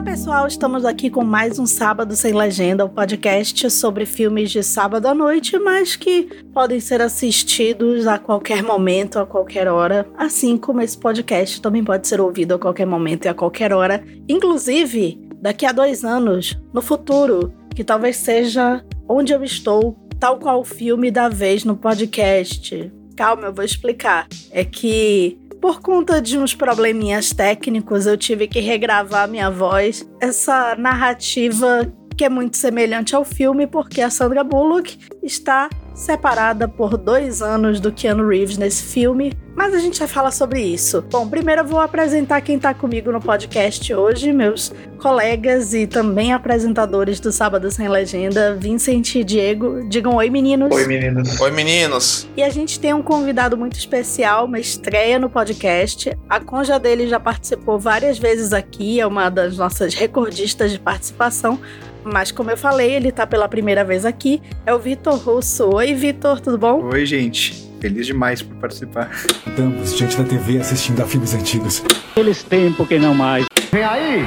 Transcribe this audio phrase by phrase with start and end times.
[0.00, 4.50] Olá pessoal, estamos aqui com mais um Sábado Sem Legenda, o um podcast sobre filmes
[4.50, 6.22] de sábado à noite, mas que
[6.54, 12.08] podem ser assistidos a qualquer momento, a qualquer hora, assim como esse podcast também pode
[12.08, 16.80] ser ouvido a qualquer momento e a qualquer hora, inclusive daqui a dois anos, no
[16.80, 22.90] futuro, que talvez seja onde eu estou, tal qual o filme da vez no podcast.
[23.14, 24.26] Calma, eu vou explicar.
[24.50, 30.08] É que por conta de uns probleminhas técnicos, eu tive que regravar minha voz.
[30.20, 35.70] Essa narrativa que é muito semelhante ao filme, porque a Sandra Bullock está
[36.00, 40.60] separada por dois anos do Keanu Reeves nesse filme, mas a gente vai falar sobre
[40.62, 41.04] isso.
[41.10, 46.32] Bom, primeiro eu vou apresentar quem está comigo no podcast hoje, meus colegas e também
[46.32, 49.86] apresentadores do Sábado Sem Legenda, Vincent e Diego.
[49.88, 50.74] Digam oi, meninos.
[50.74, 51.38] Oi, meninos.
[51.38, 52.26] Oi, meninos.
[52.34, 56.16] E a gente tem um convidado muito especial, uma estreia no podcast.
[56.28, 61.60] A conja dele já participou várias vezes aqui, é uma das nossas recordistas de participação.
[62.04, 64.42] Mas como eu falei, ele tá pela primeira vez aqui.
[64.64, 65.68] É o Vitor Russo.
[65.74, 66.82] Oi, Vitor, tudo bom?
[66.92, 67.70] Oi, gente.
[67.80, 69.10] Feliz demais por participar.
[69.46, 71.82] Estamos gente da TV assistindo a filmes antigos.
[72.16, 73.46] Eles tempos que não mais.
[73.72, 74.24] Vem aí!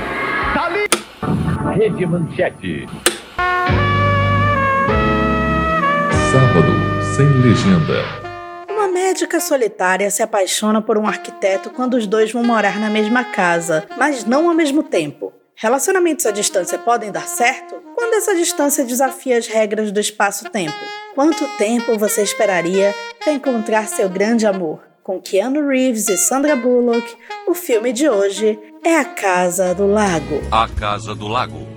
[0.55, 0.87] Dali!
[1.77, 2.87] Rede Manchete.
[6.31, 8.23] Sábado sem legenda.
[8.67, 13.23] Uma médica solitária se apaixona por um arquiteto quando os dois vão morar na mesma
[13.23, 15.31] casa, mas não ao mesmo tempo.
[15.55, 20.73] Relacionamentos à distância podem dar certo quando essa distância desafia as regras do espaço-tempo.
[21.13, 24.81] Quanto tempo você esperaria para encontrar seu grande amor?
[25.03, 27.15] Com Keanu Reeves e Sandra Bullock,
[27.47, 30.41] o filme de hoje é A Casa do Lago.
[30.51, 31.67] A Casa do Lago.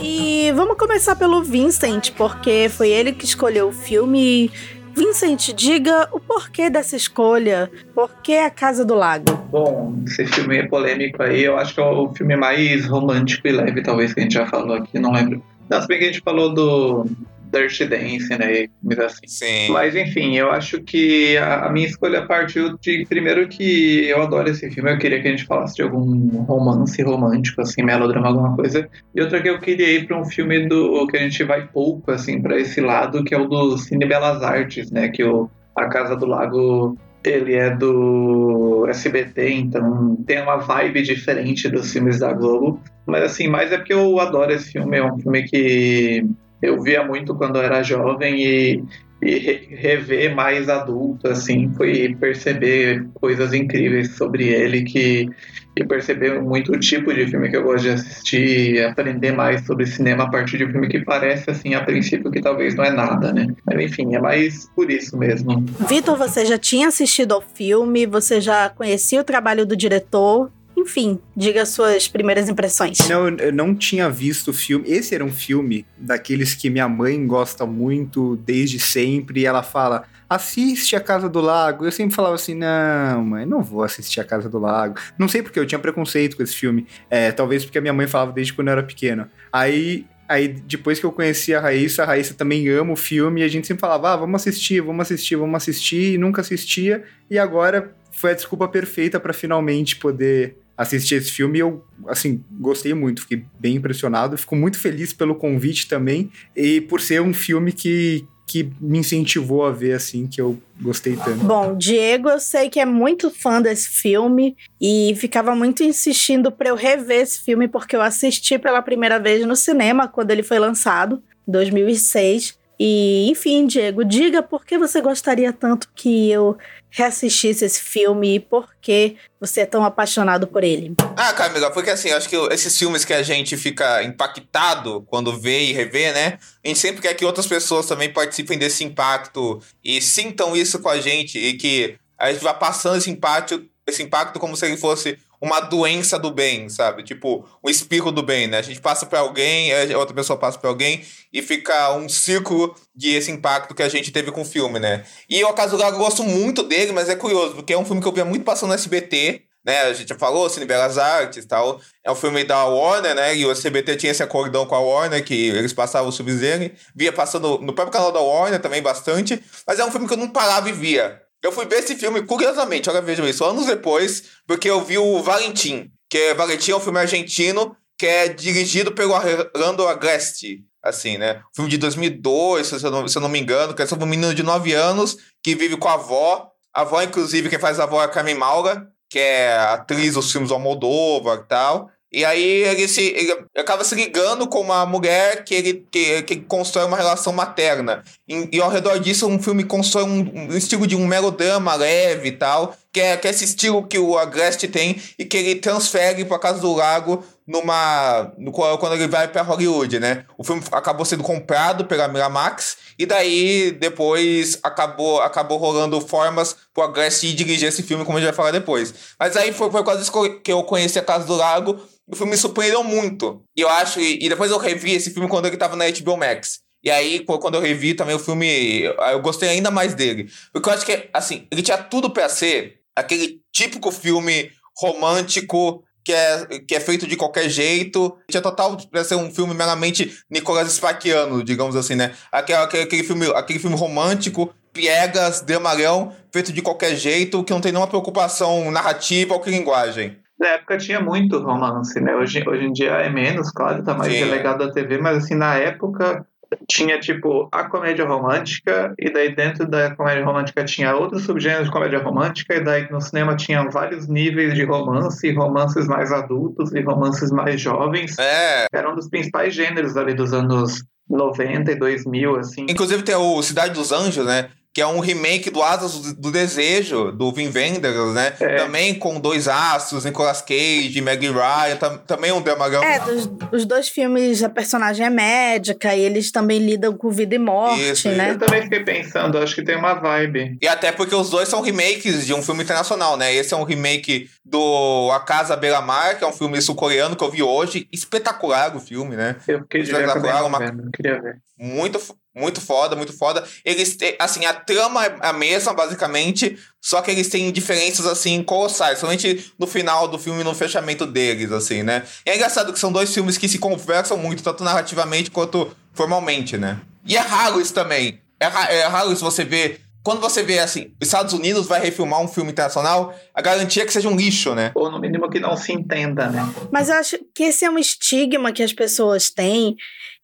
[0.00, 4.50] E vamos começar pelo Vincent, porque foi ele que escolheu o filme
[4.94, 7.70] Vincent, diga o porquê dessa escolha.
[7.94, 9.32] Por que A Casa do Lago?
[9.50, 11.44] Bom, esse filme é polêmico aí.
[11.44, 14.46] Eu acho que é o filme mais romântico e leve, talvez, que a gente já
[14.46, 14.98] falou aqui.
[14.98, 15.42] Não lembro.
[15.68, 17.06] Não, se bem que a gente falou do
[17.52, 18.66] Dirty Dancing, né?
[18.82, 19.26] Mas assim.
[19.26, 19.72] Sim.
[19.72, 24.48] Mas enfim, eu acho que a, a, minha escolha partiu de primeiro que eu adoro
[24.48, 28.56] esse filme, eu queria que a gente falasse de algum romance romântico, assim, melodrama, alguma
[28.56, 28.88] coisa.
[29.14, 32.10] E outra que eu queria ir para um filme do que a gente vai pouco,
[32.10, 35.08] assim, para esse lado, que é o do Cine Belas Artes, né?
[35.08, 41.68] Que o A Casa do Lago ele é do SBT, então tem uma vibe diferente
[41.68, 42.80] dos filmes da Globo.
[43.06, 46.24] Mas assim, mais é porque eu adoro esse filme, é um filme que
[46.62, 48.84] eu via muito quando eu era jovem e,
[49.20, 55.28] e rever mais adulto, assim, foi perceber coisas incríveis sobre ele que
[55.74, 59.86] e perceber muito o tipo de filme que eu gosto de assistir, aprender mais sobre
[59.86, 62.90] cinema a partir de um filme que parece, assim, a princípio que talvez não é
[62.90, 63.46] nada, né?
[63.64, 65.64] Mas enfim, é mais por isso mesmo.
[65.88, 70.50] Vitor, você já tinha assistido ao filme, você já conhecia o trabalho do diretor,
[70.82, 72.98] enfim, diga suas primeiras impressões.
[73.08, 74.88] Não, eu não tinha visto o filme.
[74.88, 79.40] Esse era um filme daqueles que minha mãe gosta muito desde sempre.
[79.40, 81.84] E ela fala: assiste A Casa do Lago.
[81.84, 84.96] Eu sempre falava assim: não, mãe, não vou assistir A Casa do Lago.
[85.18, 86.86] Não sei porque eu tinha preconceito com esse filme.
[87.08, 89.26] É, talvez porque a minha mãe falava desde quando eu era pequeno.
[89.52, 93.44] Aí Aí depois que eu conheci a Raíssa, a Raíssa também ama o filme e
[93.44, 97.04] a gente sempre falava: ah, vamos assistir, vamos assistir, vamos assistir, e nunca assistia.
[97.30, 102.42] E agora foi a desculpa perfeita para finalmente poder assistir esse filme e eu, assim,
[102.50, 107.34] gostei muito, fiquei bem impressionado, fico muito feliz pelo convite também e por ser um
[107.34, 111.44] filme que, que me incentivou a ver, assim, que eu gostei tanto.
[111.44, 116.70] Bom, Diego, eu sei que é muito fã desse filme e ficava muito insistindo para
[116.70, 120.58] eu rever esse filme porque eu assisti pela primeira vez no cinema quando ele foi
[120.58, 122.61] lançado, em 2006.
[122.84, 126.58] E, enfim, Diego, diga por que você gostaria tanto que eu
[126.90, 130.92] reassistisse esse filme e por que você é tão apaixonado por ele.
[131.16, 135.66] Ah, Camila, porque assim, acho que esses filmes que a gente fica impactado quando vê
[135.66, 136.40] e revê, né?
[136.64, 140.88] A gente sempre quer que outras pessoas também participem desse impacto e sintam isso com
[140.88, 144.76] a gente e que a gente vá passando esse impacto, esse impacto como se ele
[144.76, 147.02] fosse uma doença do bem, sabe?
[147.02, 148.58] Tipo, o espirro do bem, né?
[148.58, 153.10] A gente passa para alguém, outra pessoa passa para alguém e fica um ciclo de
[153.16, 155.04] esse impacto que a gente teve com o filme, né?
[155.28, 157.84] E o Acaso do Lago eu gosto muito dele, mas é curioso, porque é um
[157.84, 159.82] filme que eu via muito passando no SBT, né?
[159.82, 161.80] A gente já falou, Cine Belas Artes e tal.
[162.04, 163.36] É um filme da Warner, né?
[163.36, 166.72] E o SBT tinha esse acordão com a Warner, que eles passavam o Subzene.
[166.94, 169.42] Via passando no próprio canal da Warner também bastante.
[169.66, 171.21] Mas é um filme que eu não parava e via.
[171.42, 175.20] Eu fui ver esse filme, curiosamente, olha, veja isso, anos depois, porque eu vi o
[175.22, 181.18] Valentim, que é, Valentim é um filme argentino que é dirigido pelo Orlando Agreste, assim,
[181.18, 181.42] né?
[181.54, 184.08] Filme de 2002, se eu não, se eu não me engano, que é sobre um
[184.08, 186.48] menino de 9 anos que vive com a avó.
[186.74, 190.32] A avó, inclusive, quem faz a avó é a Carmen Maura, que é atriz dos
[190.32, 191.90] filmes do Almodóvar e tal.
[192.12, 196.36] E aí ele se ele acaba se ligando com uma mulher que ele que, que
[196.36, 198.04] constrói uma relação materna.
[198.28, 202.28] E, e ao redor disso, um filme constrói um, um estilo de um melodrama leve
[202.28, 205.54] e tal, que é, que é esse estilo que o Agreste tem e que ele
[205.54, 210.24] transfere para Casa do Lago numa no, quando ele vai para Hollywood, né?
[210.36, 216.84] O filme acabou sendo comprado pela Miramax e daí depois acabou acabou rolando formas pro
[216.84, 218.94] Agreste dirigir esse filme, como a gente vai falar depois.
[219.18, 220.12] Mas aí foi por causa disso
[220.42, 221.80] que eu conheci a Casa do Lago
[222.12, 223.42] o filme me surpreendeu muito.
[223.56, 223.98] E eu acho.
[223.98, 226.60] E, e depois eu revi esse filme quando ele tava na HBO Max.
[226.84, 230.28] E aí, quando eu revi também o filme, eu gostei ainda mais dele.
[230.52, 236.12] Porque eu acho que, assim, ele tinha tudo para ser aquele típico filme romântico que
[236.12, 238.14] é, que é feito de qualquer jeito.
[238.28, 242.14] Tinha total pra ser um filme meramente Nicolas Sparkiano, digamos assim, né?
[242.30, 247.60] Aquele, aquele, aquele, filme, aquele filme romântico, piegas, dramalhão, feito de qualquer jeito, que não
[247.60, 250.18] tem nenhuma preocupação narrativa ou que linguagem.
[250.42, 252.16] Na época tinha muito romance, né?
[252.16, 254.24] Hoje, hoje em dia é menos, claro, tá mais Sim.
[254.24, 256.26] delegado da TV, mas assim, na época
[256.68, 261.72] tinha tipo a comédia romântica, e daí dentro da comédia romântica tinha outros subgêneros de
[261.72, 266.80] comédia romântica, e daí no cinema tinha vários níveis de romance, romances mais adultos e
[266.80, 268.18] romances mais jovens.
[268.18, 268.66] É.
[268.72, 272.66] Era um dos principais gêneros ali dos anos 90 e 2000, assim.
[272.68, 274.48] Inclusive tem o Cidade dos Anjos, né?
[274.74, 278.32] Que é um remake do Asas do- Desejo, do Vin Wenders, né?
[278.40, 278.56] É.
[278.56, 282.82] Também com dois astros, Nicolas Cage, Meg Ryan, tam- também um dramalhão.
[282.82, 287.34] É, dos, os dois filmes, a personagem é médica e eles também lidam com vida
[287.34, 288.30] e morte, Isso, né?
[288.30, 290.56] Eu também fiquei pensando, acho que tem uma vibe.
[290.62, 293.34] E até porque os dois são remakes de um filme internacional, né?
[293.34, 297.22] Esse é um remake do A Casa Beira Mar, que é um filme sul-coreano que
[297.22, 297.86] eu vi hoje.
[297.92, 299.36] Espetacular o filme, né?
[299.46, 300.58] Eu fiquei acabei não uma-
[300.94, 301.36] queria ver.
[301.58, 302.00] Muito,
[302.34, 303.44] muito foda, muito foda.
[303.64, 308.42] Eles têm, assim, a trama é a mesma, basicamente, só que eles têm diferenças, assim,
[308.42, 308.98] colossais.
[308.98, 312.02] Somente no final do filme, no fechamento deles, assim, né?
[312.26, 316.56] E é engraçado que são dois filmes que se conversam muito, tanto narrativamente quanto formalmente,
[316.56, 316.80] né?
[317.06, 318.20] E é raro isso também.
[318.40, 319.80] É, ra- é raro isso você ver...
[320.04, 323.86] Quando você vê, assim, os Estados Unidos vai refilmar um filme internacional, a garantia é
[323.86, 324.72] que seja um lixo, né?
[324.74, 326.52] Ou no mínimo que não se entenda, né?
[326.72, 329.76] Mas eu acho que esse é um estigma que as pessoas têm.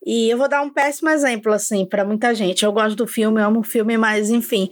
[0.04, 2.64] E eu vou dar um péssimo exemplo, assim, pra muita gente.
[2.64, 4.70] Eu gosto do filme, eu amo o filme, mas, enfim.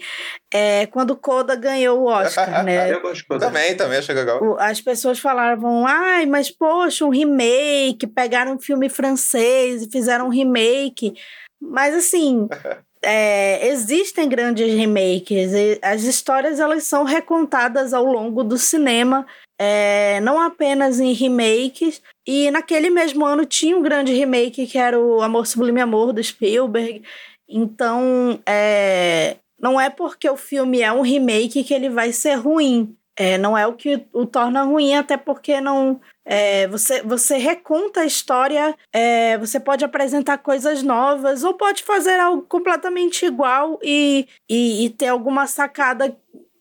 [0.52, 2.92] É, quando Coda ganhou o Oscar, né?
[2.92, 3.38] Eu gosto de.
[3.38, 4.56] Também, também, achei legal.
[4.58, 10.30] As pessoas falavam, ai, mas poxa, um remake, pegaram um filme francês e fizeram um
[10.30, 11.14] remake.
[11.60, 12.48] Mas assim,
[13.02, 15.52] é, existem grandes remakes.
[15.52, 19.26] e as histórias elas são recontadas ao longo do cinema,
[19.58, 22.00] é, não apenas em remakes.
[22.26, 26.22] E naquele mesmo ano tinha um grande remake que era o Amor Sublime Amor do
[26.22, 27.02] Spielberg.
[27.48, 32.96] Então, é, não é porque o filme é um remake que ele vai ser ruim.
[33.18, 35.98] É, não é o que o torna ruim, até porque não.
[36.24, 42.18] é, você, você reconta a história, é, você pode apresentar coisas novas, ou pode fazer
[42.18, 46.14] algo completamente igual e, e, e ter alguma sacada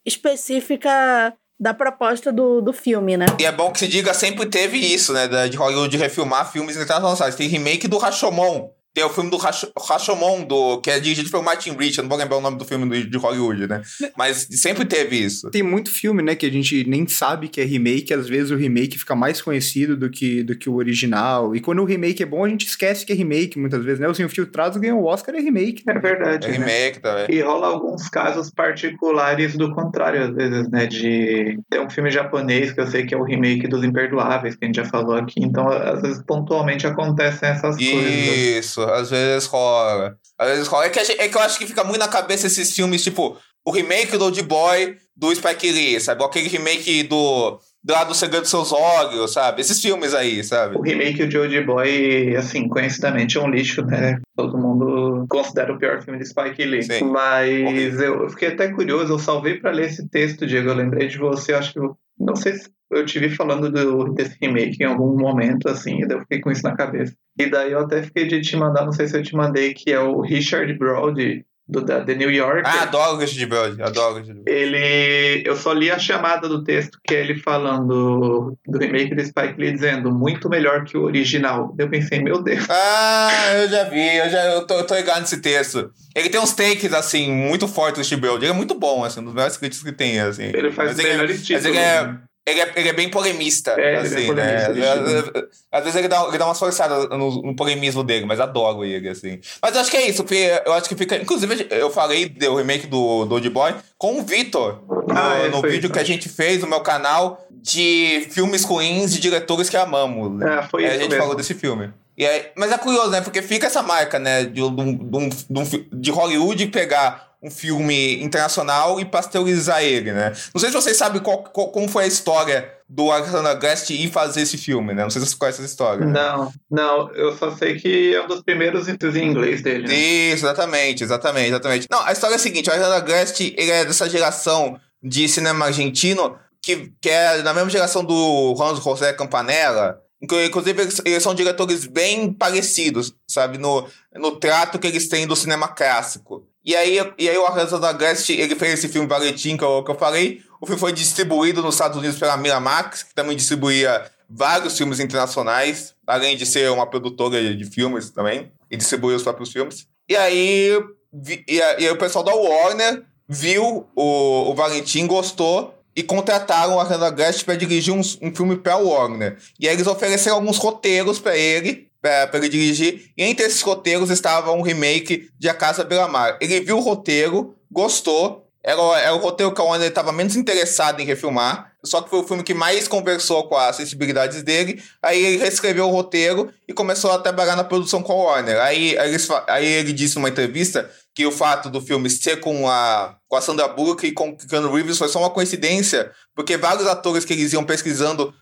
[0.06, 3.26] específica da proposta do, do filme, né?
[3.40, 5.28] E é bom que se diga, sempre teve isso, né?
[5.48, 7.36] De Hollywood refilmar filmes internacionais.
[7.36, 8.75] Tem remake do Rashomon.
[8.96, 11.98] Tem o filme do Rash- Rashomon, do, que é dirigido pelo Martin Rich.
[11.98, 13.82] Eu não vou lembrar o nome do filme do- de Hollywood, né?
[14.18, 15.52] Mas sempre teve isso.
[15.52, 18.56] Tem muito filme, né, que a gente nem sabe que é remake, às vezes o
[18.56, 21.54] remake fica mais conhecido do que, do que o original.
[21.54, 24.08] E quando o remake é bom, a gente esquece que é remake, muitas vezes, né?
[24.08, 25.84] Os Infiltrados ganham o Oscar, é remake.
[25.88, 26.48] É verdade.
[26.48, 26.58] É né?
[26.58, 27.26] remake também.
[27.30, 30.86] E rola alguns casos particulares do contrário, às vezes, né?
[30.86, 31.60] De.
[31.70, 34.68] Tem um filme japonês que eu sei que é o remake dos Imperdoáveis, que a
[34.68, 35.34] gente já falou aqui.
[35.38, 38.12] Então, às vezes, pontualmente acontecem essas coisas.
[38.14, 40.16] Isso, às vezes rola.
[40.38, 40.86] Às vezes rola.
[40.86, 43.38] É que, gente- é que eu acho que fica muito na cabeça esses filmes, tipo,
[43.66, 46.24] o remake do Old Boy do Spike Lee, sabe?
[46.24, 47.60] Aquele remake do.
[47.84, 49.62] do Lá do Segredo dos Seus Olhos, sabe?
[49.62, 50.76] Esses filmes aí, sabe?
[50.76, 54.20] O remake de Old Boy, assim, conhecidamente é um lixo, né?
[54.36, 56.84] Todo mundo considera o pior filme de Spike Lee.
[56.84, 57.06] Sim.
[57.06, 60.70] Mas eu, fiquei até curioso, eu salvei pra ler esse texto, Diego.
[60.70, 61.80] Eu lembrei de você, eu acho que.
[61.80, 66.02] eu- não sei se eu te vi falando do, desse remake em algum momento, assim,
[66.02, 67.16] e daí eu fiquei com isso na cabeça.
[67.38, 69.92] E daí eu até fiquei de te mandar, não sei se eu te mandei, que
[69.92, 72.64] é o Richard Brody, do, da The New Yorker.
[72.66, 74.58] Ah, adoro o Richard Brody, adoro o Richard Brody.
[74.60, 75.44] Ele.
[75.46, 79.56] Eu só li a chamada do texto, que é ele falando do remake do Spike
[79.58, 81.74] Lee, dizendo muito melhor que o original.
[81.78, 82.66] Eu pensei, meu Deus.
[82.70, 85.92] Ah, eu já vi, eu já eu tô, eu tô ligado nesse texto.
[86.16, 88.46] Ele tem uns takes, assim, muito fortes do Richard Brody.
[88.46, 90.44] Ele é muito bom, assim, um dos melhores críticos que tem, assim.
[90.54, 91.66] Ele faz Mas os ele, melhores mas títulos.
[91.66, 92.20] ele é, né?
[92.48, 95.48] Ele é, ele é bem polemista, É, ele é assim, polemista, né?
[95.72, 99.10] Às, vezes ele dá, ele dá umas forçadas no, no polemismo dele, mas adoro ele,
[99.10, 99.40] assim.
[99.62, 101.16] Mas eu acho que é isso, porque eu acho que fica...
[101.16, 105.50] Inclusive, eu falei do remake do, do Old Boy com o Vitor, no, Ah, é,
[105.50, 105.90] no vídeo isso.
[105.94, 110.38] que a gente fez no meu canal de filmes ruins de diretores que amamos.
[110.40, 110.60] Né?
[110.60, 111.22] É, foi É, isso a gente mesmo.
[111.24, 111.92] falou desse filme.
[112.18, 113.20] E aí, mas é curioso, né?
[113.22, 114.44] Porque fica essa marca, né?
[114.46, 120.32] De, de, de de Hollywood pegar um filme internacional e pasteurizar ele, né?
[120.54, 124.10] Não sei se vocês sabem qual- qual- como foi a história do Alexander Guest ir
[124.12, 125.04] fazer esse filme, né?
[125.04, 126.06] Não sei se vocês conhecem essa história.
[126.06, 126.12] né?
[126.12, 129.88] Não, não, eu só sei que é um dos primeiros em inglês dele.
[129.88, 129.94] Né?
[129.96, 131.88] Isso, exatamente, exatamente, exatamente.
[131.90, 135.66] Não, a história é a seguinte, o Alexander Guest, ele é dessa geração de cinema
[135.66, 141.86] argentino que, que é da mesma geração do Juan José Campanella, Inclusive, eles, são diretores
[141.86, 143.58] bem parecidos, sabe?
[143.58, 146.48] No, no trato que eles têm do cinema clássico.
[146.64, 149.92] E aí, e aí o Alexander Guest, ele fez esse filme Valentim, que eu, que
[149.92, 150.42] eu falei.
[150.60, 155.94] O filme foi distribuído nos Estados Unidos pela Miramax, que também distribuía vários filmes internacionais,
[156.08, 159.86] além de ser uma produtora de filmes também, e distribuía os próprios filmes.
[160.10, 160.72] E aí,
[161.14, 166.80] vi- e aí o pessoal da Warner viu o, o Valentim, gostou, e contrataram o
[166.80, 169.38] Alexander Guest para dirigir um, um filme para Warner.
[169.60, 174.10] E aí eles ofereceram alguns roteiros para ele, para ele dirigir, e entre esses roteiros
[174.10, 176.38] estava um remake de A Casa Beira Mar.
[176.42, 181.00] Ele viu o roteiro, gostou, era, era o roteiro que a Warner estava menos interessado
[181.00, 184.82] em refilmar, só que foi o filme que mais conversou com as sensibilidades dele.
[185.02, 188.60] Aí ele reescreveu o roteiro e começou a trabalhar na produção com a Warner.
[188.62, 192.70] Aí, aí, eles aí ele disse numa entrevista que o fato do filme ser com
[192.70, 196.58] a, com a Sandra Bullock e com o Keanu Reeves foi só uma coincidência, porque
[196.58, 198.34] vários atores que eles iam pesquisando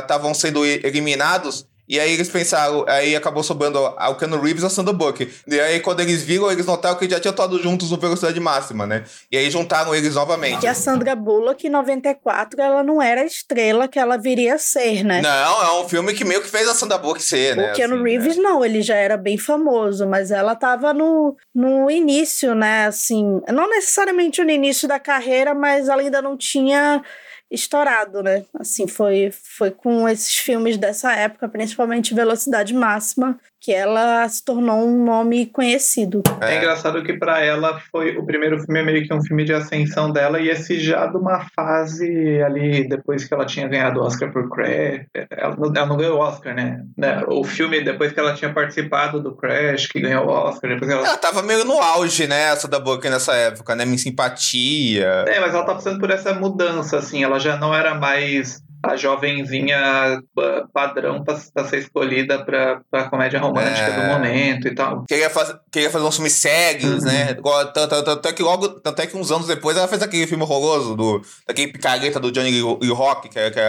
[0.00, 1.66] estavam sendo eliminados.
[1.88, 5.30] E aí eles pensaram, aí acabou sobrando ao Keanu Reeves e a Sandra Bullock.
[5.46, 8.86] E aí quando eles viram, eles notaram que já tinham estado juntos no Velocidade Máxima,
[8.86, 9.04] né?
[9.30, 10.64] E aí juntaram eles novamente.
[10.64, 14.58] E a Sandra Bullock, em 94, ela não era a estrela que ela viria a
[14.58, 15.20] ser, né?
[15.20, 17.72] Não, é um filme que meio que fez a Sandra Bullock ser, né?
[17.72, 18.42] O Keanu assim, Reeves né?
[18.42, 22.86] não, ele já era bem famoso, mas ela tava no, no início, né?
[22.86, 27.02] Assim, não necessariamente no início da carreira, mas ela ainda não tinha
[27.52, 28.44] estourado, né?
[28.54, 34.84] Assim, foi, foi com esses filmes dessa época, principalmente Velocidade Máxima, que ela se tornou
[34.84, 36.20] um nome conhecido.
[36.40, 39.52] É engraçado que pra ela foi o primeiro filme é meio que um filme de
[39.54, 44.02] ascensão dela e esse já de uma fase ali depois que ela tinha ganhado o
[44.04, 46.82] Oscar por Crash, ela, não- ela não ganhou o Oscar, né?
[46.98, 50.90] Né, O filme depois que ela tinha participado do Crash, que ganhou o Oscar, depois
[50.90, 53.84] ela Ela tava meio no auge, né, essa da Bullock nessa época, né?
[53.84, 55.24] Minha simpatia.
[55.28, 58.96] É, mas ela tá passando por essa mudança, assim, ela já não era mais a
[58.96, 64.00] jovenzinha pa- padrão pra, pra ser escolhida pra, pra comédia romântica É.
[64.00, 65.04] do momento e tal.
[65.08, 67.08] Queria, faz, queria fazer uns filmes sérios, Uhum.
[67.10, 67.36] né?
[67.74, 70.96] Tanto, é que logo, tanto é que uns anos depois ela fez aquele filme horroroso
[70.96, 73.60] do, daquele picareta do Johnny Lee Rock, que, que,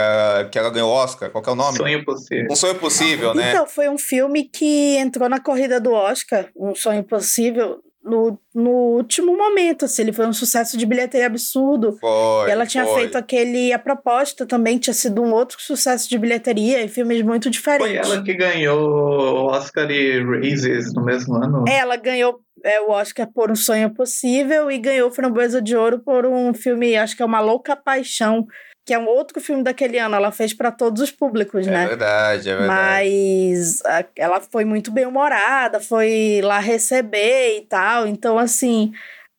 [0.50, 1.30] que ela ganhou o Oscar.
[1.30, 1.76] Qual que é o nome?
[1.78, 2.46] Sonho possível.
[2.50, 3.50] Um Sonho Possível, né?
[3.50, 8.70] Então, foi um filme que entrou na corrida do Oscar, Um Sonho Impossível, no, no
[8.70, 11.96] último momento, assim, ele foi um sucesso de bilheteria absurdo.
[11.98, 12.48] Foi.
[12.48, 13.00] E ela tinha foi.
[13.00, 17.44] feito aquele A Proposta também, tinha sido um outro sucesso de bilheteria e filmes muito
[17.44, 18.10] Foi diferentes.
[18.10, 21.64] ela que ganhou o Oscar e Raises no mesmo ano.
[21.66, 26.26] Ela ganhou é, o Oscar por Um Sonho Possível e ganhou Framboesa de Ouro por
[26.26, 28.46] um filme, acho que é Uma Louca Paixão,
[28.84, 30.14] que é um outro filme daquele ano.
[30.16, 31.86] Ela fez para todos os públicos, É né?
[31.86, 32.68] verdade, é verdade.
[32.74, 38.06] Mas a- ela foi muito bem humorada, foi lá receber e tal.
[38.06, 38.92] Então, assim,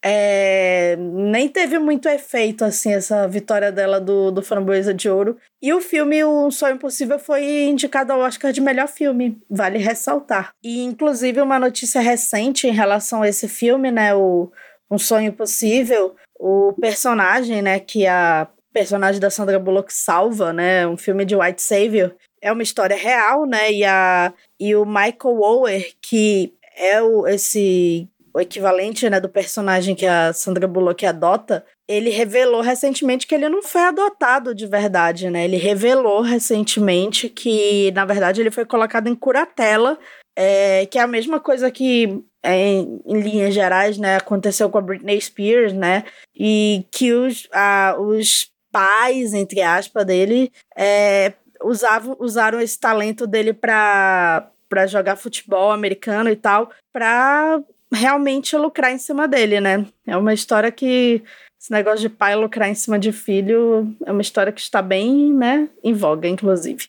[0.08, 5.38] é, nem teve muito efeito, assim, essa vitória dela do, do Framboesa de Ouro.
[5.62, 10.52] E o filme Um Sonho Impossível foi indicado ao Oscar de melhor filme, vale ressaltar.
[10.64, 14.52] E, inclusive, uma notícia recente em relação a esse filme, né, o
[14.92, 20.98] Um Sonho Impossível, o personagem, né, que a personagem da Sandra Bullock salva, né, um
[20.98, 23.72] filme de White Savior, é uma história real, né?
[23.72, 29.96] E, a, e o Michael Ower, que é o, esse, o equivalente né, do personagem
[29.96, 35.30] que a Sandra Bullock adota, ele revelou recentemente que ele não foi adotado de verdade,
[35.30, 35.46] né?
[35.46, 39.98] Ele revelou recentemente que, na verdade, ele foi colocado em curatela,
[40.38, 44.78] é, que é a mesma coisa que, é, em, em linhas gerais, né, aconteceu com
[44.78, 46.04] a Britney Spears, né?
[46.36, 51.32] E que os, a, os pais, entre aspas, dele, é,
[51.64, 57.62] usavam, usaram esse talento dele para para jogar futebol americano e tal, para
[57.94, 59.86] realmente lucrar em cima dele, né?
[60.06, 61.24] É uma história que
[61.62, 65.32] esse negócio de pai lucrar em cima de filho é uma história que está bem,
[65.32, 66.88] né, em voga, inclusive.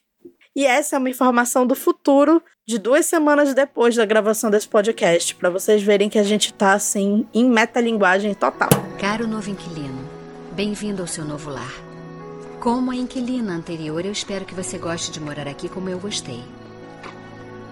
[0.56, 5.34] E essa é uma informação do futuro de duas semanas depois da gravação desse podcast,
[5.34, 8.70] para vocês verem que a gente tá assim em metalinguagem total.
[8.98, 9.95] Caro novo inquilino,
[10.56, 11.70] bem-vindo ao seu novo lar.
[12.60, 16.42] Como a inquilina anterior, eu espero que você goste de morar aqui como eu gostei.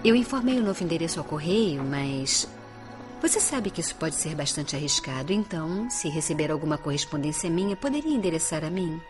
[0.03, 2.47] Eu informei o novo endereço ao correio, mas
[3.19, 8.13] você sabe que isso pode ser bastante arriscado, então, se receber alguma correspondência minha, poderia
[8.13, 9.01] endereçar a mim?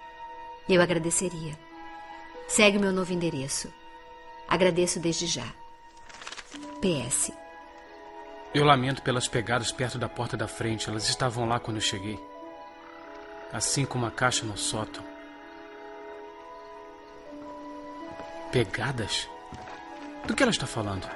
[0.69, 1.59] Eu agradeceria.
[2.47, 3.67] Segue meu novo endereço.
[4.47, 5.53] Agradeço desde já.
[6.79, 7.33] PS.
[8.53, 10.89] Eu lamento pelas pegadas perto da porta da frente.
[10.89, 12.17] Elas estavam lá quando eu cheguei.
[13.51, 15.03] Assim como a caixa no sótão.
[18.51, 19.29] Pegadas?
[20.25, 21.07] Do que ela está falando?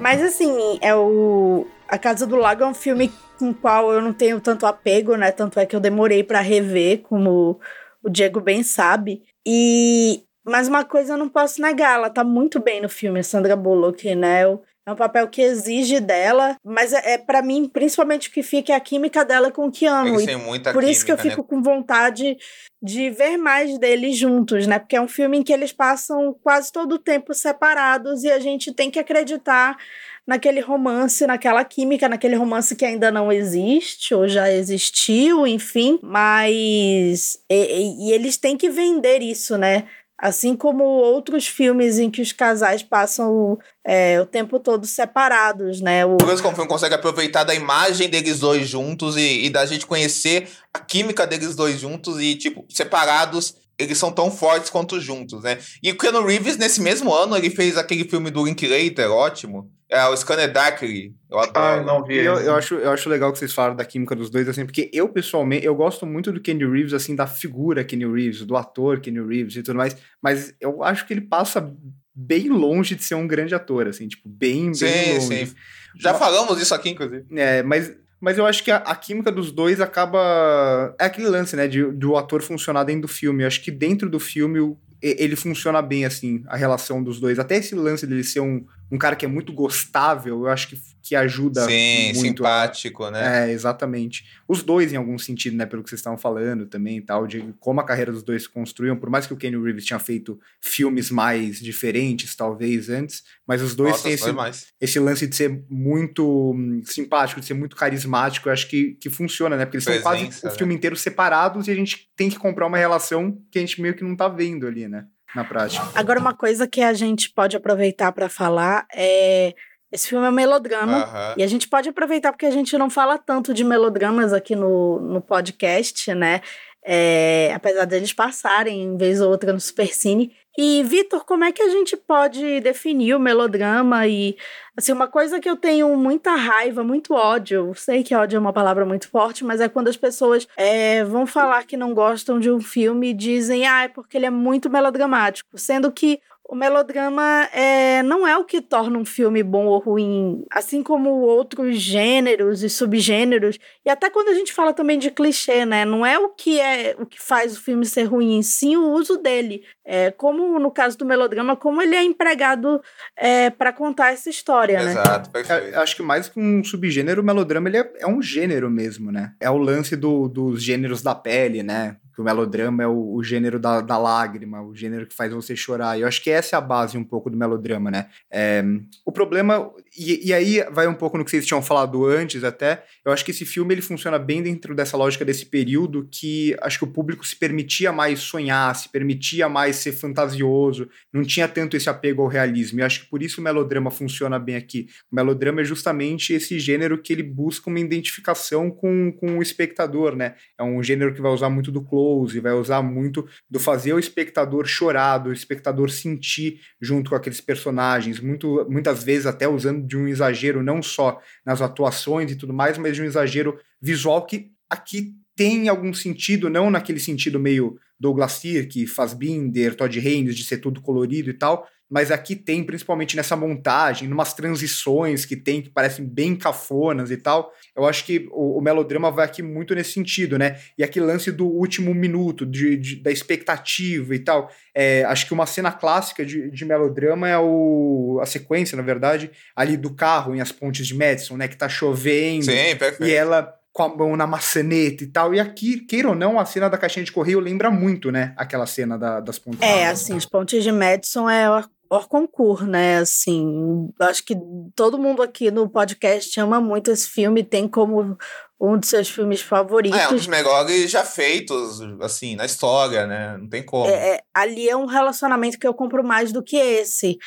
[0.00, 1.66] Mas assim, é o.
[1.88, 5.16] A Casa do Lago é um filme com o qual eu não tenho tanto apego,
[5.16, 5.30] né?
[5.30, 7.60] Tanto é que eu demorei para rever, como
[8.02, 9.22] o Diego bem sabe.
[9.46, 10.22] E.
[10.44, 13.56] Mas uma coisa eu não posso negar, ela tá muito bem no filme, a Sandra
[13.56, 14.44] Bullock, né?
[14.88, 18.72] É um papel que exige dela, mas é, é para mim, principalmente o que fica
[18.72, 20.24] é a química dela com o Keanu.
[20.24, 21.48] Têm muita por isso que eu química, fico né?
[21.48, 22.36] com vontade
[22.80, 24.78] de ver mais deles juntos, né?
[24.78, 28.38] Porque é um filme em que eles passam quase todo o tempo separados e a
[28.38, 29.76] gente tem que acreditar
[30.24, 35.98] naquele romance, naquela química, naquele romance que ainda não existe ou já existiu, enfim.
[36.00, 37.38] Mas.
[37.50, 39.84] E- e eles têm que vender isso, né?
[40.18, 46.06] Assim como outros filmes em que os casais passam é, o tempo todo separados, né?
[46.06, 49.66] O, Por como o filme consegue aproveitar da imagem deles dois juntos e, e da
[49.66, 55.00] gente conhecer a química deles dois juntos e, tipo, separados, eles são tão fortes quanto
[55.00, 55.58] juntos, né?
[55.82, 59.70] E o Keanu Reeves, nesse mesmo ano, ele fez aquele filme do Linklater, ótimo.
[59.88, 61.14] É o Scanner Darkly.
[61.30, 61.80] Eu adoro.
[61.80, 62.16] Ah, não vi.
[62.16, 64.90] Eu, eu, acho, eu acho legal que vocês falaram da química dos dois, assim, porque
[64.92, 69.00] eu, pessoalmente, eu gosto muito do Kenny Reeves, assim, da figura Kenny Reeves, do ator
[69.00, 71.72] Kenny Reeves e tudo mais, mas eu acho que ele passa
[72.12, 75.46] bem longe de ser um grande ator, assim, tipo, bem, bem Sim, longe.
[75.46, 75.54] sim.
[76.00, 77.24] Já falamos isso aqui, inclusive.
[77.36, 80.94] É, mas, mas eu acho que a, a química dos dois acaba.
[80.98, 81.68] É aquele lance, né?
[81.68, 83.42] De, do ator funcionar dentro do filme.
[83.42, 87.38] Eu acho que dentro do filme ele funciona bem, assim, a relação dos dois.
[87.38, 90.80] Até esse lance dele ser um, um cara que é muito gostável, eu acho que,
[91.02, 92.44] que ajuda Sim, muito.
[92.44, 93.48] a- simpático, né?
[93.48, 94.24] É, exatamente.
[94.46, 95.66] Os dois, em algum sentido, né?
[95.66, 98.48] Pelo que vocês estavam falando também e tal, de como a carreira dos dois se
[98.48, 103.60] construíam, por mais que o Kenny Reeves tinha feito filmes mais diferentes, talvez, antes, mas
[103.60, 104.66] os dois Nossa, têm esse, mais.
[104.80, 109.10] esse lance de ser muito hum, simpático, de ser muito carismático, eu acho que, que
[109.10, 109.64] funciona, né?
[109.64, 110.56] Porque eles são quase Presença, o né?
[110.56, 113.94] filme inteiro separados e a gente tem que comprar uma relação que a gente meio
[113.94, 115.06] que não tá vendo ali, né?
[115.36, 115.86] Na prática.
[115.94, 119.54] Agora, uma coisa que a gente pode aproveitar para falar é.
[119.92, 121.04] Esse filme é um melodrama.
[121.04, 121.34] Aham.
[121.36, 124.98] E a gente pode aproveitar porque a gente não fala tanto de melodramas aqui no,
[125.00, 126.40] no podcast, né?
[126.84, 130.32] É, apesar deles passarem, em vez ou outra, no Supercine.
[130.58, 134.06] E, Vitor, como é que a gente pode definir o melodrama?
[134.06, 134.36] E,
[134.74, 138.54] assim, uma coisa que eu tenho muita raiva, muito ódio, sei que ódio é uma
[138.54, 142.50] palavra muito forte, mas é quando as pessoas é, vão falar que não gostam de
[142.50, 145.58] um filme e dizem, ah, é porque ele é muito melodramático.
[145.58, 150.44] Sendo que o melodrama é, não é o que torna um filme bom ou ruim,
[150.50, 153.58] assim como outros gêneros e subgêneros.
[153.84, 155.84] E até quando a gente fala também de clichê, né?
[155.84, 159.16] Não é o que é o que faz o filme ser ruim, sim o uso
[159.18, 159.62] dele.
[159.84, 162.80] É, como no caso do melodrama, como ele é empregado
[163.16, 164.90] é, para contar essa história, né?
[164.92, 165.76] Exato, perfeito.
[165.78, 169.32] acho que mais que um subgênero, o melodrama ele é, é um gênero mesmo, né?
[169.40, 171.96] É o lance do- dos gêneros da pele, né?
[172.16, 175.54] Que o melodrama é o, o gênero da, da lágrima, o gênero que faz você
[175.54, 175.98] chorar.
[175.98, 178.06] E eu acho que essa é a base um pouco do melodrama, né?
[178.32, 178.64] É,
[179.04, 182.84] o problema, e, e aí vai um pouco no que vocês tinham falado antes até,
[183.04, 186.78] eu acho que esse filme ele funciona bem dentro dessa lógica desse período que acho
[186.78, 191.76] que o público se permitia mais sonhar, se permitia mais ser fantasioso, não tinha tanto
[191.76, 192.80] esse apego ao realismo.
[192.80, 194.86] E acho que por isso o melodrama funciona bem aqui.
[195.12, 200.16] O melodrama é justamente esse gênero que ele busca uma identificação com, com o espectador,
[200.16, 200.34] né?
[200.58, 202.05] É um gênero que vai usar muito do close,
[202.40, 208.20] vai usar muito do fazer o espectador chorar, do espectador sentir junto com aqueles personagens,
[208.20, 212.78] muito, muitas vezes até usando de um exagero não só nas atuações e tudo mais,
[212.78, 218.32] mas de um exagero visual que aqui tem algum sentido, não naquele sentido meio Douglas
[218.32, 223.36] Sirk, Fassbinder, Todd Haynes, de ser tudo colorido e tal, mas aqui tem, principalmente nessa
[223.36, 227.52] montagem, numas transições que tem, que parecem bem cafonas e tal.
[227.76, 230.58] Eu acho que o, o melodrama vai aqui muito nesse sentido, né?
[230.76, 234.50] E aquele lance do último minuto, de, de- da expectativa e tal.
[234.74, 239.30] É, acho que uma cena clássica de, de melodrama é o, a sequência, na verdade,
[239.54, 241.46] ali do carro em As Pontes de Madison, né?
[241.46, 242.46] Que tá chovendo.
[242.46, 243.04] Sim, perfeito.
[243.04, 245.34] E ela com a mão na maçaneta e tal.
[245.34, 248.32] E aqui, queira ou não, a cena da caixinha de correio lembra muito, né?
[248.34, 249.60] Aquela cena da- das pontes.
[249.60, 252.98] É, assim, os Pontes de Madison é hors hors concurso, né?
[252.98, 254.34] Assim, acho que
[254.74, 258.16] todo mundo aqui no podcast ama muito esse filme, tem como
[258.58, 259.96] um de seus filmes favoritos.
[260.00, 263.36] Ah, é um dos melhores já feitos, assim, na história, né?
[263.38, 263.86] Não tem como.
[263.88, 267.18] É, é, ali é um relacionamento que eu compro mais do que esse.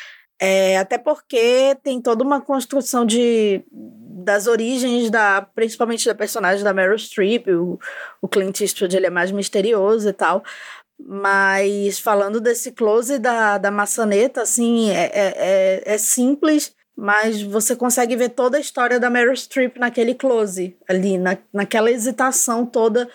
[0.42, 6.74] É, até porque tem toda uma construção de das origens da principalmente da personagem da
[6.74, 7.80] Meryl Streep, o,
[8.22, 10.44] o Clint Eastwood ele é mais misterioso e tal.
[11.02, 17.76] Mas falando desse close da, da maçaneta, assim, é, é, é, é simples, mas você
[17.76, 23.10] consegue ver toda a história da Meryl Streep naquele close, ali, na, naquela hesitação toda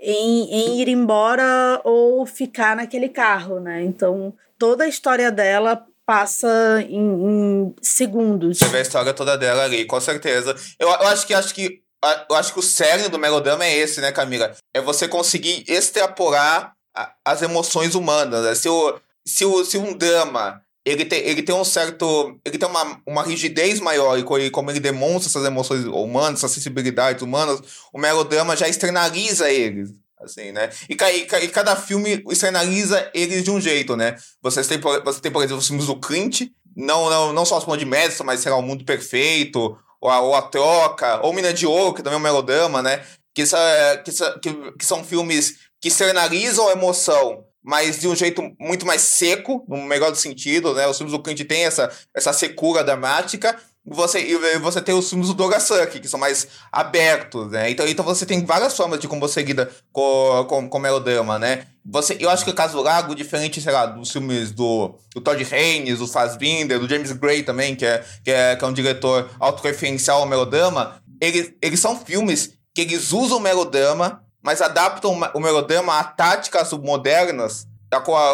[0.00, 3.82] em, em ir embora ou ficar naquele carro, né?
[3.82, 6.48] Então, toda a história dela passa
[6.88, 8.58] em, em segundos.
[8.58, 10.54] Você vê a história toda dela ali, com certeza.
[10.78, 11.82] Eu, eu acho que acho que
[12.30, 14.54] eu acho que o cerne do melodrama é esse, né, Camila?
[14.72, 18.44] É você conseguir extrapolar a, as emoções humanas.
[18.44, 18.54] Né?
[18.54, 22.38] Se, o, se, o, se um drama ele tem, ele tem um certo.
[22.44, 27.22] Ele tem uma, uma rigidez maior, e como ele demonstra essas emoções humanas, essas sensibilidades
[27.22, 27.60] humanas,
[27.92, 29.90] o melodrama já externaliza eles.
[30.18, 30.70] Assim, né?
[30.88, 34.16] E, e, e cada filme externaliza eles de um jeito, né?
[34.42, 37.78] Você tem, você tem por exemplo, os filmes do Clint, não, não, não só os
[37.78, 41.52] de Madison, mas sei lá, O Mundo Perfeito, ou a, ou a Troca, ou Mina
[41.52, 43.04] de Ouro, que também é um melodrama, né?
[43.34, 48.86] Que, que, que, que são filmes que externalizam a emoção mas de um jeito muito
[48.86, 50.86] mais seco, no melhor do sentido, né?
[50.86, 55.34] Os filmes do Clint tem essa, essa secura dramática, você, você tem os filmes do
[55.34, 57.70] Dogasaki, que são mais abertos, né?
[57.70, 61.66] Então, então você tem várias formas de como você lida com, com, com melodrama, né?
[61.84, 65.20] Você, eu acho que o caso do Lago, diferente, sei lá, dos filmes do, do
[65.20, 68.72] Todd Haynes, do Fassbinder, do James Gray também, que é, que é, que é um
[68.72, 75.10] diretor autorreferencial ao melodrama, eles, eles são filmes que eles usam o melodrama mas adaptam
[75.34, 77.66] o melodrama a táticas modernas,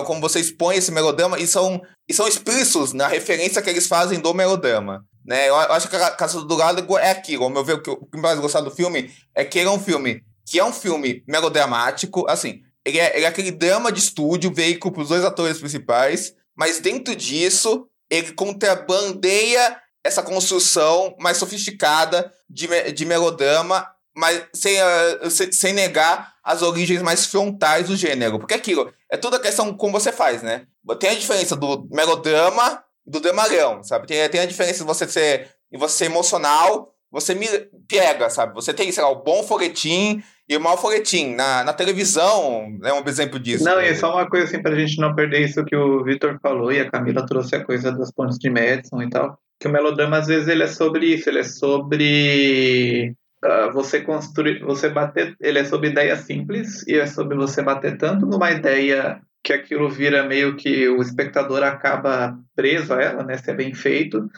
[0.04, 4.20] como você expõe esse melodrama, e são, e são explícitos na referência que eles fazem
[4.20, 5.06] do melodrama.
[5.24, 5.48] Né?
[5.48, 7.44] Eu acho que a Casa do Lálago é aquilo.
[7.44, 9.80] Ao meu ver, o que eu mais gostar do filme é que ele é um
[9.80, 14.52] filme que é um filme melodramático, assim, ele é, ele é aquele drama de estúdio,
[14.52, 22.32] veículo para os dois atores principais, mas dentro disso, ele contrabandeia essa construção mais sofisticada
[22.50, 28.38] de, de melodrama mas sem, uh, sem negar as origens mais frontais do gênero.
[28.38, 30.66] Porque aquilo, é toda a questão como você faz, né?
[30.98, 34.06] Tem a diferença do melodrama do dramalhão, sabe?
[34.06, 37.46] Tem, tem a diferença de você ser, de você ser emocional, você me
[37.86, 38.54] pega, sabe?
[38.54, 41.34] Você tem, sei lá, o bom folhetim e o mau folhetim.
[41.34, 43.64] Na, na televisão é um exemplo disso.
[43.64, 46.72] Não, e só uma coisa assim, pra gente não perder isso que o Vitor falou
[46.72, 49.38] e a Camila trouxe a coisa das pontes de Madison e tal.
[49.60, 54.60] Que o melodrama, às vezes, ele é sobre isso, ele é sobre uh, você construir,
[54.60, 59.20] você bater, ele é sobre ideia simples e é sobre você bater tanto numa ideia
[59.42, 63.74] que aquilo vira meio que o espectador acaba preso a ela, né, se é bem
[63.74, 64.30] feito,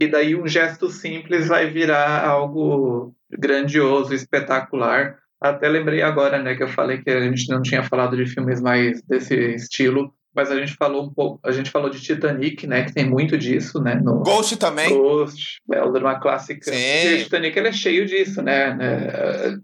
[0.00, 5.18] e daí um gesto simples vai virar algo grandioso, espetacular.
[5.40, 8.60] Até lembrei agora, né, que eu falei que a gente não tinha falado de filmes
[8.60, 12.84] mais desse estilo, mas a gente falou um pouco, a gente falou de Titanic, né,
[12.84, 14.88] que tem muito disso, né, no Ghost também.
[14.88, 16.72] Ghost, é o drama clássica.
[16.72, 17.08] Sim.
[17.08, 19.58] E o Titanic ele é cheio disso, né, né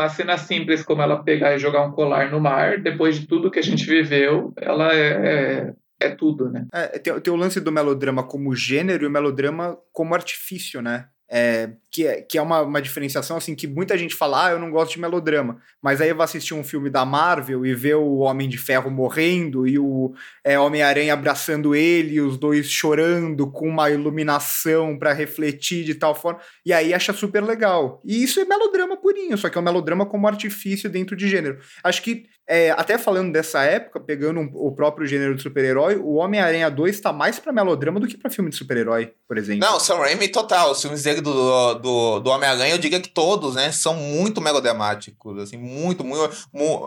[0.00, 3.50] uma cena simples como ela pegar e jogar um colar no mar, depois de tudo
[3.50, 6.66] que a gente viveu, ela é, é, é tudo, né?
[6.72, 11.06] É, tem, tem o lance do melodrama como gênero e o melodrama como artifício, né?
[11.32, 14.58] É, que é, que é uma, uma diferenciação assim que muita gente fala, ah, eu
[14.58, 18.18] não gosto de melodrama, mas aí vai assistir um filme da Marvel e ver o
[18.18, 20.12] Homem de Ferro morrendo e o
[20.44, 26.14] é, Homem-Aranha abraçando ele, e os dois chorando com uma iluminação para refletir de tal
[26.14, 28.00] forma, e aí acha super legal.
[28.04, 31.58] E isso é melodrama purinho, só que é um melodrama como artifício dentro de gênero.
[31.82, 36.14] Acho que, é, até falando dessa época, pegando um, o próprio gênero de super-herói, o
[36.14, 39.60] Homem-Aranha 2 está mais para melodrama do que para filme de super-herói, por exemplo.
[39.60, 43.54] Não, Sam Raimi total, os filmes dele do, do, do Homem-Aranha, eu diria que todos,
[43.54, 46.40] né, são muito melodramáticos, assim, muito, muito,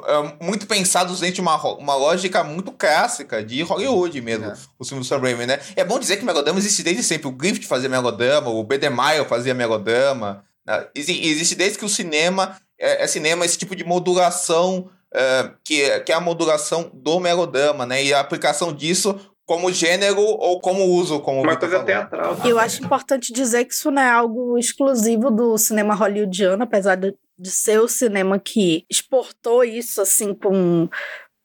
[0.06, 4.54] é, muito pensados dentro de uma, uma lógica muito clássica de Hollywood mesmo, é.
[4.78, 5.62] os filmes do Sam Raimi, né.
[5.78, 9.54] É bom dizer que melodrama existe desde sempre, o Griffith fazia melodrama, o Bedemeyer fazia
[9.54, 10.88] melodrama, né?
[10.93, 16.12] existe desde que o cinema é, é cinema, esse tipo de modulação é, que, que
[16.12, 18.04] é a modulação do melodrama, né?
[18.04, 22.38] E a aplicação disso como gênero ou como uso, como uma coisa teatral.
[22.45, 27.13] Eu acho importante dizer que isso não é algo exclusivo do cinema hollywoodiano, apesar de,
[27.38, 30.89] de ser o cinema que exportou isso assim com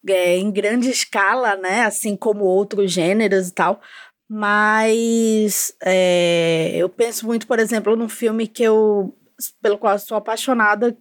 [0.08, 1.82] é, em grande escala, né?
[1.82, 3.80] Assim como outros gêneros e tal.
[4.30, 9.14] Mas é, eu penso muito, por exemplo, num filme que eu
[9.62, 10.96] pelo qual eu sou apaixonada,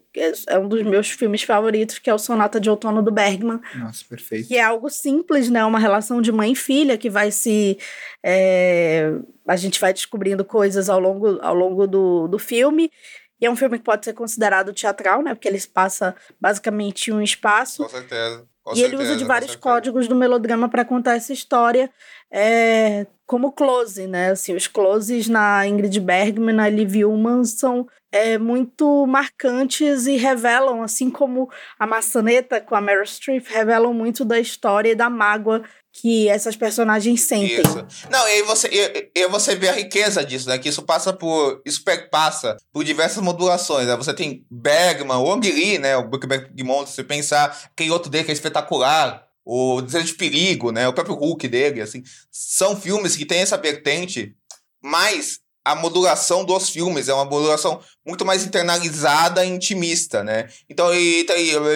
[0.48, 3.60] é um dos meus filmes favoritos, que é o Sonata de Outono do Bergman.
[3.76, 4.48] Nossa, perfeito.
[4.48, 5.66] Que é algo simples, né?
[5.66, 7.78] Uma relação de mãe e filha que vai se.
[8.24, 9.12] É,
[9.48, 12.92] a gente vai descobrindo coisas ao longo, ao longo do, do filme.
[13.40, 15.34] E é um filme que pode ser considerado teatral, né?
[15.34, 17.84] Porque ele passa basicamente em um espaço.
[17.84, 18.48] Com certeza.
[18.64, 21.90] Com e certeza, ele usa de vários códigos do melodrama para contar essa história.
[22.30, 24.32] É, como close, né?
[24.32, 30.82] Assim, os closes na Ingrid Bergman, na Liv Ullmann são é, muito marcantes e revelam,
[30.82, 35.64] assim como a maçaneta com a Meryl Streep, revelam muito da história e da mágoa
[35.92, 37.60] que essas personagens sentem.
[37.60, 38.08] Isso.
[38.10, 40.58] Não, e você, e, e você vê a riqueza disso, né?
[40.58, 41.62] Que isso passa por.
[41.66, 43.88] Isso passa por diversas modulações.
[43.88, 43.96] Né?
[43.96, 45.98] Você tem Bergman, o Ang Lee, né?
[45.98, 49.26] O Brookback Mountain, você pensar, aquele outro dele que é espetacular.
[49.44, 50.88] O Desejo de Perigo, né?
[50.88, 52.04] O próprio Hulk dele, assim.
[52.30, 54.36] São filmes que têm essa vertente,
[54.84, 60.48] mas a modulação dos filmes é uma modulação muito mais internalizada e intimista, né?
[60.70, 61.26] Então, e,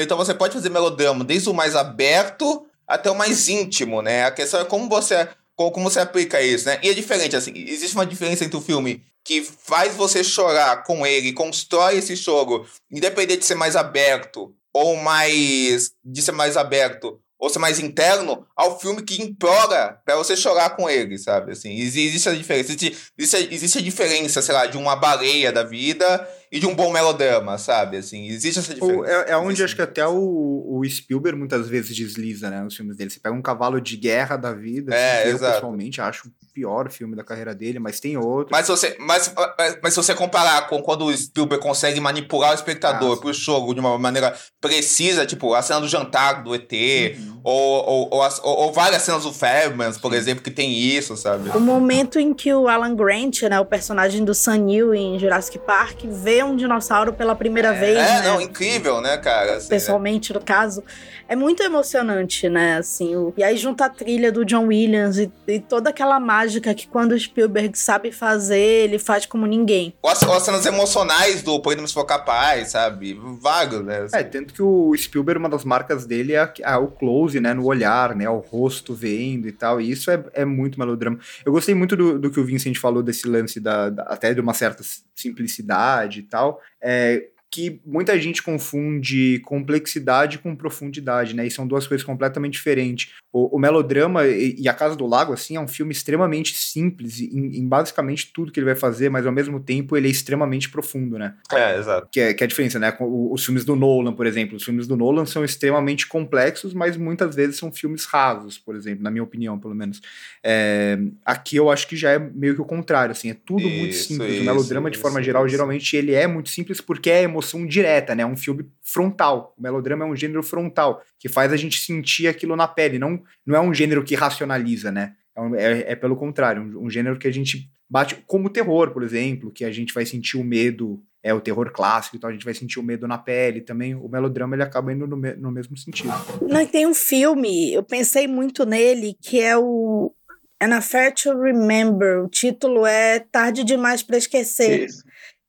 [0.02, 4.24] então você pode fazer melodrama desde o mais aberto até o mais íntimo, né?
[4.24, 5.28] A questão é como você,
[5.58, 6.80] como você aplica isso, né?
[6.82, 11.06] E é diferente, assim, existe uma diferença entre o filme que faz você chorar com
[11.06, 17.20] ele, constrói esse choro, independente de ser mais aberto ou mais de ser mais aberto
[17.42, 21.54] ou ser mais interno ao filme que implora para você chorar com ele, sabe?
[21.54, 22.72] Assim, existe a diferença.
[22.72, 26.92] Existe, existe, a diferença, sei lá, de uma baleia da vida e de um bom
[26.92, 27.96] melodrama, sabe?
[27.96, 29.10] Assim, existe essa diferença.
[29.10, 32.98] É, é onde acho que até o, o Spielberg muitas vezes desliza, né, nos filmes
[32.98, 33.10] dele.
[33.10, 36.92] Você pega um cavalo de guerra da vida, é, assim, eu pessoalmente acho o pior
[36.92, 38.50] filme da carreira dele, mas tem outro.
[38.52, 39.34] Mas se você, mas,
[39.82, 43.74] mas se você comparar com quando o Spielberg consegue manipular o espectador ah, pro jogo
[43.74, 47.41] de uma maneira precisa, tipo a cena do jantar do ET, uhum.
[47.44, 51.18] Ou, ou, ou, as, ou, ou, várias cenas do Fairbanks, por exemplo, que tem isso,
[51.18, 51.50] sabe?
[51.50, 55.58] O momento em que o Alan Grant, né, o personagem do Sam Neill em Jurassic
[55.58, 57.98] Park, vê um dinossauro pela primeira é, vez.
[57.98, 58.22] É, né?
[58.28, 59.58] não, incrível, né, cara?
[59.58, 60.40] Assim, Pessoalmente, né?
[60.40, 60.84] no caso.
[61.32, 62.76] É muito emocionante, né?
[62.76, 63.34] Assim, o...
[63.38, 67.14] E aí junta a trilha do John Williams e, e, toda aquela mágica que quando
[67.14, 69.94] o Spielberg sabe fazer, ele faz como ninguém.
[70.02, 73.18] Ou as, ou as cenas emocionais do Podemos For Capaz, sabe?
[73.40, 74.02] Vago, né?
[74.02, 74.18] Assim.
[74.18, 77.54] É, tanto que o Spielberg, uma das marcas dele é, é, o close, né?
[77.54, 78.30] No olhar, né?
[78.30, 79.80] O rosto vendo e tal.
[79.80, 81.18] E isso é, é muito melodrama.
[81.46, 84.42] Eu gostei muito do, do que o Vincent falou desse lance da, da até de
[84.42, 84.84] uma certa
[85.16, 86.60] simplicidade e tal.
[86.82, 91.46] É, que muita gente confunde complexidade com profundidade, né?
[91.46, 93.12] E são duas coisas completamente diferentes.
[93.34, 97.22] O, o melodrama e, e, A Casa do Lago, assim, é um filme extremamente simples
[97.22, 100.70] em, em, basicamente tudo que ele vai fazer, mas ao mesmo tempo ele é extremamente
[100.70, 101.36] profundo, né?
[101.50, 102.10] É, exato.
[102.12, 102.94] Que é, que é a diferença, né?
[103.00, 104.58] Os filmes do Nolan, por exemplo.
[104.58, 109.02] Os filmes do Nolan são extremamente complexos, mas muitas vezes são filmes rasos, por exemplo,
[109.02, 110.02] na minha opinião, pelo menos.
[110.44, 113.78] É, aqui eu acho que já é meio que o contrário, assim, é tudo isso,
[113.78, 114.34] muito simples.
[114.34, 117.66] Isso, o melodrama, isso, de forma geral, geralmente ele é muito simples porque é emoção
[117.66, 118.24] direta, né?
[118.24, 119.54] É um filme frontal.
[119.58, 123.00] O melodrama é um gênero frontal, que faz a gente sentir aquilo na pele.
[123.00, 125.14] Não, não é um gênero que racionaliza, né?
[125.56, 128.92] É, é, é pelo contrário, um, um, gênero que a gente bate, como o terror,
[128.92, 132.34] por exemplo, que a gente vai sentir o medo, é o terror clássico, então a
[132.34, 133.96] gente vai sentir o medo na pele também.
[133.96, 136.14] O melodrama ele acaba indo no, me, no mesmo sentido.
[136.42, 140.14] Não, tem um filme, eu pensei muito nele, que é o
[140.62, 142.24] An Affair to Remember.
[142.24, 144.86] O título é Tarde Demais para Esquecer.
[144.86, 145.04] Isso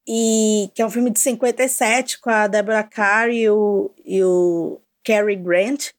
[0.06, 4.80] e que é um filme de 57 com a Deborah Carr e o, e o
[5.04, 5.90] Cary Grant.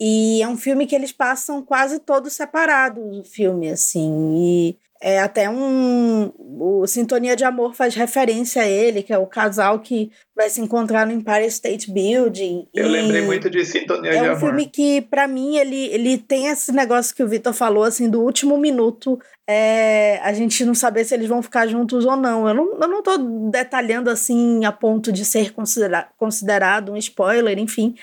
[0.00, 4.34] E é um filme que eles passam quase todos separados, o filme, assim.
[4.38, 6.32] E é até um.
[6.38, 10.60] O Sintonia de Amor faz referência a ele, que é o casal que vai se
[10.60, 12.66] encontrar no Empire State Building.
[12.74, 14.30] Eu lembrei muito de Sintonia é de Amor.
[14.30, 17.84] É um filme que, para mim, ele, ele tem esse negócio que o Vitor falou,
[17.84, 22.16] assim, do último minuto, é, a gente não saber se eles vão ficar juntos ou
[22.16, 22.48] não.
[22.48, 23.18] Eu não, eu não tô
[23.50, 27.94] detalhando, assim, a ponto de ser considera considerado um spoiler, enfim.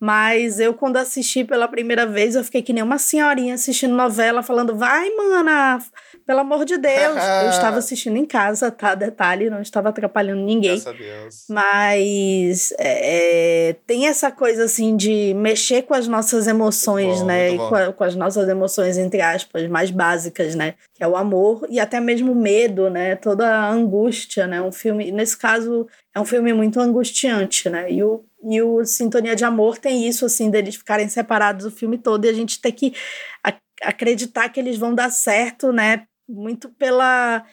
[0.00, 4.42] Mas eu, quando assisti pela primeira vez, eu fiquei que nem uma senhorinha assistindo novela,
[4.42, 5.78] falando: vai, mana,
[6.26, 7.16] pelo amor de Deus.
[7.44, 8.94] eu estava assistindo em casa, tá?
[8.94, 10.72] Detalhe, não estava atrapalhando ninguém.
[10.72, 11.44] Graças a Deus.
[11.48, 17.50] Mas é, tem essa coisa assim de mexer com as nossas emoções, bom, né?
[17.50, 20.74] E com, a, com, as nossas emoções, entre aspas, mais básicas, né?
[20.94, 23.16] Que é o amor e até mesmo o medo, né?
[23.16, 24.60] Toda a angústia, né?
[24.60, 27.90] Um filme, nesse caso, é um filme muito angustiante, né?
[27.90, 31.98] E o, e o Sintonia de Amor tem isso, assim, deles ficarem separados o filme
[31.98, 32.94] todo e a gente ter que
[33.82, 36.06] acreditar que eles vão dar certo, né?
[36.28, 37.44] muito pela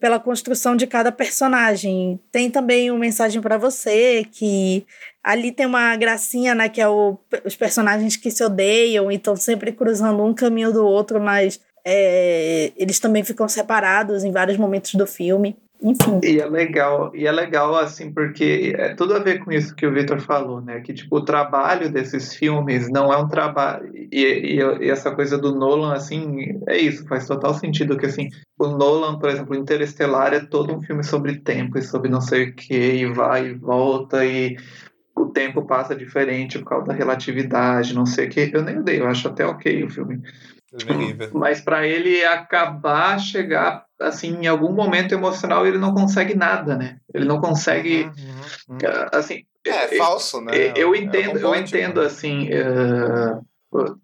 [0.00, 2.20] pela construção de cada personagem.
[2.30, 4.86] Tem também uma mensagem para você que
[5.24, 9.34] ali tem uma gracinha, né, que é o, os personagens que se odeiam e estão
[9.34, 14.94] sempre cruzando um caminho do outro, mas é, eles também ficam separados em vários momentos
[14.94, 15.56] do filme.
[15.80, 16.20] Enfim.
[16.24, 19.86] E é legal, e é legal assim, porque é tudo a ver com isso que
[19.86, 20.80] o Victor falou, né?
[20.80, 23.88] Que tipo, o trabalho desses filmes não é um trabalho.
[23.94, 28.28] E, e, e, essa coisa do Nolan, assim, é isso, faz total sentido que assim,
[28.58, 32.48] o Nolan, por exemplo, Interestelar é todo um filme sobre tempo e sobre não sei
[32.48, 34.56] o que, e vai e volta, e
[35.14, 38.50] o tempo passa diferente por causa da relatividade, não sei o que.
[38.52, 40.20] Eu nem odeio, eu acho até ok o filme.
[41.32, 46.98] Mas pra ele acabar, chegar assim, em algum momento emocional, ele não consegue nada, né?
[47.12, 48.78] Ele não consegue, Uhum, uhum.
[49.12, 50.52] assim, É, falso, né?
[50.54, 51.76] eu- eu É entendo, eu romântico.
[51.78, 53.40] entendo assim, eh,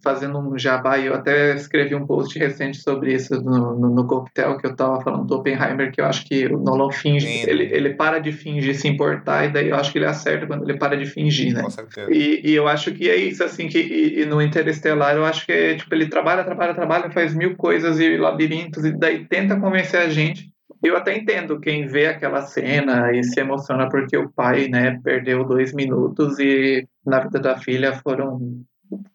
[0.03, 4.07] fazendo um jabá, e eu até escrevi um post recente sobre isso no, no, no
[4.07, 7.49] coquetel que eu tava falando do Oppenheimer, que eu acho que o Nolan finge, Sim.
[7.49, 10.69] ele, ele para de fingir se importar, e daí eu acho que ele acerta quando
[10.69, 11.63] ele para de fingir, né?
[11.63, 12.13] Com certeza.
[12.13, 15.47] E, e eu acho que é isso, assim, que e, e no Interestelar eu acho
[15.47, 19.59] que é, tipo, ele trabalha, trabalha, trabalha, faz mil coisas e labirintos, e daí tenta
[19.59, 20.53] convencer a gente.
[20.83, 25.43] Eu até entendo quem vê aquela cena e se emociona porque o pai, né, perdeu
[25.43, 28.63] dois minutos e na vida da filha foram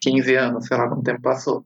[0.02, 1.66] 15 anos, sei lá quanto tempo passou.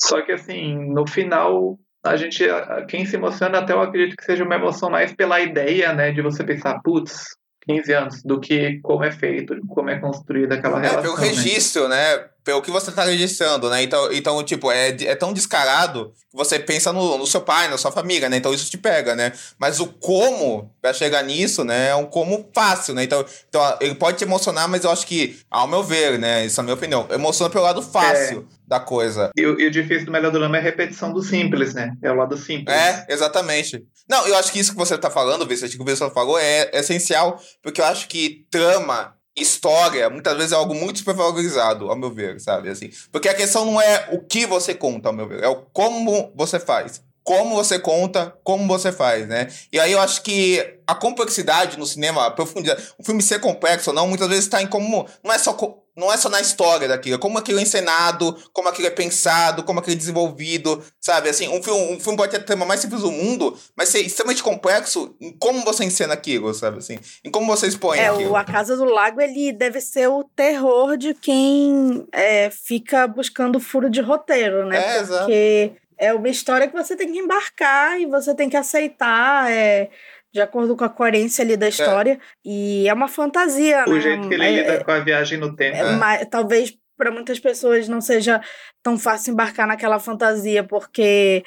[0.00, 2.44] Só que, assim, no final, a gente,
[2.88, 6.20] quem se emociona, até eu acredito que seja uma emoção mais pela ideia, né, de
[6.20, 10.88] você pensar, putz, 15 anos, do que como é feito, como é construída aquela É,
[10.88, 11.14] relação.
[11.14, 11.28] pelo né?
[11.28, 12.28] registro, né?
[12.44, 13.82] Pelo que você tá registrando, né?
[13.82, 17.78] Então, então tipo, é, é tão descarado que você pensa no, no seu pai, na
[17.78, 18.36] sua família, né?
[18.36, 19.32] Então isso te pega, né?
[19.58, 21.88] Mas o como pra chegar nisso, né?
[21.88, 23.02] É um como fácil, né?
[23.04, 26.44] Então, então ele pode te emocionar, mas eu acho que, ao meu ver, né?
[26.44, 29.30] Isso é a minha opinião, emociona pelo lado fácil da coisa.
[29.36, 31.92] E, o- e o difícil do melodrama é a repetição do simples, né?
[32.02, 32.74] É o lado simples.
[32.76, 33.82] É, exatamente.
[34.08, 36.68] Não, eu acho que isso que você tá falando, Vicente, que o Vicente falou, é,
[36.72, 41.96] é essencial, porque eu acho que trama, história, muitas vezes é algo muito supervalorizado, ao
[41.96, 42.68] meu ver, sabe?
[42.68, 45.56] Assim, porque a questão não é o que você conta, ao meu ver, é o
[45.72, 47.02] como você faz.
[47.24, 49.48] Como você conta, como você faz, né?
[49.72, 53.90] E aí eu acho que a complexidade no cinema, a profundidade, o filme ser complexo
[53.90, 55.08] ou não, muitas vezes está em como.
[55.22, 55.56] Não é só.
[55.96, 59.62] Não é só na história daquilo, é como aquilo é encenado, como aquilo é pensado,
[59.62, 61.28] como aquilo é desenvolvido, sabe?
[61.28, 64.00] Assim, um filme, um filme pode ter o tema mais simples do mundo, mas ser
[64.00, 66.78] extremamente complexo em como você encena aquilo, sabe?
[66.78, 68.32] Assim, em como você expõe É, aquilo.
[68.32, 73.60] o A Casa do Lago, ele deve ser o terror de quem é, fica buscando
[73.60, 74.96] furo de roteiro, né?
[74.96, 75.20] É, exato.
[75.20, 79.88] Porque é uma história que você tem que embarcar e você tem que aceitar, é,
[80.34, 82.18] de acordo com a coerência ali da história.
[82.44, 84.00] E é uma fantasia, O né?
[84.00, 85.76] jeito que ele É- lida com a viagem no tempo.
[85.76, 88.40] é, mas talvez para muitas pessoas não seja
[88.82, 91.44] tão fácil embarcar naquela fantasia, porque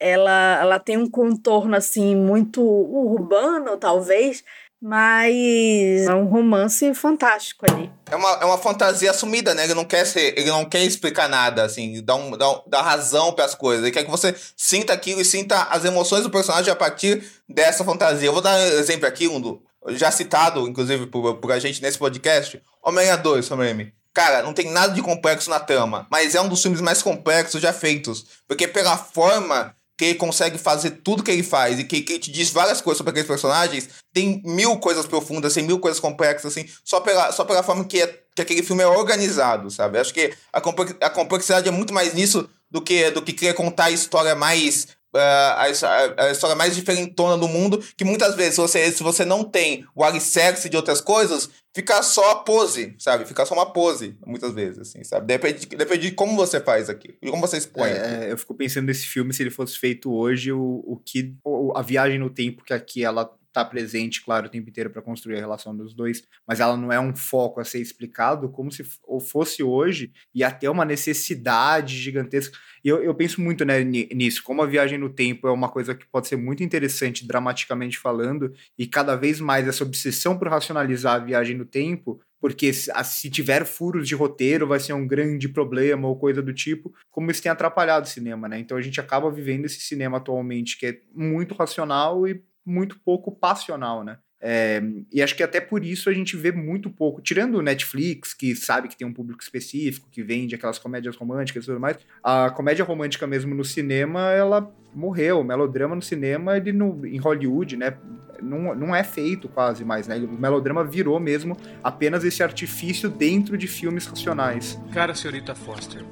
[0.00, 4.42] ela, ela tem um contorno assim muito urbano, talvez,
[4.82, 7.90] mas é um romance fantástico ali.
[8.10, 9.64] É uma, é uma fantasia assumida, né?
[9.64, 12.82] Ele não quer ser, ele não quer explicar nada, assim, dar, um, dar, um- dar
[12.82, 13.84] razão para as coisas.
[13.84, 17.84] Ele quer que você sinta aquilo e sinta as emoções do personagem a partir dessa
[17.84, 18.28] fantasia.
[18.28, 21.80] Eu vou dar um exemplo aqui, um do, já citado, inclusive, por, por a gente
[21.80, 22.60] nesse podcast.
[22.82, 23.92] Homem-Aranha 2, Sam Raimi.
[24.14, 27.62] Cara, não tem nada de complexo na trama, mas é um dos filmes mais complexos
[27.62, 28.26] já feitos.
[28.46, 32.50] Porque pela forma que consegue fazer tudo que ele faz e que, que te diz
[32.50, 36.98] várias coisas sobre aqueles personagens, tem mil coisas profundas, tem mil coisas complexas, assim, só
[37.00, 39.98] pela, só pela forma que, é- que aquele filme é organizado, sabe?
[39.98, 43.90] Acho que a complexidade é muito mais nisso do que, do que querer contar a
[43.90, 44.88] história mais.
[45.14, 49.02] Ah, a, a- a história mais diferentona do mundo, que muitas vezes, se você, se
[49.02, 53.24] você não tem o alicerce de outras coisas, fica só a pose, sabe?
[53.24, 55.26] Fica só uma pose, muitas vezes, assim, sabe?
[55.26, 57.90] Depende, depende de como você faz aquilo, de como você expõe.
[57.90, 58.22] aquilo.
[58.24, 61.34] É, eu fico pensando nesse filme, se ele fosse feito hoje, o, o que.
[61.44, 65.02] o- a viagem no tempo que aqui ela tá presente, claro, o tempo inteiro para
[65.02, 68.70] construir a relação dos dois, mas ela não é um foco a ser explicado, como
[68.72, 68.82] se
[69.30, 72.56] fosse hoje, e até uma necessidade gigantesca.
[72.84, 75.68] E eu, eu penso muito né, ni- nisso, como a viagem no tempo é uma
[75.68, 80.48] coisa que pode ser muito interessante dramaticamente falando, e cada vez mais essa obsessão por
[80.48, 85.48] racionalizar a viagem no tempo, porque se tiver furos de roteiro vai ser um grande
[85.48, 88.58] problema ou coisa do tipo, como isso tem atrapalhado o cinema, né?
[88.58, 93.32] Então a gente acaba vivendo esse cinema atualmente que é muito racional e muito pouco
[93.32, 94.18] passional, né?
[94.44, 98.34] É, e acho que até por isso a gente vê muito pouco, tirando o Netflix,
[98.34, 101.96] que sabe que tem um público específico, que vende aquelas comédias românticas e tudo mais,
[102.20, 105.38] a comédia romântica mesmo no cinema, ela morreu.
[105.38, 107.96] O melodrama no cinema, ele no, em Hollywood, né,
[108.42, 110.16] não, não é feito quase mais, né?
[110.16, 114.76] O melodrama virou mesmo apenas esse artifício dentro de filmes racionais.
[114.92, 116.04] Cara, senhorita Foster,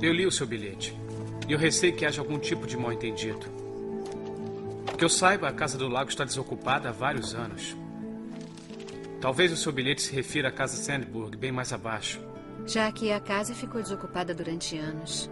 [0.00, 0.96] eu li o seu bilhete.
[1.48, 3.55] E eu receio que haja algum tipo de mal-entendido.
[4.94, 7.76] Que eu saiba, a Casa do Lago está desocupada há vários anos.
[9.20, 12.20] Talvez o seu bilhete se refira à Casa Sandburg, bem mais abaixo.
[12.66, 15.30] Já que a casa ficou desocupada durante anos.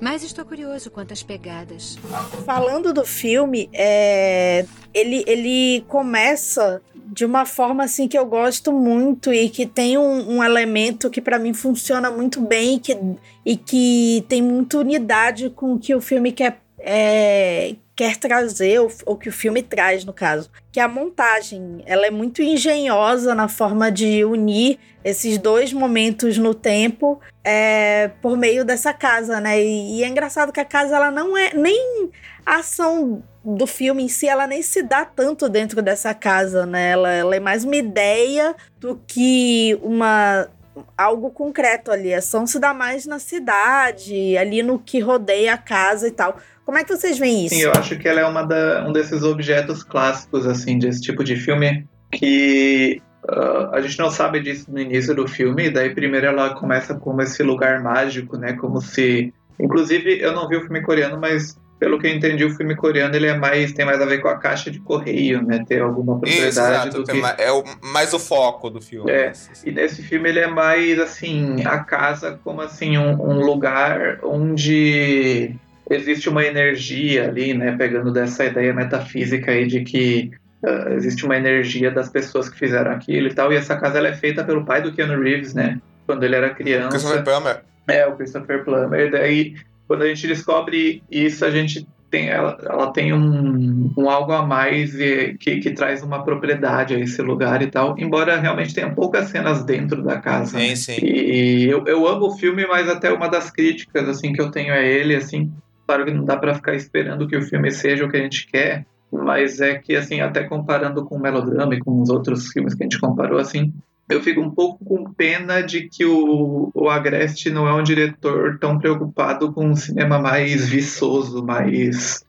[0.00, 1.96] Mas estou curioso quanto às pegadas.
[2.44, 9.32] Falando do filme, é, ele, ele começa de uma forma assim que eu gosto muito
[9.32, 12.98] e que tem um, um elemento que para mim funciona muito bem e que,
[13.44, 19.16] e que tem muita unidade com o que o filme quer, é, quer trazer, ou
[19.16, 23.90] que o filme traz, no caso, que a montagem, ela é muito engenhosa na forma
[23.90, 29.60] de unir esses dois momentos no tempo é, por meio dessa casa, né?
[29.60, 32.10] E, e, é engraçado que a casa, ela não é nem
[32.44, 36.90] a ação do filme em si, ela nem se dá tanto dentro dessa casa, né?
[36.90, 40.48] Ela, ela é mais uma ideia do que uma
[40.96, 42.14] algo concreto ali.
[42.14, 46.38] A ação se dá mais na cidade, ali no que rodeia a casa e tal.
[46.64, 47.54] Como é que vocês veem isso?
[47.54, 51.22] Sim, eu acho que ela é uma da, um desses objetos clássicos, assim, desse tipo
[51.22, 55.94] de filme, que uh, a gente não sabe disso no início do filme, e daí
[55.94, 59.32] primeiro ela começa como esse lugar mágico, né, como se...
[59.58, 63.14] Inclusive, eu não vi o filme coreano, mas pelo que eu entendi, o filme coreano
[63.14, 65.64] ele é mais tem mais a ver com a caixa de correio, né?
[65.66, 67.20] Ter alguma propriedade Exato, do que...
[67.38, 69.10] é o, mais o foco do filme.
[69.10, 69.32] É,
[69.64, 75.54] e nesse filme ele é mais assim a casa como assim um, um lugar onde
[75.90, 77.76] existe uma energia ali, né?
[77.76, 80.30] Pegando dessa ideia metafísica aí de que
[80.62, 83.52] uh, existe uma energia das pessoas que fizeram aquilo e tal.
[83.52, 85.78] E essa casa ela é feita pelo pai do Keanu Reeves, né?
[86.06, 86.88] Quando ele era criança.
[86.88, 87.62] Christopher Plummer.
[87.86, 89.10] É, o Christopher Plummer.
[89.10, 89.56] Daí
[89.86, 94.44] quando a gente descobre isso, a gente tem, ela, ela tem um, um algo a
[94.44, 98.94] mais e, que, que traz uma propriedade a esse lugar e tal, embora realmente tenha
[98.94, 100.58] poucas cenas dentro da casa.
[100.58, 100.76] Sim, né?
[100.76, 101.04] sim.
[101.04, 104.72] E eu, eu amo o filme, mas até uma das críticas assim que eu tenho
[104.72, 105.52] a ele, assim,
[105.86, 108.46] claro que não dá para ficar esperando que o filme seja o que a gente
[108.46, 112.74] quer, mas é que assim, até comparando com o melodrama e com os outros filmes
[112.74, 113.72] que a gente comparou, assim,
[114.08, 118.58] eu fico um pouco com pena de que o, o Agreste não é um diretor
[118.58, 122.24] tão preocupado com um cinema mais viçoso, mais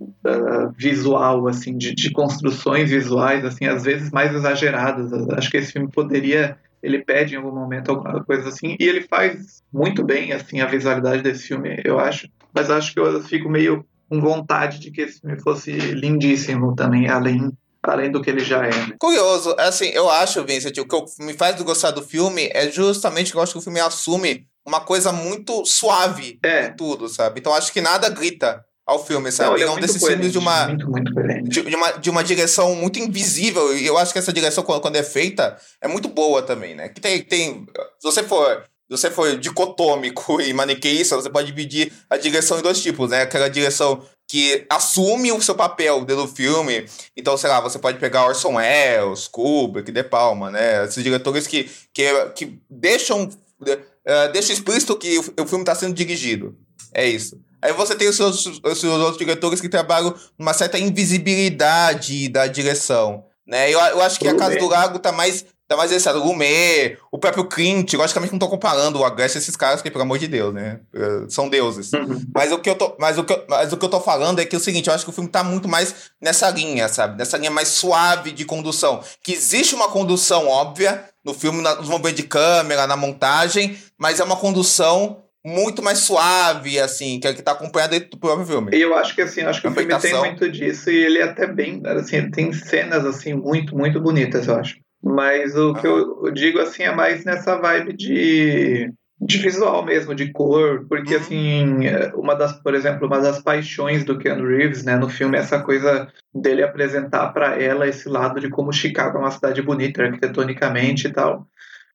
[0.00, 5.12] uh, visual, assim, de, de, construções visuais, assim, às vezes mais exageradas.
[5.30, 9.02] Acho que esse filme poderia, ele pede em algum momento alguma coisa assim, e ele
[9.02, 12.28] faz muito bem, assim, a visualidade desse filme, eu acho.
[12.52, 17.08] Mas acho que eu fico meio com vontade de que esse filme fosse lindíssimo também,
[17.08, 17.50] além
[17.82, 18.70] além do que ele já é.
[18.70, 18.94] Né?
[18.98, 23.36] Curioso, assim, eu acho, Vincent, o que me faz gostar do filme é justamente que
[23.36, 26.66] eu acho que o filme assume uma coisa muito suave é.
[26.66, 27.40] em tudo, sabe?
[27.40, 29.60] Então acho que nada grita ao filme, sabe?
[29.60, 31.12] Não, é um desses filmes de uma, muito, muito
[31.48, 34.96] de, de, uma de uma direção muito invisível e eu acho que essa direção quando
[34.96, 36.88] é feita é muito boa também, né?
[36.88, 37.66] Que tem tem
[37.98, 42.62] se você for se você for dicotômico e maniqueísta, você pode dividir a direção em
[42.62, 43.22] dois tipos, né?
[43.22, 46.86] Aquela direção que assume o seu papel dentro do filme.
[47.14, 50.86] Então, sei lá, você pode pegar Orson Welles, Kubrick, De Palma, né?
[50.86, 55.92] Esses diretores que, que, que deixam, uh, deixam explícito que o, o filme está sendo
[55.92, 56.56] dirigido.
[56.94, 57.38] É isso.
[57.60, 62.46] Aí você tem os seus, os seus outros diretores que trabalham numa certa invisibilidade da
[62.46, 63.26] direção.
[63.46, 63.68] Né?
[63.68, 66.98] Eu, eu acho que a Casa do Lago tá mais Ainda mais esse, o Lumet,
[67.10, 70.18] o próprio Clint, logicamente não tô comparando o Agreste a esses caras, porque, pelo amor
[70.18, 70.80] de Deus, né?
[70.94, 71.90] Eh, são deuses.
[71.94, 72.22] Uhum.
[72.34, 74.38] Mas, o que eu tô, mas, o que eu, mas o que eu tô falando
[74.38, 76.88] é que é o seguinte, eu acho que o filme tá muito mais nessa linha,
[76.88, 77.16] sabe?
[77.16, 79.02] Nessa linha mais suave de condução.
[79.22, 84.24] Que existe uma condução óbvia no filme, nos movimentos de câmera, na montagem, mas é
[84.24, 88.78] uma condução muito mais suave, assim, que é que tá acompanhada do próprio filme.
[88.78, 91.46] Eu acho que assim, acho que o filme tem muito disso e ele é até
[91.46, 94.76] bem, assim, tem cenas assim muito, muito bonitas, eu acho.
[95.02, 100.30] Mas o que eu digo assim é mais nessa vibe de, de visual mesmo, de
[100.30, 101.20] cor, porque uhum.
[101.20, 101.66] assim,
[102.14, 105.60] uma das, por exemplo, uma das paixões do Keanu Reeves, né, no filme é essa
[105.60, 111.08] coisa dele apresentar para ela esse lado de como Chicago é uma cidade bonita arquitetonicamente
[111.08, 111.48] e tal.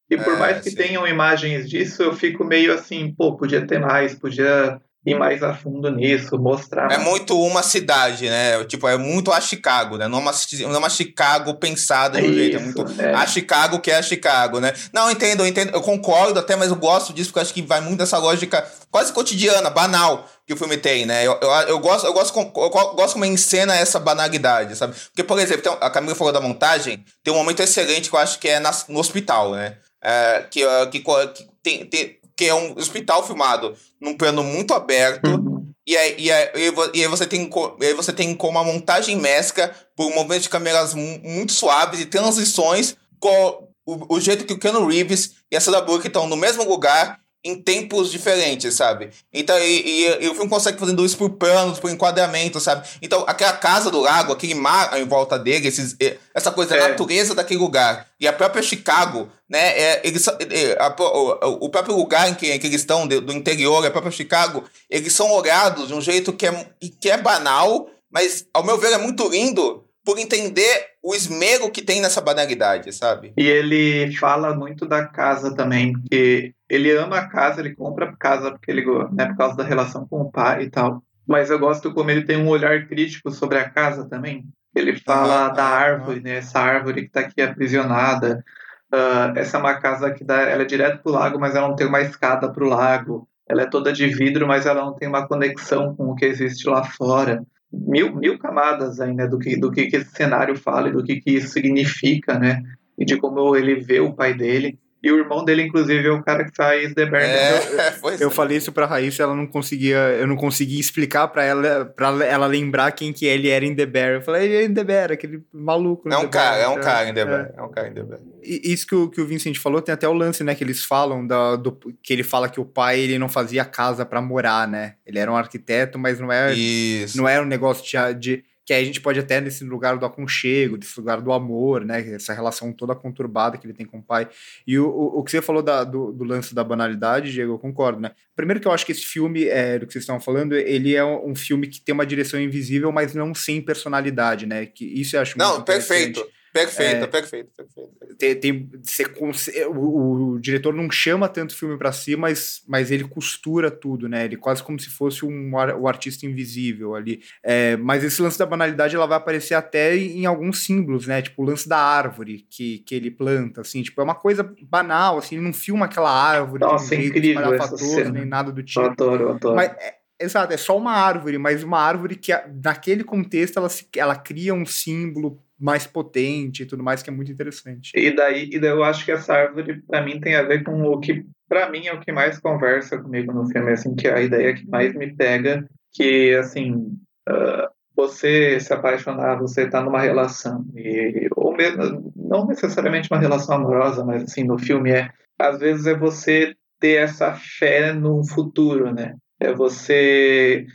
[0.10, 0.76] E por é, mais que sim.
[0.76, 5.54] tenham imagens disso, eu fico meio assim, pô, podia ter mais, podia ir mais a
[5.54, 6.92] fundo nisso, mostrar.
[6.92, 8.64] É muito uma cidade, né?
[8.66, 10.08] Tipo, é muito a Chicago, né?
[10.08, 10.32] Não é uma,
[10.62, 12.58] não é uma Chicago pensada de um jeito.
[12.58, 13.14] É muito é.
[13.14, 14.74] a Chicago que é a Chicago, né?
[14.92, 17.80] Não, entendo, eu entendo, eu concordo até, mas eu gosto disso porque acho que vai
[17.80, 21.26] muito dessa lógica quase cotidiana, banal que o filme tem, né?
[21.26, 24.94] Eu, eu, eu gosto, eu gosto, eu gosto como encena essa banalidade, sabe?
[25.08, 28.40] Porque, por exemplo, a Camila falou da montagem, tem um momento excelente que eu acho
[28.40, 29.78] que é na, no hospital, né?
[30.02, 35.28] É, que, que, que tem, tem que é um hospital filmado num plano muito aberto.
[35.28, 35.74] Uhum.
[35.86, 36.50] E aí, e, aí,
[36.94, 37.50] e aí você tem,
[37.82, 42.06] e aí você tem como uma montagem mescla por movimentos de câmeras muito suaves e
[42.06, 46.36] transições com o, o jeito que o Keanu Reeves e a Sandra Bullock estão no
[46.36, 49.10] mesmo lugar em tempos diferentes, sabe?
[49.32, 52.88] Então, e, e, e, o filme consegue fazendo isso por planos, por enquadramento, sabe?
[53.02, 55.96] Então, aquela casa do lago, aquele mar em volta dele, esses,
[56.34, 56.86] essa coisa, é.
[56.86, 58.08] a natureza daquele lugar.
[58.20, 59.80] E a própria Chicago, né?
[59.80, 63.32] É, eles, é, a, o, o, próprio lugar em que, em que eles estão, do
[63.32, 66.66] interior, a própria Chicago, eles são olhados de um jeito que é,
[67.00, 71.82] que é banal, mas, ao meu ver, é muito lindo por entender o esmero que
[71.82, 73.34] tem nessa banalidade, sabe?
[73.38, 78.16] E ele fala muito da casa também, porque ele ama a casa, ele compra a
[78.16, 81.04] casa porque ele, né, por causa da relação com o pai e tal.
[81.28, 84.46] mas eu gosto como ele tem um olhar crítico sobre a casa também.
[84.76, 86.38] Ele fala Ah, da árvore, né?
[86.38, 88.44] Essa árvore que está aqui aprisionada.
[88.92, 91.76] Ah, essa é uma casa que dá, ela é direto pro lago, mas ela não
[91.76, 93.28] tem uma escada pro lago.
[93.50, 96.68] Ela é toda de vidro, mas ela não tem uma conexão com o que existe
[96.70, 97.44] lá fora.
[97.72, 99.28] Mil, mil camadas aí, né?
[99.28, 102.62] Do que, do que, que esse cenário fala e do que, que isso significa, né?
[102.98, 104.80] E de como ele vê o pai dele.
[105.02, 107.24] E o irmão dele, inclusive, é o cara que faz The Bear.
[107.24, 107.88] né?
[107.88, 108.32] É, pois Eu é.
[108.32, 112.48] falei isso pra Raíssa, ela não conseguia, eu não conseguia explicar pra ela, para ela
[112.48, 114.10] lembrar quem que ele era em The Bear.
[114.16, 116.10] Eu falei, ele é em The Bear, aquele maluco.
[116.12, 116.66] É um The cara, Bear.
[116.66, 117.26] é um cara em The É.
[117.26, 117.54] Bear.
[117.56, 118.20] É um cara em The Bear.
[118.44, 120.84] E Isso que o, que o Vincent falou, tem até o lance, né, que eles
[120.84, 121.72] falam da, do,
[122.02, 124.96] que ele fala que o pai ele não fazia casa pra morar, né?
[125.06, 127.16] Ele era um arquiteto, mas não é, Isso.
[127.18, 130.06] não era um negócio de, de que aí a gente pode até nesse lugar do
[130.06, 132.02] aconchego, desse lugar do amor, né?
[132.16, 134.28] Essa relação toda conturbada que ele tem com o pai.
[134.68, 137.58] E o, o, o que você falou da- do, do lance da banalidade, Diego, eu
[137.60, 138.12] concordo, né?
[138.36, 141.06] Primeiro que eu acho que esse filme, é, do que vocês estão falando, ele é
[141.06, 144.66] um, um filme que tem uma direção invisível, mas não sem personalidade, né?
[144.66, 146.28] Que isso eu acho Não, perfeito.
[146.54, 147.08] Perfeito, É.
[147.08, 148.16] perfeito, perfeito.
[148.18, 152.64] Tem, tem- você cons- o, o diretor não chama tanto o filme pra si, mas,
[152.68, 154.26] mas ele costura tudo, né?
[154.26, 157.22] Ele quase como se fosse um, o artista invisível ali.
[157.44, 161.22] É, mas esse lance da banalidade ela vai aparecer até em alguns símbolos, né?
[161.22, 163.82] Tipo o lance da árvore que, que ele planta, assim.
[163.84, 165.36] Tipo, é uma coisa banal, assim.
[165.36, 168.12] Ele não filma aquela árvore Nossa, de um é incrível essa cena.
[168.12, 168.80] nem nada do Eu tipo.
[168.86, 169.56] adoro, eu adoro.
[169.56, 172.32] Mas, é, exato, é só uma árvore, mas uma árvore que,
[172.64, 177.14] naquele contexto, ela, se- ela cria um símbolo mais potente e tudo mais, que é
[177.14, 177.92] muito interessante.
[177.96, 180.84] E daí, e daí eu acho que essa árvore, pra mim, tem a ver com
[180.84, 184.14] o que, pra mim, é o que mais conversa comigo no filme, assim, que é
[184.14, 186.98] a ideia que mais me pega, que, assim,
[187.28, 193.56] ah, você se apaixonar, você tá numa relação, e, ou mesmo, não necessariamente uma relação
[193.56, 198.94] amorosa, mas, assim, no filme é, às vezes é você ter essa fé no futuro,
[198.94, 199.16] né?
[199.40, 200.66] É você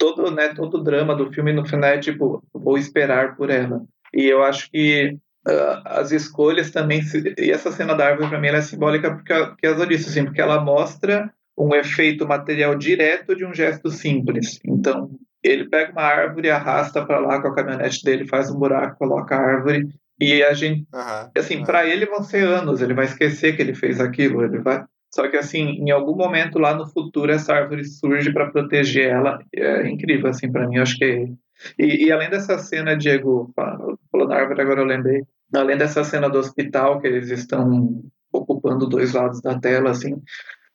[0.00, 3.82] todo, né, todo o drama do filme no final é tipo, vou esperar por ela.
[4.14, 8.40] E eu acho que ah, as escolhas também, se- e essa cena da árvore para
[8.40, 12.74] mim ela é simbólica porque, porque as disse, assim, porque ela mostra um efeito material
[12.74, 14.58] direto de um gesto simples.
[14.64, 15.10] Então,
[15.42, 19.36] ele pega uma árvore, arrasta para lá com a caminhonete dele, faz um buraco, coloca
[19.36, 19.86] a árvore
[20.18, 21.30] e a gente Aham.
[21.36, 24.82] assim, para ele vão ser anos, ele vai esquecer que ele fez aquilo, ele vai.
[25.12, 29.38] Só que assim, em algum momento lá no futuro essa árvore surge para proteger ela.
[29.54, 31.32] É incrível assim para mim, eu acho que
[31.78, 35.22] e, e além dessa cena, Diego, da árvore, agora eu lembrei.
[35.54, 38.02] Além dessa cena do hospital que eles estão
[38.32, 40.16] ocupando dois lados da tela assim,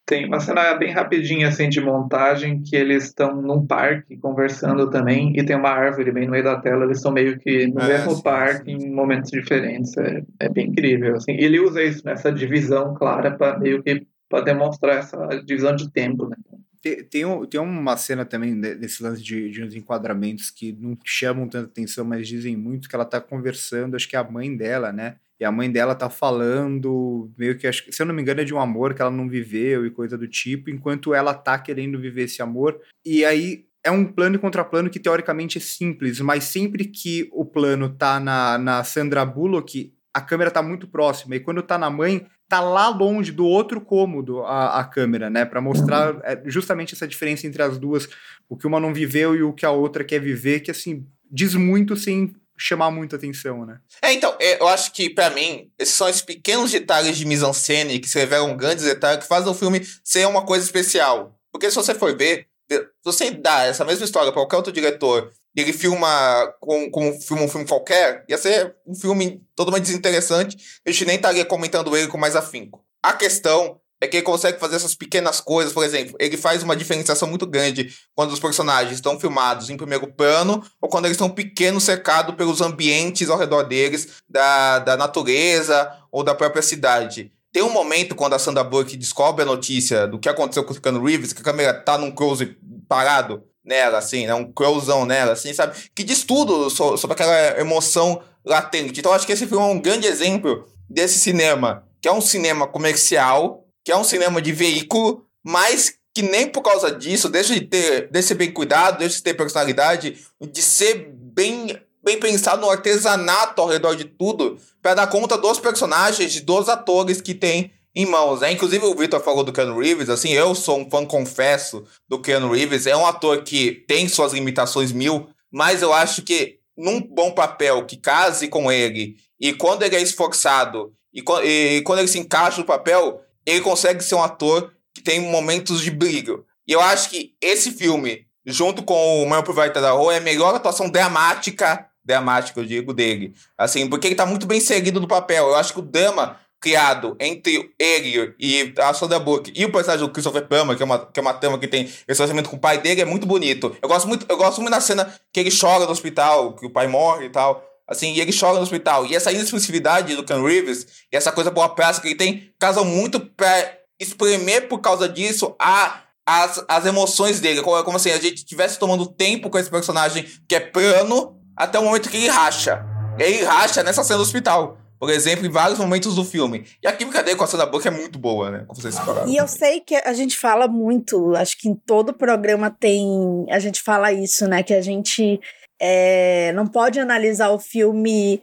[0.06, 5.34] tem uma cena bem rapidinha assim de montagem que eles estão num parque conversando também
[5.36, 7.88] e tem uma árvore bem no meio da tela, eles estão meio que no É,
[7.88, 9.98] mesmo sim, parque sim, em momentos diferentes.
[9.98, 11.32] É, é bem incrível assim.
[11.32, 14.06] E ele usa isso nessa divisão clara para meio que
[14.36, 16.36] para demonstrar essa divisão de tempo, né?
[16.82, 20.96] Tem, tem, um- uma cena também de- desse lance de, de uns enquadramentos que não
[21.04, 24.56] chamam tanta atenção, mas dizem muito que ela tá conversando, acho que é a mãe
[24.56, 25.16] dela, né?
[25.40, 28.54] E a mãe dela tá falando, meio que- se eu não me engano, é de
[28.54, 32.24] um amor que ela não viveu e coisa do tipo, enquanto ela tá querendo viver
[32.24, 32.80] esse amor.
[33.06, 37.46] E aí é um plano e contraplano que teoricamente é simples, mas sempre que o
[37.46, 41.36] plano tá na, na Sandra Bullock, a câmera tá muito próxima.
[41.36, 45.43] E quando tá na mãe, tá lá longe do outro cômodo a, a câmera, né?
[45.43, 48.07] Pra mostrar é, justamente essa diferença entre as duas,
[48.47, 51.53] o que uma não viveu e o que a outra quer viver, que assim, diz
[51.55, 53.78] muito sem chamar muita atenção, né?
[54.01, 57.99] É, então, é, eu acho que, pra mim, esses são esses pequenos detalhes de mise-en-scène
[57.99, 61.38] que se revelam grandes detalhes que fazem o filme ser uma coisa especial.
[61.51, 65.30] Porque se você for ver, se você dá essa mesma história pra qualquer outro diretor
[65.56, 70.58] e ele filma com, com filma um filme qualquer, ia ser um filme totalmente desinteressante,
[70.86, 72.84] a gente nem estaria comentando ele com mais afinco.
[73.01, 76.76] A questão é que ele consegue fazer essas pequenas coisas, por exemplo, ele faz uma
[76.76, 81.30] diferenciação muito grande quando os personagens estão filmados em primeiro plano ou quando eles estão
[81.30, 87.32] pequenos cercados pelos ambientes ao redor deles, da, da natureza ou da própria cidade.
[87.53, 90.82] Tem um momento quando a Sandra Bullock descobre a notícia do que aconteceu com o
[90.82, 92.58] Keanu Reeves, que a câmera tá num close
[92.89, 94.34] parado nela, assim, né?
[94.34, 95.76] Um closão nela, assim, sabe?
[95.93, 98.99] Que diz tudo so- sobre aquela emoção latente.
[98.99, 102.68] Então, acho que esse filme é um grande exemplo desse cinema, que é um cinema
[102.68, 107.61] comercial, que é um cinema de veículo, mas que nem por causa disso deixa de
[107.61, 112.70] ter, de ser bem cuidado, deixa de ter personalidade, de ser bem, bem pensado no
[112.70, 118.06] artesanato ao redor de tudo, para dar conta dos personagens, dos atores que tem em
[118.06, 118.41] mãos.
[118.41, 118.52] Né?
[118.52, 122.52] Inclusive o Victor falou do Keanu Reeves, assim, eu sou um fã confesso do Keanu
[122.52, 127.32] Reeves, é um ator que tem suas limitações mil, mas eu acho que num bom
[127.32, 132.08] papel que case com ele, e quando ele é esforçado, e, co- e quando ele
[132.08, 136.46] se encaixa no papel, ele consegue ser um ator que tem momentos de brilho.
[136.68, 140.22] E eu acho que esse filme junto com o Mano Provider da Rua, é a
[140.22, 143.34] melhor atuação dramática, dramática, eu digo, dele.
[143.58, 145.48] Assim, porque ele tá muito bem seguido no papel.
[145.48, 150.06] Eu acho que o drama criado entre ele e a Sandra Bullock e o personagem
[150.06, 152.56] do Christopher Plummer, que é uma, que é uma trama que tem esse relacionamento com
[152.56, 153.76] o pai dele, é muito bonito.
[153.82, 156.72] Eu gosto muito, eu gosto muito da cena que ele chora no hospital, que o
[156.72, 157.64] pai morre e tal.
[157.88, 159.06] Assim, e ele chora no hospital.
[159.06, 162.84] E essa inexpressividade do Ken Reeves e essa coisa boa praça que ele tem casam
[162.84, 167.62] muito pra espremer por causa disso a as, as emoções dele.
[167.62, 171.78] Como, como assim, a gente estivesse tomando tempo com esse personagem que é plano até
[171.78, 172.84] o momento que ele racha.
[173.20, 174.78] Ele racha nessa cena do hospital.
[175.06, 176.66] Por exemplo, em vários momentos do filme.
[176.82, 178.64] E a química dele com a Sandra Bullock é muito boa, né?
[178.68, 179.30] Como vocês falaram.
[179.30, 183.45] E eu sei que a gente fala muito, acho que em todo programa tem.
[183.51, 184.64] A gente fala isso, né?
[184.64, 185.39] Que a gente
[185.80, 188.41] é, não pode analisar o filme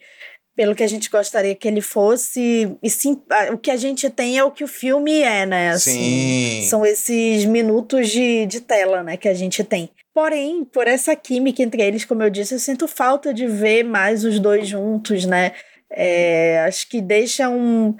[0.55, 2.77] pelo que a gente gostaria que ele fosse.
[2.81, 3.21] E sim,
[3.53, 5.71] o que a gente tem é o que o filme é, né?
[5.71, 6.67] Assim, sim.
[6.69, 9.91] São esses minutos de, de tela, né, que a gente tem.
[10.15, 14.25] Porém, por essa química entre eles, como eu disse, eu sinto falta de ver mais
[14.25, 15.51] os dois juntos, né?
[15.93, 17.95] É, acho que deixa um.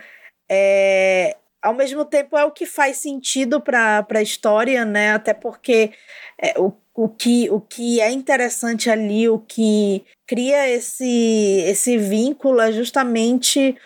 [0.51, 5.13] É, ao mesmo tempo, é o que faz sentido para a história, né?
[5.13, 5.93] Até porque
[6.41, 12.61] é, o, o, que, o que é interessante ali, o que cria esse, esse vínculo
[12.61, 13.77] é justamente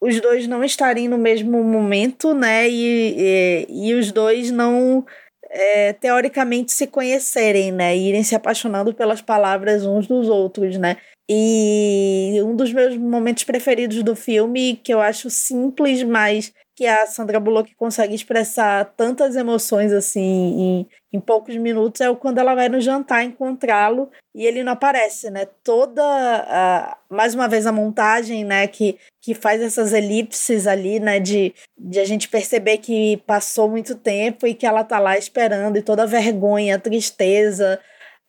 [0.00, 2.68] os dois não estarem no mesmo momento, né?
[2.68, 5.04] E, e, e os dois não.
[5.56, 7.96] É, teoricamente se conhecerem, né?
[7.96, 10.96] E irem se apaixonando pelas palavras uns dos outros, né?
[11.28, 17.06] E um dos meus momentos preferidos do filme, que eu acho simples, mas que a
[17.06, 22.68] Sandra Bullock consegue expressar tantas emoções assim em, em poucos minutos, é quando ela vai
[22.68, 25.46] no jantar encontrá-lo e ele não aparece, né?
[25.62, 31.20] Toda, a, mais uma vez, a montagem, né, que, que faz essas elipses ali, né,
[31.20, 35.76] de, de a gente perceber que passou muito tempo e que ela tá lá esperando,
[35.78, 37.78] e toda a vergonha, a tristeza,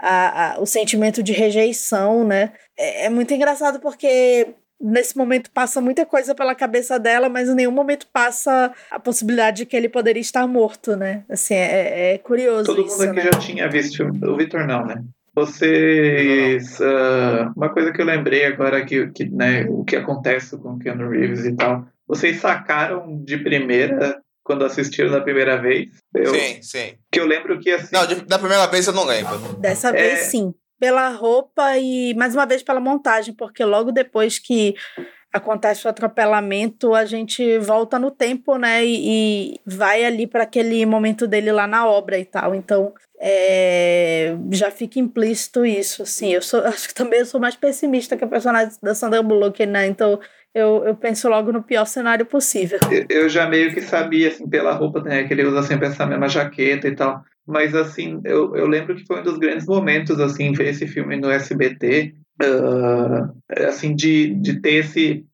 [0.05, 2.51] a, a, o sentimento de rejeição, né?
[2.77, 4.47] É, é muito engraçado porque
[4.79, 9.57] nesse momento passa muita coisa pela cabeça dela, mas em nenhum momento passa a possibilidade
[9.57, 11.23] de que ele poderia estar morto, né?
[11.27, 13.23] Assim, é, é curioso Todo isso, mundo aqui né?
[13.23, 15.03] já tinha visto o Vitor não, né?
[15.33, 16.79] Vocês.
[16.79, 20.79] Uh, uma coisa que eu lembrei agora que, que né, o que acontece com o
[20.79, 21.85] Keanu Reeves e tal.
[22.07, 25.89] Vocês sacaram de primeira quando assistiram da primeira vez?
[26.13, 26.93] Eu, sim, sim.
[27.11, 27.89] Que eu lembro que assim.
[27.91, 29.37] Não, de, da primeira vez eu não lembro.
[29.57, 30.53] Dessa vez, sim.
[30.79, 34.75] Pela roupa e, mais uma vez, pela montagem, porque logo depois que
[35.33, 38.85] acontece o atropelamento, a gente volta no tempo, né?
[38.85, 42.53] E, e vai ali para aquele momento dele lá na obra e tal.
[42.53, 46.31] Então, é, já fica implícito isso, assim.
[46.31, 49.65] Eu sou, acho que também eu sou mais pessimista que a personagem da Sandra Bullock,
[49.65, 49.87] né?
[49.87, 50.19] Então,
[50.55, 52.79] eu, eu penso logo no pior cenário possível.
[53.09, 55.25] Eu, já meio que sabia, assim, pela roupa, né?
[55.25, 57.21] Que ele usa sempre essa mesma jaqueta e tal.
[57.45, 61.17] Mas, assim, eu, eu lembro que foi um dos grandes momentos, assim, ver esse filme
[61.17, 65.25] no SBT, uh, assim, de, de ter esse,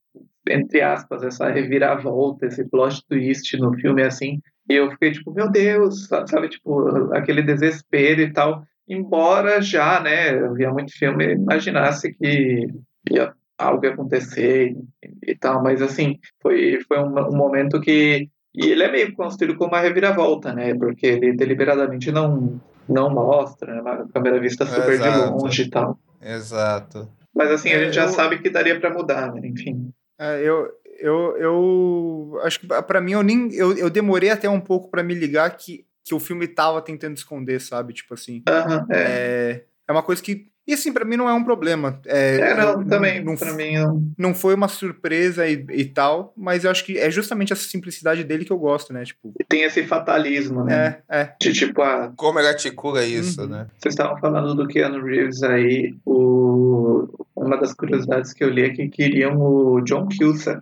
[0.49, 4.39] entre aspas, essa reviravolta, esse plot twist no filme, assim.
[4.67, 8.63] E eu fiquei tipo, meu Deus, sabe, tipo, aquele desespero e tal.
[8.89, 12.67] Embora já, né, eu via muito filme, imaginasse que
[13.11, 13.31] ia
[13.61, 18.65] algo ia acontecer e, e tal, mas assim, foi, foi um, um momento que e
[18.69, 20.73] ele é meio construído como uma reviravolta, né?
[20.75, 23.81] Porque ele deliberadamente não, não mostra, né?
[23.81, 25.11] Uma câmera vista super Exato.
[25.11, 25.97] de longe e tal.
[26.21, 27.09] Exato.
[27.33, 29.41] Mas assim, a gente já eu- sabe que daria pra mudar, né?
[29.45, 29.93] Enfim.
[30.19, 34.59] É, eu, eu, eu acho que pra mim eu nem eu, eu demorei até um
[34.59, 37.93] pouco pra me ligar que, que o filme tava tentando esconder, sabe?
[37.93, 38.43] Tipo assim.
[38.91, 38.97] É.
[38.97, 41.99] É, é uma coisa que e assim pra mim não é um problema.
[42.05, 44.03] É, É, não, também, não, pra mim não.
[44.17, 48.23] não foi uma surpresa e, e tal, mas eu acho que é justamente essa simplicidade
[48.23, 49.03] dele que eu gosto, né?
[49.03, 50.97] Tipo, Tem esse fatalismo, né?
[51.09, 51.33] é, é.
[51.39, 53.47] De tipo, ah, Como ele articula isso, Uhum.
[53.47, 53.67] né?
[53.77, 57.07] vocês estavam falando do Keanu Reeves aí, o...
[57.35, 60.61] uma das curiosidades que eu li é que queriam o John Cusack,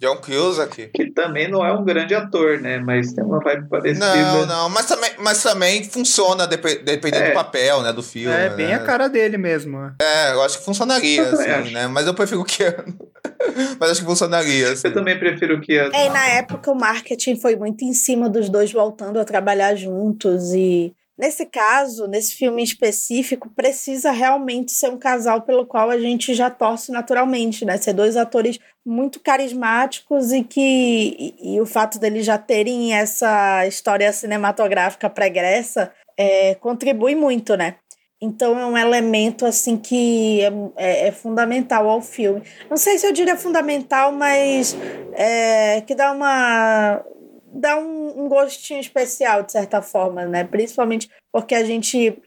[0.00, 0.90] John Cusack.
[0.94, 2.78] que também não é um grande ator, né?
[2.78, 4.06] Mas tem uma vibe parecida.
[4.14, 7.28] Não, não, mas também, mas também funciona depe- dependendo É.
[7.30, 8.34] do papel, né, do filme.
[8.34, 8.74] É bem né?
[8.74, 9.78] a cara dele mesmo.
[9.80, 9.94] né?
[10.00, 11.72] É, eu acho que funcionaria, Eu assim, acho.
[11.72, 11.86] né?
[11.88, 12.94] Mas eu prefiro o Keanu.
[13.80, 14.86] mas acho que funcionaria, assim.
[14.88, 15.90] Eu também prefiro o Keanu.
[15.94, 19.74] É, e na época o marketing foi muito em cima dos dois voltando a trabalhar
[19.74, 25.98] juntos e nesse caso, nesse filme específico, precisa realmente ser um casal pelo qual a
[25.98, 27.76] gente já torce naturalmente, né?
[27.76, 33.66] Ser dois atores muito carismáticos e que e, e o fato deles já terem essa
[33.66, 37.76] história cinematográfica pregressa é, contribui muito, né?
[38.20, 42.42] Então é um elemento assim que é, é- é fundamental ao filme.
[42.68, 44.76] Não sei se eu diria fundamental, mas
[45.12, 47.04] é, que dá uma
[47.52, 50.44] dá um, um gostinho especial de certa forma, né?
[50.44, 52.20] Principalmente porque a gente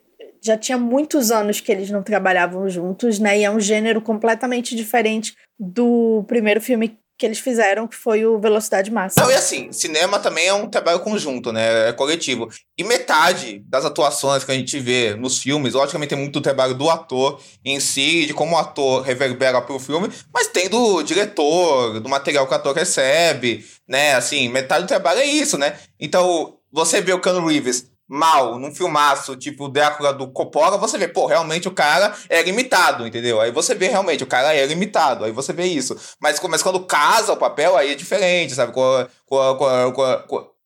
[0.43, 3.39] já tinha muitos anos que eles não trabalhavam juntos, né?
[3.39, 8.39] E é um gênero completamente diferente do primeiro filme que eles fizeram, que foi o
[8.39, 9.23] Velocidade Máxima.
[9.23, 11.89] Não, e assim, cinema também é um trabalho conjunto, né?
[11.89, 12.49] É coletivo.
[12.75, 16.89] E metade das atuações que a gente vê nos filmes, logicamente tem muito trabalho do
[16.89, 22.09] ator em si, de como o ator reverbera pro filme, mas tem do diretor, do
[22.09, 24.15] material que o ator recebe, né?
[24.15, 25.77] Assim, metade do trabalho é isso, né?
[25.99, 31.07] Então, você vê o Cano Reeves mal num filmaço, tipo Drácula do Coppola, você vê,
[31.07, 33.39] pô, realmente o cara é limitado, entendeu?
[33.39, 35.97] Aí você vê realmente, o cara é limitado, aí você vê isso.
[36.19, 38.73] Mas, mas quando casa o papel, aí é diferente, sabe?
[38.73, 39.93] Quando, quando,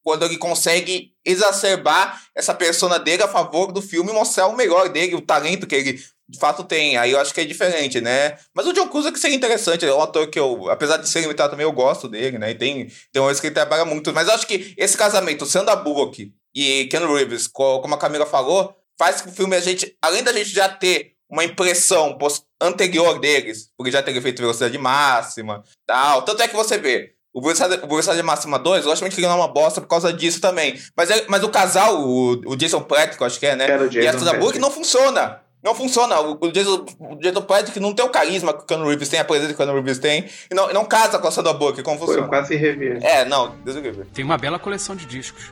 [0.01, 4.89] quando, ele consegue exacerbar essa persona dele a favor do filme e mostrar o melhor
[4.89, 6.97] dele, o talento que ele de fato tem.
[6.97, 8.35] Aí eu acho que é diferente, né?
[8.55, 9.85] Mas o John é que seria interessante.
[9.85, 12.49] É um ator que eu, apesar de ser limitado também, eu gosto dele, né?
[12.49, 14.11] E tem, tem um que ele trabalha muito.
[14.11, 18.73] Mas eu acho que esse casamento, Sandra Bullock e Ken Reeves, como a Camila falou,
[18.97, 22.17] faz que o filme a gente, além da gente já ter uma impressão
[22.61, 26.21] anterior deles, porque já teria feito velocidade máxima, tal.
[26.21, 29.35] Tanto é que você vê, o Velocidade, o velocidade Máxima 2, logicamente que ele não
[29.35, 30.79] é uma bosta por causa disso também.
[30.95, 33.67] Mas, é, mas o casal, o, o Jason Patrick, acho que é, né?
[33.91, 35.41] e a Sandra Bullock não funciona.
[35.61, 36.21] Não funciona.
[36.21, 39.19] O, o Jason, o Jason Patrick não tem o carisma que o Keanu Reeves tem,
[39.19, 40.29] a presença que o Keanu Reeves tem.
[40.49, 42.21] E não, não casa com a Sandra Bullock, como funciona.
[42.21, 43.03] Foi quase rever.
[43.03, 45.51] É, não, Deus me Tem uma bela coleção de discos.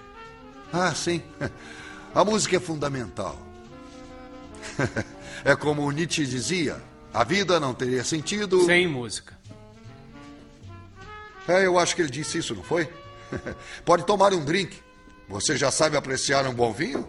[0.73, 1.21] Ah, sim.
[2.13, 3.37] A música é fundamental.
[5.45, 6.81] É como Nietzsche dizia:
[7.13, 8.65] a vida não teria sentido.
[8.65, 9.37] Sem música.
[11.47, 12.89] É, eu acho que ele disse isso, não foi?
[13.83, 14.81] Pode tomar um drink.
[15.27, 17.07] Você já sabe apreciar um bom vinho?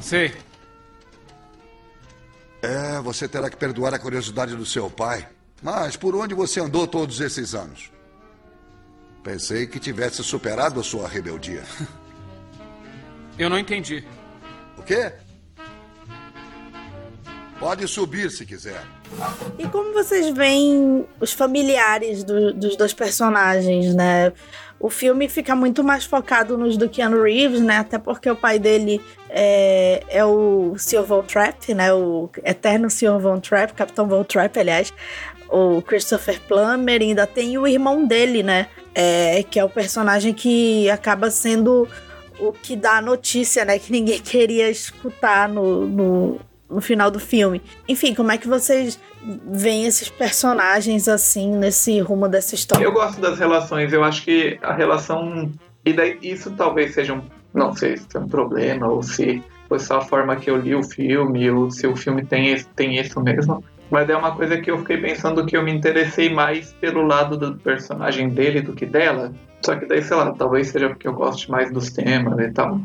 [0.00, 0.34] Sei.
[2.62, 5.28] É, você terá que perdoar a curiosidade do seu pai.
[5.62, 7.90] Mas por onde você andou todos esses anos?
[9.26, 11.64] Pensei que tivesse superado a sua rebeldia.
[13.36, 14.04] Eu não entendi.
[14.78, 15.12] O quê?
[17.58, 18.84] Pode subir se quiser.
[19.58, 24.32] E como vocês veem os familiares do, dos dois personagens, né?
[24.78, 27.78] O filme fica muito mais focado nos do Keanu Reeves, né?
[27.78, 31.02] Até porque o pai dele é, é o Sr.
[31.02, 31.92] Von Trapp, né?
[31.92, 33.18] O eterno Sr.
[33.18, 34.94] Von Trapp, Capitão Von Trapp, aliás.
[35.48, 37.00] O Christopher Plummer.
[37.00, 38.68] Ainda tem o irmão dele, né?
[38.98, 41.86] é, que é o personagem que acaba sendo
[42.40, 43.78] o que dá a notícia, né?
[43.78, 46.40] Que ninguém queria escutar no, no,
[46.70, 47.60] no final do filme.
[47.86, 48.98] Enfim, como é que vocês
[49.52, 52.82] veem esses personagens assim nesse rumo dessa história?
[52.82, 53.92] Eu gosto das relações.
[53.92, 55.52] Eu acho que a relação
[55.84, 57.22] e daí isso talvez seja um,
[57.52, 60.74] não sei se é um problema ou se foi só a forma que eu li
[60.74, 63.62] o filme ou se o filme tem tem isso mesmo.
[63.90, 67.36] Mas é uma coisa que eu fiquei pensando que eu me interessei mais pelo lado
[67.36, 69.32] do personagem dele do que dela.
[69.64, 72.80] Só que daí, sei lá, talvez seja porque eu gosto mais dos temas e tal.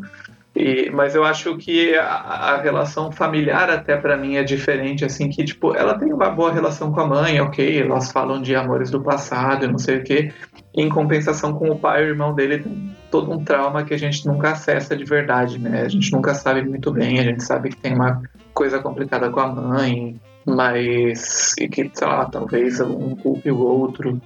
[0.55, 5.29] E, mas eu acho que a, a relação familiar até para mim é diferente, assim,
[5.29, 8.91] que tipo, ela tem uma boa relação com a mãe, ok, elas falam de amores
[8.91, 10.33] do passado e não sei o que.
[10.75, 13.97] Em compensação com o pai e o irmão dele tem todo um trauma que a
[13.97, 15.83] gente nunca acessa de verdade, né?
[15.83, 18.21] A gente nunca sabe muito bem, a gente sabe que tem uma
[18.53, 24.21] coisa complicada com a mãe, mas e que, sei lá, talvez um culpe o outro,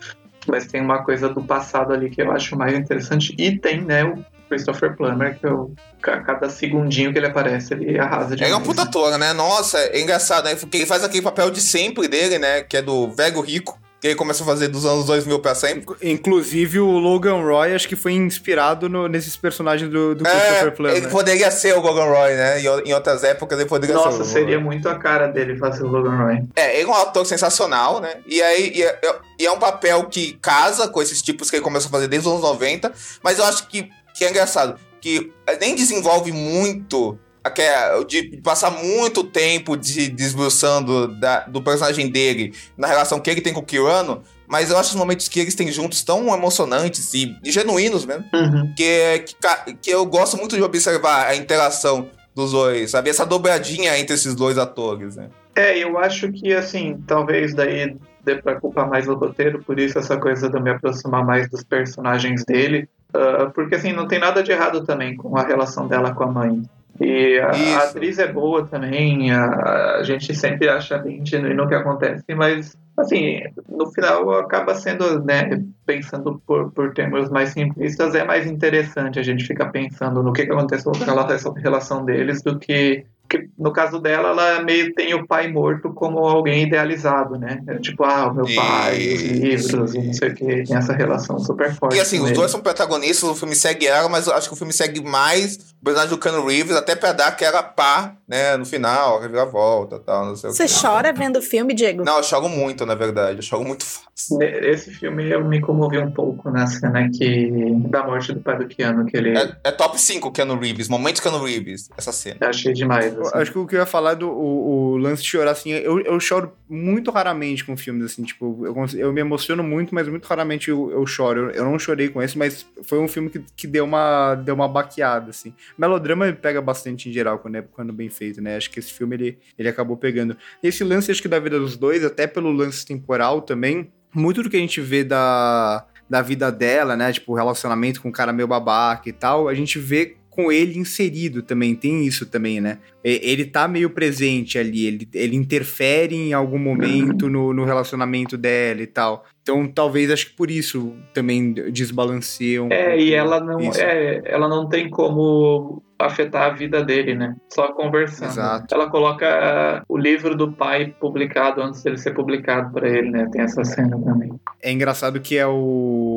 [0.47, 4.03] mas tem uma coisa do passado ali que eu acho mais interessante e tem, né,
[4.03, 8.55] o Christopher Plummer, que eu, cada segundinho que ele aparece, ele arrasa de Ele é
[8.55, 9.33] um puta ator, né?
[9.33, 10.55] Nossa, é engraçado, né?
[10.55, 12.61] Porque ele faz aquele papel de sempre dele, né?
[12.61, 15.95] Que é do velho rico que ele começou a fazer dos anos 2000 pra sempre.
[15.99, 20.71] Inclusive o Logan Roy, acho que foi inspirado no, nesses personagens do, do Christopher é,
[20.71, 20.95] Plummer.
[20.95, 22.61] Ele poderia ser o Logan Roy, né?
[22.61, 25.83] Em, em outras épocas ele poderia Nossa, ser Nossa, seria muito a cara dele fazer
[25.83, 26.43] o Logan Roy.
[26.55, 28.17] É, ele é um ator sensacional, né?
[28.27, 28.99] E aí e é,
[29.39, 32.27] e é um papel que casa com esses tipos que ele começou a fazer desde
[32.27, 32.93] os anos 90,
[33.23, 37.17] mas eu acho que, que é engraçado, que nem desenvolve muito
[37.57, 43.41] é de passar muito tempo de desbruçando da, do personagem dele na relação que ele
[43.41, 47.13] tem com o Kirano, mas eu acho os momentos que eles têm juntos tão emocionantes
[47.13, 48.73] e, e genuínos mesmo, uhum.
[48.75, 53.09] que, que, que eu gosto muito de observar a interação dos dois, sabe?
[53.09, 55.29] Essa dobradinha entre esses dois atores, né?
[55.55, 59.97] É, eu acho que, assim, talvez daí dê pra culpar mais o roteiro, por isso
[59.97, 64.19] essa coisa de eu me aproximar mais dos personagens dele, uh, porque, assim, não tem
[64.19, 66.63] nada de errado também com a relação dela com a mãe.
[66.99, 71.67] E a, a, atriz é boa também, a, a, gente sempre acha bem genuíno o
[71.67, 78.15] que acontece, mas, assim, no final acaba sendo, né, pensando por, por termos mais simplistas,
[78.15, 81.27] é mais interessante a gente ficar pensando no que, que aconteceu com aquela
[81.57, 86.19] relação deles do que Porque no caso dela, ela meio tem o pai morto como
[86.19, 87.59] alguém idealizado, né?
[87.67, 90.93] É tipo, ah, o meu pai, os livros, e não sei o que, tem essa
[90.93, 91.97] relação super forte.
[91.97, 92.35] E assim, os ele.
[92.35, 95.73] dois são protagonistas, o filme segue ela, mas eu acho que o filme segue mais
[95.81, 99.99] o personagem do Keanu Reeves, até pra dar aquela pá, né, no final, reviravolta e
[99.99, 100.81] tal, não sei Você o que.
[100.81, 102.03] chora vendo o filme, Diego?
[102.03, 104.41] Não, eu choro muito, na verdade, eu choro muito fácil.
[104.41, 107.51] Esse filme eu me comovi um pouco na cena que
[107.89, 111.21] da morte do pai do Keanu, que ele É, é top 5 Keanu Reeves, momentos
[111.21, 112.37] Keanu Reeves, essa cena.
[112.41, 113.13] eu achei demais.
[113.13, 113.37] Eu assim.
[113.37, 115.71] Acho que o que eu ia falar é do o, o lance de chorar, assim,
[115.71, 120.07] eu, eu choro muito raramente com filmes, assim, tipo, eu, eu me emociono muito, mas
[120.07, 121.51] muito raramente eu, eu choro.
[121.51, 124.55] Eu, eu não chorei com esse, mas foi um filme que, que deu, uma, deu
[124.55, 125.53] uma baqueada, assim.
[125.77, 128.55] Melodrama pega bastante em geral quando é quando bem feito, né?
[128.55, 130.35] Acho que esse filme ele, ele acabou pegando.
[130.61, 134.49] Esse lance, acho que da vida dos dois, até pelo lance temporal também, muito do
[134.49, 137.13] que a gente vê da, da vida dela, né?
[137.13, 140.77] Tipo, o relacionamento com o cara meio babaca e tal, a gente vê com ele
[140.77, 142.79] inserido também, tem isso também, né?
[143.03, 148.81] Ele tá meio presente ali, ele, ele interfere em algum momento no, no relacionamento dela
[148.81, 149.23] e tal.
[149.41, 153.79] Então, talvez, acho que por isso também desbalanceia um É, e ela não, isso.
[153.79, 157.35] é, ela não tem como afetar a vida dele, né?
[157.53, 158.31] Só conversando.
[158.31, 158.73] Exato.
[158.73, 163.29] Ela coloca ah, o livro do pai publicado antes dele ser publicado pra ele, né?
[163.31, 164.33] Tem essa cena também.
[164.61, 166.14] É engraçado que é o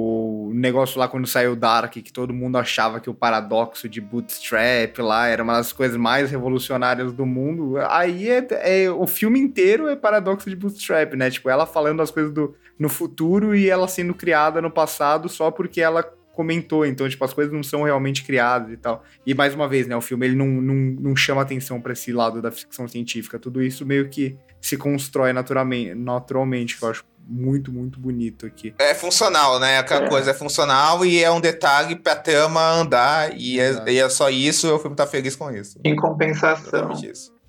[0.58, 5.26] negócio lá quando saiu Dark, que todo mundo achava que o paradoxo de Bootstrap lá
[5.26, 7.76] era uma das coisas mais revolucionárias do mundo.
[7.88, 8.46] Aí é,
[8.84, 11.30] é- o filme inteiro é paradoxo de Bootstrap, né?
[11.30, 15.50] Tipo, ela falando as coisas do, no futuro e ela sendo criada no passado só
[15.50, 16.02] porque ela
[16.38, 16.86] comentou.
[16.86, 19.02] Então, tipo, as coisas não são realmente criadas e tal.
[19.26, 19.96] E mais uma vez, né?
[19.96, 23.40] O filme ele não, não, não chama atenção pra esse lado da ficção científica.
[23.40, 28.72] Tudo isso meio que se constrói naturalmente, naturalmente que eu acho muito, muito bonito aqui.
[28.78, 29.78] É funcional, né?
[29.78, 30.08] Aquela É.
[30.08, 34.30] coisa é funcional e é um detalhe pra trama andar e é, e é só
[34.30, 35.78] isso o filme tá feliz com isso.
[35.84, 36.90] Em compensação,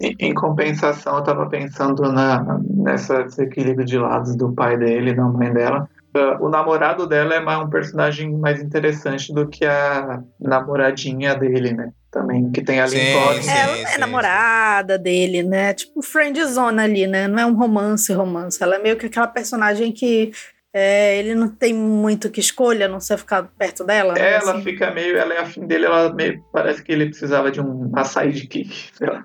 [0.01, 5.15] em, em compensação, eu tava pensando na, nessa desequilíbrio de lados do pai dele e
[5.15, 5.89] da mãe dela.
[6.14, 11.74] Ah, o namorado dela é mais um personagem mais interessante do que a namoradinha dele,
[11.74, 11.91] né?
[12.12, 13.43] Também, que tem ali Sim, em Cosme.
[13.43, 13.51] sim.
[13.51, 13.99] Ela é sim.
[13.99, 15.74] namorada dele, né?
[15.74, 17.28] Tipo friendzone ali, né?
[17.28, 18.62] Não é um romance, romance.
[18.62, 20.32] Ela é meio que aquela personagem que
[20.74, 24.13] é, ele não tem muito que escolha, a não ser ficar perto dela.
[24.13, 24.34] né?
[24.36, 24.63] Ela Assim.
[24.63, 28.32] fica meio, ela é afim dele, ela meio, parece que ele precisava de um açaí
[28.32, 29.24] de kick, sei lá.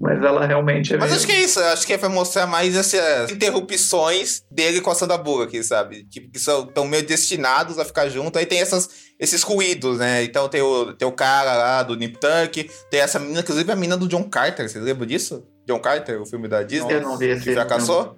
[0.00, 1.16] Mas ela realmente é Mas meio...
[1.18, 5.16] acho que é isso, acho que vai mostrar mais essas interrupções dele com a Sandra
[5.16, 6.04] Bullock, aqui, sabe?
[6.04, 8.88] Tipo, que são tão meio destinados a ficar junto, aí tem essas,
[9.18, 10.24] esses ruídos, né?
[10.24, 13.76] Então tem o, tem o cara lá do Nip Tuck, tem essa menina, inclusive a
[13.76, 15.46] menina do John Carter, vocês lembram disso?
[15.66, 16.94] John Carter, o filme da Disney?
[16.94, 18.16] Eu não vi esse Que fracassou?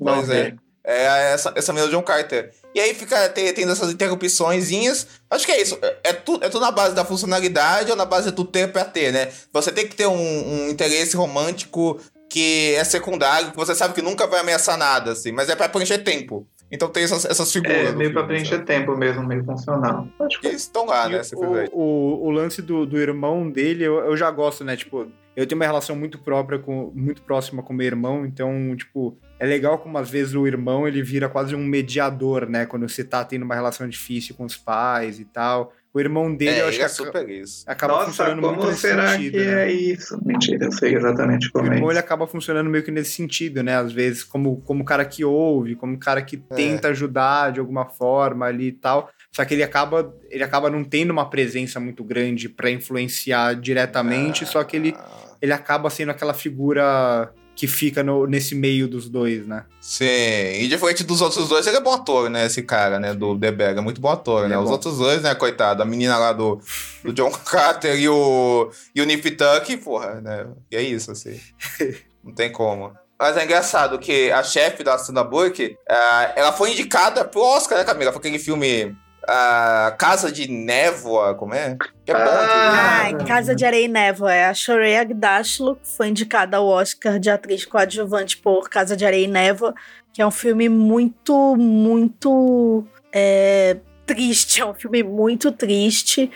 [0.00, 0.34] Não Pois vi.
[0.36, 0.54] é.
[0.86, 2.52] É essa, essa menina do John Carter.
[2.74, 5.06] E aí fica te- tendo essas interrupçõezinhas.
[5.30, 5.78] Acho que é isso.
[5.80, 8.84] É, é, tudo, é tudo na base da funcionalidade ou na base tu ter pra
[8.84, 9.28] ter, né?
[9.52, 14.02] Você tem que ter um, um interesse romântico que é secundário, que você sabe que
[14.02, 16.46] nunca vai ameaçar nada, assim, mas é pra preencher tempo.
[16.70, 17.76] Então tem essas, essas figuras.
[17.76, 18.66] É, meio pra filme, preencher sabe?
[18.66, 20.08] tempo mesmo, meio funcional.
[20.20, 21.22] Acho Que que estão lá, E né?
[21.34, 24.76] o, o, o lance do, do irmão dele, eu, eu já gosto, né?
[24.76, 25.06] Tipo,
[25.36, 29.48] eu tenho uma relação muito própria, com, muito próxima com meu irmão, então, tipo, é
[29.48, 32.66] legal como às vezes o irmão ele vira quase um mediador, né?
[32.66, 35.72] Quando você tá tendo uma relação difícil com os pais e tal.
[35.92, 37.62] O irmão dele, é, eu acho ele que é super isso.
[37.68, 39.62] acaba Nossa, funcionando muito como nesse será sentido, que né?
[39.68, 40.20] é isso?
[40.26, 42.04] Mentira, eu sei exatamente O como é irmão ele isso.
[42.04, 43.76] acaba funcionando meio que nesse sentido, né?
[43.76, 46.54] Às vezes, como, como o cara que ouve, como o cara que É.
[46.56, 49.08] tenta ajudar de alguma forma ali e tal.
[49.30, 54.44] Só que ele acaba, ele acaba não tendo uma presença muito grande pra influenciar diretamente,
[54.46, 59.08] só que ele, Ah, ele acaba sendo aquela figura que fica no- nesse meio dos
[59.08, 59.64] dois, né?
[59.80, 62.46] Sim, e diferente dos outros dois, ele é bom ator, né?
[62.46, 63.14] Esse cara, né?
[63.14, 64.54] Do The Bag, é muito bom ator, Ele né?
[64.54, 65.82] é Os outros dois, né, coitado?
[65.82, 66.60] A menina lá do,
[67.04, 70.46] do John Carter e o, e o Nip Tuck, porra, né?
[70.70, 71.38] E é isso, assim.
[72.24, 72.92] Não tem como.
[73.20, 77.78] Mas é engraçado que a chefe da Sandra Bullock, ah, ela foi indicada pro Oscar,
[77.78, 78.10] né, Camila?
[78.12, 78.94] Foi aquele filme
[79.28, 81.76] ah, Casa de Névoa, como é?
[82.04, 82.30] Que é bom.
[82.30, 84.32] Ah, Ai, Casa de Areia e Névoa.
[84.32, 89.04] É a Shoreia Agdashlo, que foi indicada ao Oscar de atriz coadjuvante por Casa de
[89.04, 89.74] Areia e Névoa,
[90.12, 94.60] que é um filme muito, muito é, triste.
[94.60, 96.30] É um filme muito triste.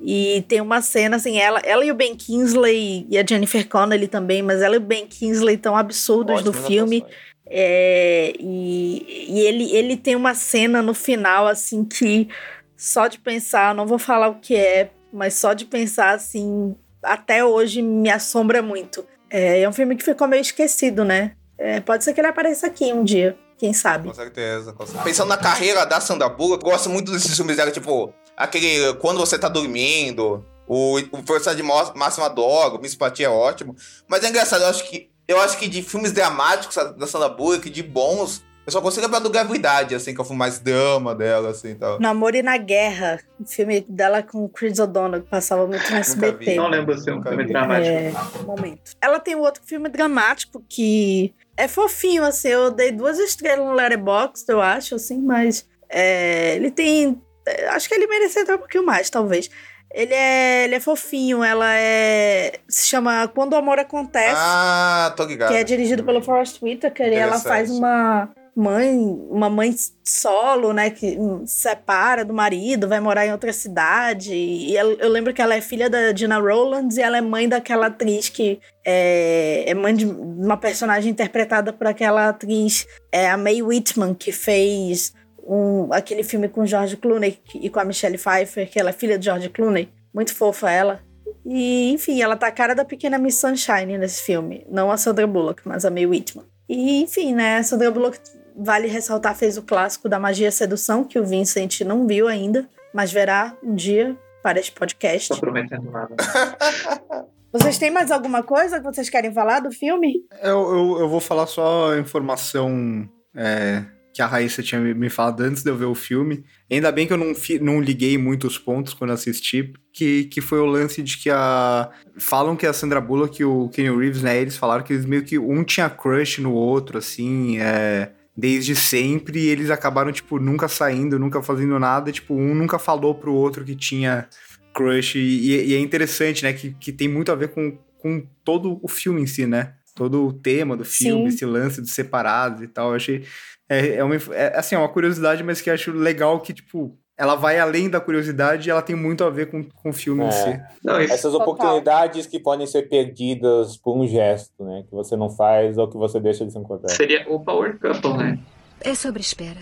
[0.00, 4.06] E tem uma cena, assim, ela, ela e o Ben Kingsley e a Jennifer Connelly
[4.06, 7.04] também, mas ela e o Ben Kingsley tão absurdos no Ótimas filme.
[7.50, 12.28] É, e e ele, ele tem uma cena no final, assim, que
[12.76, 17.44] só de pensar, não vou falar o que é, mas só de pensar, assim, até
[17.44, 19.06] hoje me assombra muito.
[19.30, 21.32] É, é um filme que ficou meio esquecido, né?
[21.58, 24.08] É, pode ser que ele apareça aqui um dia, quem sabe.
[24.08, 25.04] Com certeza, com certeza.
[25.04, 29.18] Pensando na carreira da Sandra Bullock, eu gosto muito desses filmes dela, tipo, aquele Quando
[29.18, 33.74] Você Tá Dormindo, O, o personagem mó- máximo adoro, o Miss Patty é ótimo.
[34.06, 35.10] Mas é engraçado, eu acho que.
[35.28, 39.18] Eu acho que de filmes dramáticos da Sandra Bullock, de bons, eu só consigo lembrar
[39.20, 42.00] do Gravidade, assim, que é o filme mais drama dela, assim, tal.
[42.00, 45.96] Namoro e na Guerra, o filme dela com o Chris O'Donnell, que passava muito no
[46.00, 46.56] SBT.
[46.56, 47.52] Não lembro se é um filme vi.
[47.52, 47.94] dramático.
[47.94, 48.92] É, momento.
[49.02, 52.48] Ela tem um outro filme dramático que é fofinho, assim.
[52.48, 57.20] Eu dei duas estrelas no Letterboxd, eu acho, assim, mas é, ele tem.
[57.46, 59.50] é, Acho que ele merecia até um pouquinho mais, talvez.
[59.92, 62.52] Ele é, ele é fofinho, ela é.
[62.68, 65.48] Se chama Quando o Amor Acontece, Ah, tô ligado.
[65.48, 68.98] que é dirigido pelo Forrest Whitaker, e ela faz uma mãe,
[69.30, 69.72] uma mãe
[70.04, 71.16] solo, né, que
[71.46, 74.34] se separa do marido, vai morar em outra cidade.
[74.34, 77.48] E ela- eu lembro que ela é filha da Gina Rowlands e ela é mãe
[77.48, 83.36] daquela atriz que é, é mãe de uma personagem interpretada por aquela atriz, é a
[83.36, 85.14] Mae Whitman, que fez
[85.48, 88.92] um, aquele filme com o George Clooney e com a Michelle Pfeiffer, que ela é
[88.92, 89.88] filha de George Clooney.
[90.12, 91.00] Muito fofa ela.
[91.44, 94.66] E, enfim, ela tá a cara da pequena Miss Sunshine nesse filme.
[94.68, 96.44] Não a Sandra Bullock, mas a Mae Whitman.
[96.68, 97.56] E, enfim, né?
[97.56, 98.18] A Sandra Bullock,
[98.54, 102.68] vale ressaltar, fez o clássico da Magia e Sedução, que o Vincent não viu ainda,
[102.92, 105.28] mas verá um dia para este podcast.
[105.30, 106.14] Tô prometendo nada.
[107.50, 110.22] Vocês têm mais alguma coisa que vocês querem falar do filme?
[110.42, 113.82] Eu, eu, eu vou falar só a informação é,
[114.18, 116.42] que a Raíssa tinha me- falado antes de eu ver o filme.
[116.68, 120.58] Ainda bem que eu não, fi- não liguei muitos pontos quando assisti, que, que foi
[120.58, 121.88] o lance de que a.
[122.18, 124.36] Falam que a Sandra Bullock e o Kenny Reeves, né?
[124.36, 129.38] Eles falaram que eles meio que um tinha crush no outro, assim, é, desde sempre,
[129.38, 132.10] e eles acabaram, tipo, nunca saindo, nunca fazendo nada.
[132.10, 134.26] Tipo, um nunca falou pro outro que tinha
[134.74, 135.14] crush.
[135.16, 136.52] E, e é interessante, né?
[136.52, 139.74] Que, que tem muito a ver com, com todo o filme em si, né?
[139.94, 141.36] Todo o tema do filme, Sim.
[141.36, 142.90] esse lance dos separados e tal.
[142.90, 143.22] Eu achei.
[143.68, 146.96] É, é uma, é, assim, é uma curiosidade, mas que eu acho legal que, tipo,
[147.16, 150.24] ela vai além da curiosidade e ela tem muito a ver com, com o filme
[150.24, 150.30] em É.
[150.30, 150.60] si.
[150.84, 154.84] Não, isso, Essas oportunidades que podem ser perdidas por um gesto, né?
[154.88, 156.90] Que você não faz ou que você deixa de se encontrar.
[156.94, 158.38] seria o Power Couple, né?
[158.80, 159.60] É sobre espera.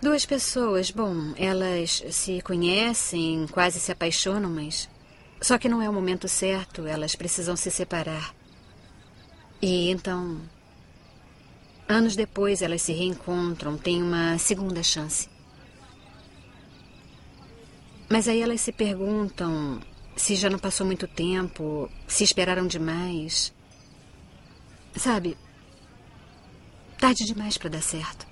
[0.00, 4.88] Duas pessoas, bom, elas se conhecem, quase se apaixonam, mas.
[5.40, 8.34] Só que não é o momento certo, elas precisam se separar.
[9.62, 10.38] E então.
[11.88, 15.28] Anos depois elas se reencontram, têm uma segunda chance.
[18.08, 19.80] Mas aí elas se perguntam
[20.16, 23.52] se já não passou muito tempo, se esperaram demais.
[24.96, 25.36] Sabe?
[26.98, 28.26] Tarde demais pra dar certo.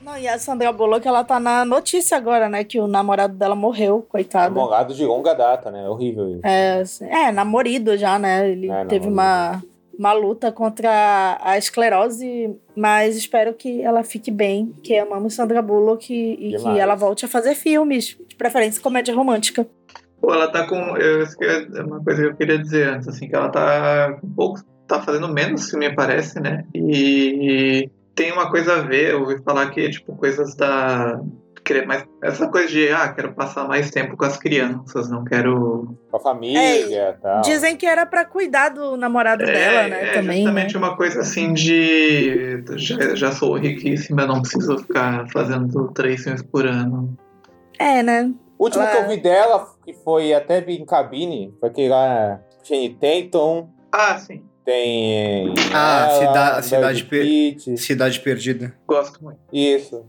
[0.00, 2.62] Não, e a Sandra Bullock, ela tá na notícia agora, né?
[2.62, 4.54] Que o namorado dela morreu, coitado.
[4.54, 5.84] Namorado de longa data, né?
[5.84, 6.46] É horrível isso.
[6.46, 8.48] É, assim, é, namorido já, né?
[8.50, 9.62] Ele É, teve uma,
[9.98, 16.14] uma luta contra a esclerose, mas espero que ela fique bem, que amamos Sandra Bullock
[16.14, 16.78] e, e que Demais.
[16.78, 19.66] ela volte a fazer filmes, de preferência comédia romântica.
[20.20, 20.96] Pô, ela tá com.
[20.96, 24.60] Eu, é uma coisa que eu queria dizer antes, assim, que ela tá com pouco.
[24.86, 26.64] tá fazendo menos, me parece, né?
[26.74, 31.20] E tem uma coisa a ver, eu ouvi falar que, tipo, coisas da.
[31.68, 35.94] Querer mais, essa coisa de, ah, quero passar mais tempo com as crianças, não quero.
[36.10, 37.42] Com a família e tal.
[37.42, 40.02] Dizem que era pra cuidar do namorado dela, né?
[40.08, 40.28] é também.
[40.28, 40.34] Né?
[40.36, 42.64] justamente uma coisa assim de.
[42.76, 47.14] Já, já sou riquíssima, não preciso ficar fazendo três filmes por ano.
[47.78, 48.32] É, né?
[48.58, 52.40] O último Ela- que eu vi dela, que foi até em cabine, foi aquele lá,
[52.64, 55.52] Shane Tatum, Ah, sim, tem...
[55.74, 58.74] Ah, ela, Cida- Cidade Per- Cidade Perdida.
[58.86, 59.38] gosto muito.
[59.52, 60.06] Isso.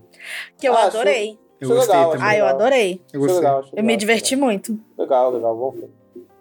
[0.58, 1.38] Que eu Ah, adorei.
[1.62, 2.28] Eu é gostei legal, também.
[2.28, 2.60] Ah, eu legal.
[2.60, 3.02] adorei.
[3.14, 3.36] Eu é gostei.
[3.40, 4.80] legal, Eu me legal, diverti muito.
[4.98, 5.90] Legal, legal, bom filme.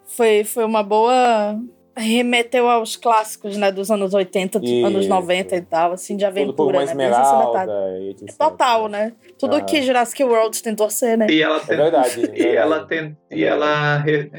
[0.06, 1.58] Foi, foi uma boa.
[1.96, 3.72] Remeteu aos clássicos, né?
[3.72, 4.86] Dos anos 80, dos Isso.
[4.86, 7.10] anos 90 e tal, assim, de Tudo por aventura, uma né?
[7.10, 7.26] Tarde.
[7.26, 8.36] esmeralda e etc.
[8.38, 9.12] Total, né?
[9.36, 9.60] Tudo Ah.
[9.62, 11.26] que Jurassic World tentou ser, né?
[11.28, 12.20] E ela É tem, verdade.
[12.20, 12.56] é E verdade.
[12.56, 13.16] ela tem.
[13.32, 14.30] E ela re-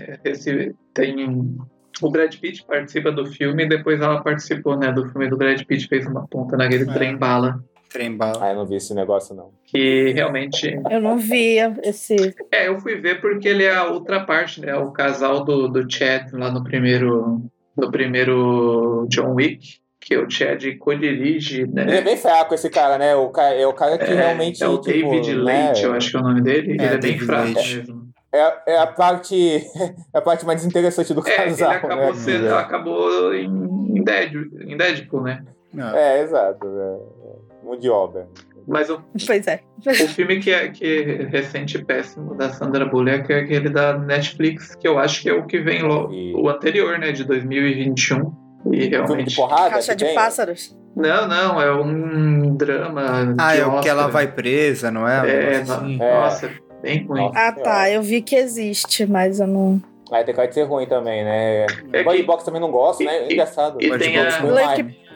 [0.93, 1.57] tem.
[2.01, 5.61] O Brad Pitt participa do filme e depois ela participou, né, do filme do Brad
[5.65, 6.93] Pitt, fez uma ponta naquele É.
[6.93, 7.61] trem bala.
[7.89, 8.37] Trem bala.
[8.41, 9.49] Ah, eu não vi esse negócio, não.
[9.65, 10.79] Que realmente.
[10.89, 12.15] Eu não via esse.
[12.51, 14.75] É, eu fui ver porque ele é a outra parte, né?
[14.75, 17.41] O casal do, do Chad lá no primeiro.
[17.75, 19.79] No primeiro John Wick.
[20.01, 22.01] Que o Chad co-dirige, Ele é né?
[22.01, 23.15] bem fraco, esse cara, né?
[23.15, 24.63] O cara, é o cara que realmente.
[24.63, 26.71] é o tipo, David né, Leite, eu acho que é o nome dele.
[26.71, 27.75] ele é bem David fraco Leite.
[27.77, 28.09] mesmo.
[28.33, 29.35] É, é a parte.
[30.13, 32.13] É a parte mais interessante do É, ele casal, acabou, né?
[32.13, 35.43] sendo, acabou em, em, Deadpool, em Deadpool, né?
[35.73, 35.95] Não.
[35.95, 36.65] É, exato.
[36.67, 37.18] É,
[37.63, 38.27] mão de obra.
[38.67, 39.61] Mas o Pois é.
[39.85, 43.97] O filme que é, que é recente e péssimo da Sandra Bullock é aquele da
[43.97, 46.13] Netflix, que eu acho que é o que vem logo.
[46.13, 47.11] E- O anterior, né?
[47.11, 48.31] De 2021.
[48.71, 49.07] E realmente...
[49.07, 49.69] Filme de porrada?
[49.71, 50.77] Caixa que de pássaros.
[50.95, 53.33] Não, não, é um drama.
[53.39, 55.53] Ah, de é o que ela vai presa, não é?
[55.53, 55.97] É, assim.
[55.97, 56.13] no- É.
[56.19, 56.51] nossa,
[56.81, 57.31] bem ruim.
[57.33, 57.89] Ah, tá.
[57.89, 59.81] Eu vi que existe, mas eu não.
[60.11, 61.67] Aí tem cara de ser ruim também, né?
[61.93, 63.27] É Body que- Box também não gosto, né?
[63.29, 63.77] e- Engraçado.
[63.79, 64.49] e Body tem Box a- foi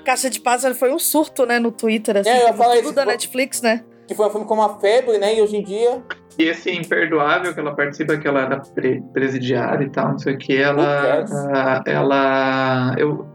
[0.03, 2.29] Eu Caixa de Pássaro foi um surto, né, no Twitter, assim.
[2.29, 3.83] É, eu falar tudo da tipo- Netflix, né?
[4.05, 5.33] Que foi um filme com uma febre, né?
[5.37, 6.03] E hoje em dia.
[6.37, 10.33] E esse Imperdoável que ela participa, que ela era pre- presidiária e tal, não sei
[10.33, 11.23] o que, ela.
[11.53, 12.95] Ah, Ela.
[12.97, 13.25] Eu,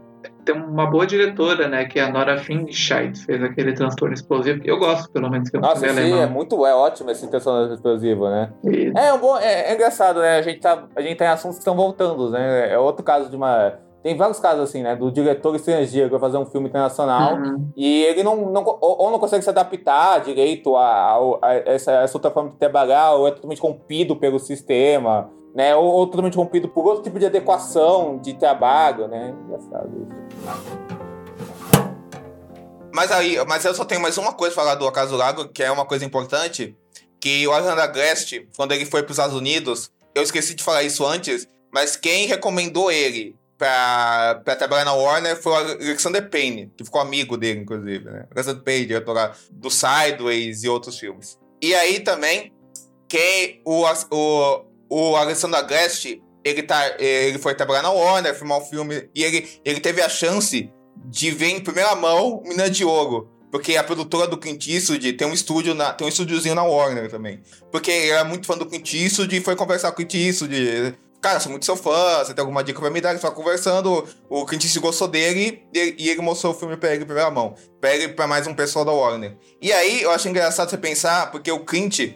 [0.45, 1.85] tem uma boa diretora, né?
[1.85, 5.55] Que é a Nora Fingscheid, fez aquele transtorno explosivo, que eu gosto, pelo menos, que
[5.57, 8.53] é um Nossa, filme sim, é muito é ótimo esse intenção explosiva, né?
[8.65, 10.37] E- É, um bom, é, é engraçado, né?
[10.37, 12.71] A gente, tá, a gente tem assuntos que estão voltando, né?
[12.71, 13.73] É outro caso de uma.
[14.01, 14.95] Tem vários casos assim, né?
[14.95, 17.69] Do diretor estrangeiro que vai fazer um filme internacional Uhum.
[17.75, 22.15] e ele não, não ou, não consegue se adaptar direito a, a- a essa, essa
[22.17, 25.75] outra forma de trabalhar, ou é totalmente rompido pelo sistema, né?
[25.75, 29.35] Ou, ou totalmente rompido por outro tipo de adequação de trabalho, né?
[29.45, 31.19] Engraçado isso.
[32.93, 35.47] Mas aí, mas eu só tenho mais uma coisa pra falar do Acaso do Lago,
[35.49, 36.75] que é uma coisa importante,
[37.19, 41.05] que o Alexander Agreste, quando ele foi pros Estados Unidos, eu esqueci de falar isso
[41.05, 46.85] antes, mas quem recomendou ele pra, pra trabalhar na Warner foi o Alexander Payne, que
[46.85, 48.25] ficou amigo dele, inclusive, né?
[48.31, 51.37] Alexander Payne, diretor do Sideways e outros filmes.
[51.61, 52.53] E aí também,
[53.07, 58.65] quem o, o, o Alexander Agreste, ele, tá, ele foi trabalhar na Warner, filmar um
[58.65, 63.29] filme, e ele, ele teve a chance de ver em primeira mão Mina de Ouro.
[63.51, 67.09] Porque a produtora do Clint Eastwood tem um estúdio na, tem um estúdiozinho na Warner
[67.09, 67.41] também.
[67.71, 70.95] Porque ele era muito fã do Clint Eastwood e foi conversar com o Clint Eastwood.
[71.21, 73.11] Cara, sou muito seu fã, você tem alguma dica pra me dar?
[73.11, 77.05] Ele só conversando, o Clint gostou dele e, ele mostrou o filme pra ele em
[77.05, 77.55] primeira mão.
[77.81, 79.37] Pra ele pra mais um pessoal da Warner.
[79.61, 82.15] E aí, eu acho engraçado você pensar, porque o Clint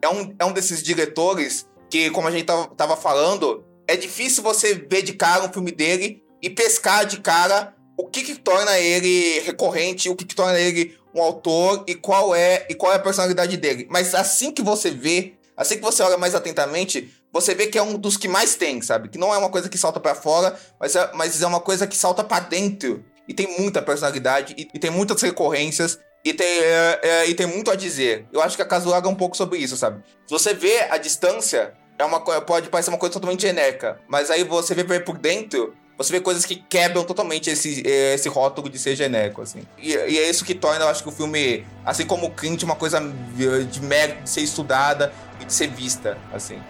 [0.00, 4.42] é um, é um desses diretores que, como a gente tava, tava falando, é difícil
[4.42, 8.78] você ver de cara um filme dele e pescar de cara o que, que torna
[8.78, 12.96] ele recorrente, o que, que torna ele um autor e qual é e qual é
[12.96, 13.86] a personalidade dele.
[13.90, 17.82] Mas assim que você vê, assim que você olha mais atentamente, você vê que é
[17.82, 19.08] um dos que mais tem, sabe?
[19.08, 21.84] Que não é uma coisa que salta pra fora, mas é, mas é uma coisa
[21.84, 23.04] que salta pra dentro.
[23.26, 27.46] E tem muita personalidade, e, e tem muitas recorrências, e tem, é, é, e tem
[27.46, 28.26] muito a dizer.
[28.32, 30.00] Eu acho que a Casuaga é um pouco sobre isso, sabe?
[30.26, 34.44] Se você vê a distância, é uma, pode parecer uma coisa totalmente genérica, mas aí
[34.44, 38.78] você vê por dentro, você vê coisas que quebram totalmente esse, eh, esse rótulo de
[38.78, 39.66] ser genérico, assim.
[39.78, 42.62] E, e é isso que torna, eu acho que o filme, assim como o Clint,
[42.62, 46.60] uma coisa eh, de mérito de ser estudada e de ser vista, assim.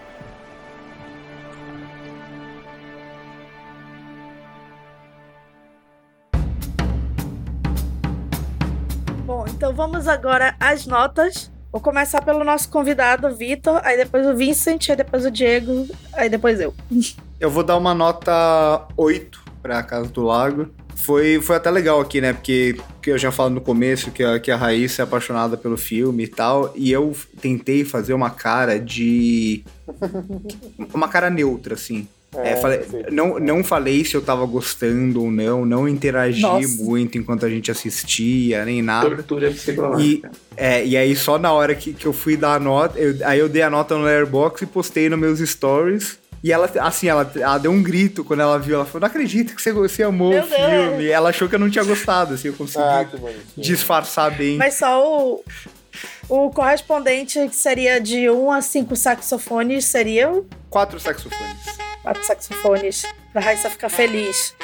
[9.24, 11.50] Bom, então vamos agora às notas.
[11.72, 16.28] Vou começar pelo nosso convidado, Vitor, aí depois o Vincent, aí depois o Diego, aí
[16.28, 16.74] depois eu.
[17.40, 20.68] Eu vou dar uma nota 8 pra Casa do Lago.
[20.94, 22.32] Foi, foi até legal aqui, né?
[22.32, 25.76] Porque, que eu já falo no começo que a, que a Raíssa é apaixonada pelo
[25.76, 26.72] filme e tal.
[26.74, 29.64] E eu tentei fazer uma cara de.
[30.94, 32.08] uma cara neutra, assim.
[32.42, 32.80] É, É, falei-
[33.10, 36.82] não, não falei se eu tava gostando ou não, não interagi Nossa.
[36.82, 39.08] muito enquanto a gente assistia, nem nada.
[39.10, 40.30] Tortura psicológica.
[40.56, 43.38] É, e aí só na hora que, que eu fui dar a nota, eu- aí
[43.38, 46.18] eu dei a nota no Airbox e postei nos meus stories.
[46.42, 48.74] E ela, assim, ela, ela deu um grito quando ela viu.
[48.74, 50.98] Ela falou, não acredito que você, você amou Meu o filme.
[50.98, 51.10] Deus.
[51.10, 53.06] Ela achou que eu não tinha gostado, assim, eu consegui Ah,
[53.56, 54.58] disfarçar bem.
[54.58, 55.42] Mas só o,
[56.28, 61.56] o correspondente que seria de 1 a 5 saxofones seria o Quatro saxofones.
[62.04, 63.02] Quatro saxofones,
[63.32, 64.54] pra Raíssa ficar feliz.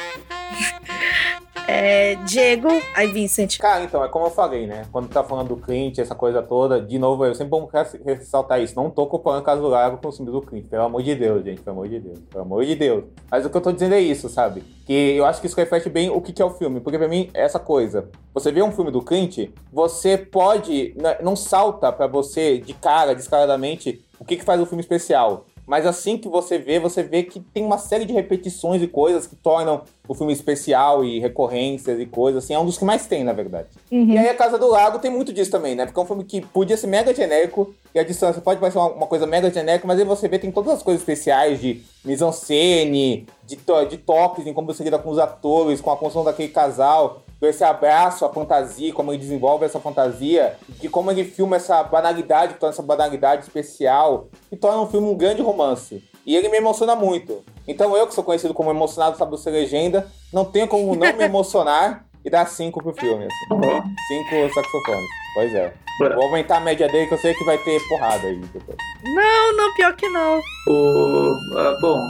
[1.66, 3.59] É, Diego, aí Vincent.
[3.59, 4.86] Cara, então, é como eu falei, né?
[4.91, 8.61] Quando tá falando do Clint, essa coisa toda, de novo, eu sempre vou res- ressaltar
[8.61, 8.74] isso.
[8.74, 10.66] Não tô comparando Caso do Lago com o filme do Clint.
[10.66, 11.61] Pelo amor de Deus, gente.
[11.61, 12.18] Pelo amor de Deus.
[12.28, 13.05] Pelo amor de Deus.
[13.30, 14.62] Mas o que eu tô dizendo é isso, sabe?
[14.84, 16.80] Que eu acho que isso reflete bem o que é o filme.
[16.80, 18.09] Porque pra mim, é essa coisa.
[18.34, 20.93] Você vê um filme do Clint, você pode...
[21.01, 25.47] né, Não salta pra você, de cara, descaradamente, o que que faz o filme especial.
[25.70, 29.28] Mas assim que você vê, você vê que tem uma série de repetições e coisas
[29.28, 33.07] que tornam o filme especial e recorrências e coisas, assim, é um dos que mais
[33.07, 33.69] tem, na verdade.
[33.93, 34.11] Uhum.
[34.15, 35.87] E aí a Casa do Lago tem muito disso também, né?
[35.87, 38.89] Porque é um filme que podia ser mega genérico, e a distância pode parecer uma,
[38.91, 43.24] uma coisa mega genérica, mas aí você vê tem todas as coisas especiais de mise-en-scène,
[43.47, 46.49] de, to- de toques em como você lida com os atores, com a construção daquele
[46.49, 51.55] casal, com esse abraço, a fantasia, como ele desenvolve essa fantasia, de como ele filma
[51.55, 56.03] essa banalidade, que torna essa banalidade especial, e torna um filme um grande romance.
[56.31, 57.43] E ele me emociona muito.
[57.66, 61.24] Então eu, que sou conhecido como emocionado, sabe ser legenda, não tenho como não me
[61.24, 63.47] emocionar e dar cinco pro filme, assim.
[63.51, 65.09] Ó, Cinco saxofones.
[65.35, 65.73] Pois é.
[66.01, 66.15] Bora.
[66.15, 68.77] Vou aumentar a média dele, que eu sei que vai ter porrada aí depois.
[69.05, 70.40] Não, não, pior que não.
[70.66, 72.01] O, ah, bom,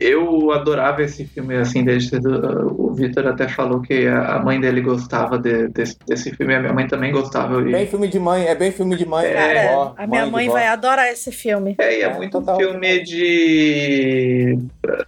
[0.00, 5.38] Eu adorava esse filme, assim, desde o Vitor até falou que a mãe dele gostava
[5.38, 7.60] de, desse, desse filme, a minha mãe também gostava.
[7.60, 7.72] E...
[7.72, 9.26] Bem filme de mãe, é bem filme de mãe.
[9.26, 11.76] É, vó, a minha mãe, mãe vai adorar esse filme.
[11.78, 14.58] É, e é, é muito total, filme de,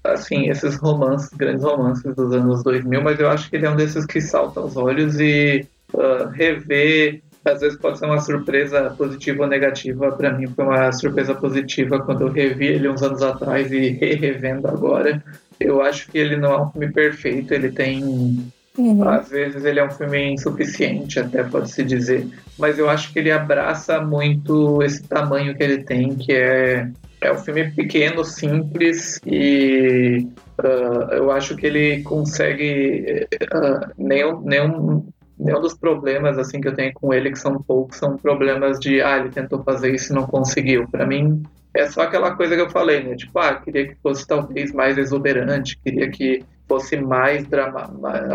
[0.05, 3.77] assim, esses romances, grandes romances dos anos 2000, mas eu acho que ele é um
[3.77, 9.45] desses que salta aos olhos e uh, rever às vezes pode ser uma surpresa positiva
[9.45, 10.12] ou negativa.
[10.12, 14.69] Para mim foi uma surpresa positiva quando eu revi ele uns anos atrás e revendo
[14.69, 15.23] agora.
[15.59, 19.07] Eu acho que ele não é um filme perfeito, ele tem Uhum.
[19.07, 22.27] Às vezes ele é um filme insuficiente, até pode-se dizer,
[22.57, 26.89] mas eu acho que ele abraça muito esse tamanho que ele tem, que é,
[27.21, 30.27] é um filme pequeno, simples e
[30.62, 35.10] uh, eu acho que ele consegue uh, nenhum, nenhum
[35.41, 39.01] nenhum dos problemas assim que eu tenho com ele, que são poucos, são problemas de
[39.01, 40.87] ah, ele tentou fazer isso e não conseguiu.
[40.89, 41.43] Para mim
[41.75, 43.17] é só aquela coisa que eu falei, né?
[43.17, 47.91] Tipo, ah, queria que fosse talvez mais exuberante, queria que fosse mais drama,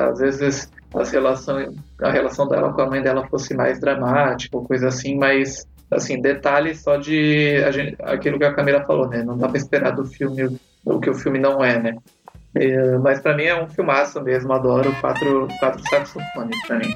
[0.10, 4.88] às vezes as relações, a relação dela com a mãe dela fosse mais dramática, coisa
[4.88, 9.24] assim, mas assim, detalhes só de gente, aquilo que a Camila falou, né?
[9.24, 11.96] Não dá para esperar do filme o que o filme não é, né?
[12.56, 16.96] É, mas para mim é um filmaço mesmo, adoro quatro, quatro saxofones para mim.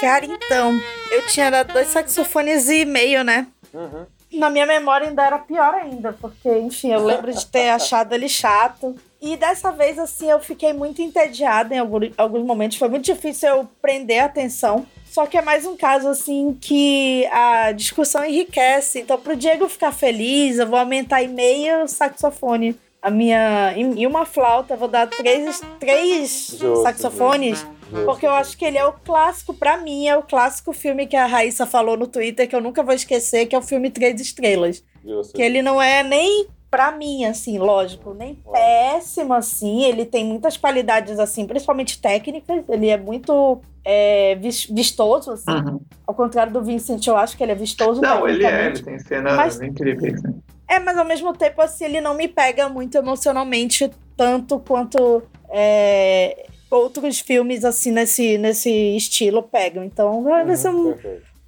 [0.00, 0.72] Cara, então,
[1.10, 3.46] eu tinha dado dois saxofones e meio, né?
[3.72, 4.06] Uhum.
[4.32, 8.28] Na minha memória ainda era pior ainda, porque, enfim, eu lembro de ter achado ele
[8.28, 8.94] chato.
[9.20, 12.76] E dessa vez, assim, eu fiquei muito entediada em alguns, alguns momentos.
[12.76, 14.86] Foi muito difícil eu prender a atenção.
[15.06, 19.00] Só que é mais um caso, assim, que a discussão enriquece.
[19.00, 23.74] Então, pro Diego ficar feliz, eu vou aumentar em meio saxofone a minha.
[23.76, 27.58] E uma flauta, vou dar três, três justo, saxofones.
[27.60, 28.04] Justo.
[28.04, 31.16] Porque eu acho que ele é o clássico, para mim, é o clássico filme que
[31.16, 34.20] a Raíssa falou no Twitter, que eu nunca vou esquecer, que é o filme Três
[34.20, 34.84] Estrelas.
[35.02, 35.32] Justo.
[35.32, 39.84] Que ele não é nem para mim, assim, lógico, nem péssimo, assim.
[39.84, 42.62] Ele tem muitas qualidades, assim, principalmente técnicas.
[42.68, 44.34] Ele é muito é,
[44.70, 45.50] vistoso, assim.
[45.50, 45.80] Uhum.
[46.06, 48.02] Ao contrário do Vincent, eu acho que ele é vistoso.
[48.02, 49.60] Não, ele é, ele tem cenas mas...
[49.62, 50.22] incríveis.
[50.22, 50.34] Né?
[50.68, 56.46] É, mas ao mesmo tempo, assim, ele não me pega muito emocionalmente, tanto quanto é,
[56.70, 59.82] outros filmes, assim, nesse, nesse estilo pegam.
[59.82, 60.94] Então, vai uhum, ser um,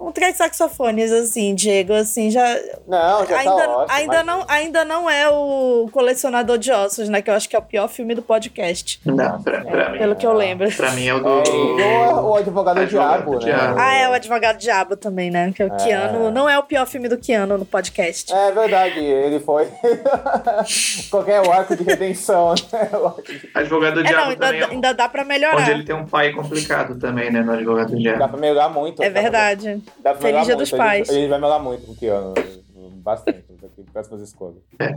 [0.01, 2.43] um três saxofones, assim, Diego, assim, já.
[2.87, 4.25] Não, já ainda, tá ótimo, ainda, mas...
[4.25, 7.21] não, ainda não é o Colecionador de Ossos, né?
[7.21, 8.99] Que eu acho que é o pior filme do podcast.
[9.05, 9.97] Não, pra, pra é, mim.
[9.99, 10.71] Pelo que eu lembro.
[10.75, 11.79] Pra mim é o do.
[11.79, 13.39] É, o Advogado, Advogado Diabo, né?
[13.39, 13.79] Diabo.
[13.79, 15.51] Ah, é o Advogado Diabo também, né?
[15.55, 15.77] Que é o é.
[15.77, 16.31] Keanu.
[16.31, 18.33] Não é o pior filme do Keanu no podcast.
[18.33, 19.67] É verdade, ele foi.
[21.11, 22.89] Qualquer arco de redenção, né?
[23.53, 24.61] Advogado é, Diabo não, ainda, também.
[24.61, 25.61] É ainda dá pra melhorar.
[25.61, 27.41] Onde ele tem um pai complicado também, né?
[27.41, 28.19] No Advogado Diabo.
[28.19, 29.03] Dá pra melhorar muito.
[29.03, 29.81] É verdade.
[29.99, 31.09] Dá pra Feliz Dia dos Pais.
[31.09, 32.33] A gente, a gente vai melhorar muito com o Keanu.
[33.01, 33.45] Bastante.
[33.61, 34.61] Daqui próximas escolhas.
[34.79, 34.95] É.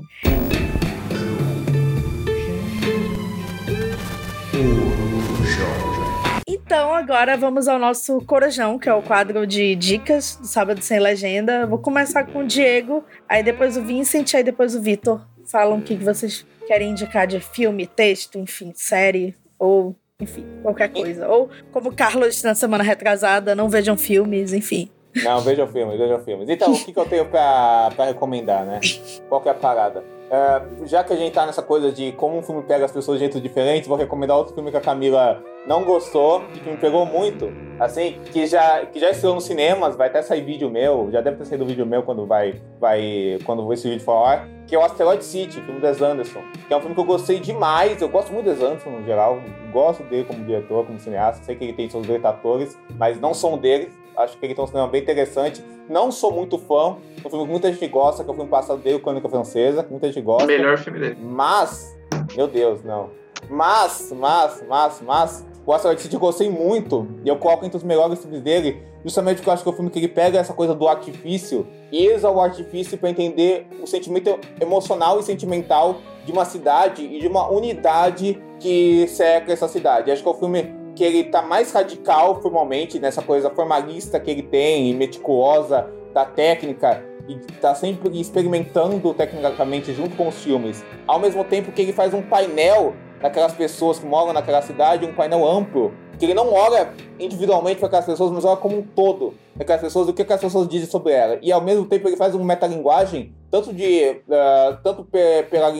[6.47, 10.99] Então, agora vamos ao nosso Corujão, que é o quadro de dicas do Sábado Sem
[10.99, 11.66] Legenda.
[11.66, 15.27] Vou começar com o Diego, aí depois o Vincent, aí depois o Vitor.
[15.47, 19.95] Falam o que vocês querem indicar de filme, texto, enfim, série ou
[20.25, 21.29] enfim, qualquer coisa.
[21.29, 24.91] Ou como Carlos na semana retrasada, não vejam filmes, enfim.
[25.23, 26.49] Não, vejam filmes, vejam filmes.
[26.49, 28.81] Então, o que, que eu tenho pra, pra recomendar, né?
[29.29, 30.03] Qual que é a parada?
[30.31, 33.19] É, já que a gente tá nessa coisa de como um filme pega as pessoas
[33.19, 37.07] de jeitos diferentes, vou recomendar outro filme que a Camila não gostou, que me pegou
[37.07, 41.21] muito, assim, que já, que já estreou nos cinemas, vai até sair vídeo meu, já
[41.21, 44.74] deve ter saído vídeo meu quando vai, vai quando esse vídeo for ao ar, que
[44.74, 47.39] é o Asteroid City, filme do Wes Anderson, que é um filme que eu gostei
[47.39, 49.39] demais, eu gosto muito do Wes Anderson no geral,
[49.73, 53.59] gosto dele como diretor, como cineasta, sei que ele tem seus detatores, mas não são
[53.59, 57.45] dele, acho que ele tem um cinema bem interessante, não sou muito fã, um filme
[57.45, 60.47] que muita gente gosta, que é o filme passado dele, Crônica Francesa, muita gente gosta.
[60.47, 61.19] Melhor filme dele.
[61.20, 61.97] Mas,
[62.35, 63.11] meu Deus, não.
[63.51, 67.82] Mas, mas, mas, mas, o Asteroid City eu gostei muito, e eu coloco entre os
[67.82, 70.55] melhores filmes dele, justamente porque eu acho que é o filme que ele pega essa
[70.55, 76.33] coisa do artifício e usa o artifício para entender o sentimento emocional e sentimental de
[76.33, 80.11] uma cidade e de uma unidade que cerca essa cidade.
[80.11, 84.31] Acho que é o filme que ele tá mais radical formalmente nessa coisa formalista que
[84.31, 90.85] ele tem e meticulosa da técnica e tá sempre experimentando tecnicamente junto com os filmes.
[91.07, 95.15] Ao mesmo tempo que ele faz um painel daquelas pessoas que moram naquela cidade, um
[95.15, 99.35] painel amplo, que ele não olha individualmente para aquelas pessoas, mas olha como um todo
[99.59, 101.39] aquelas pessoas, o que aquelas pessoas dizem sobre ela.
[101.41, 105.73] E ao mesmo tempo ele faz uma metalinguagem, tanto de uh, tanto pela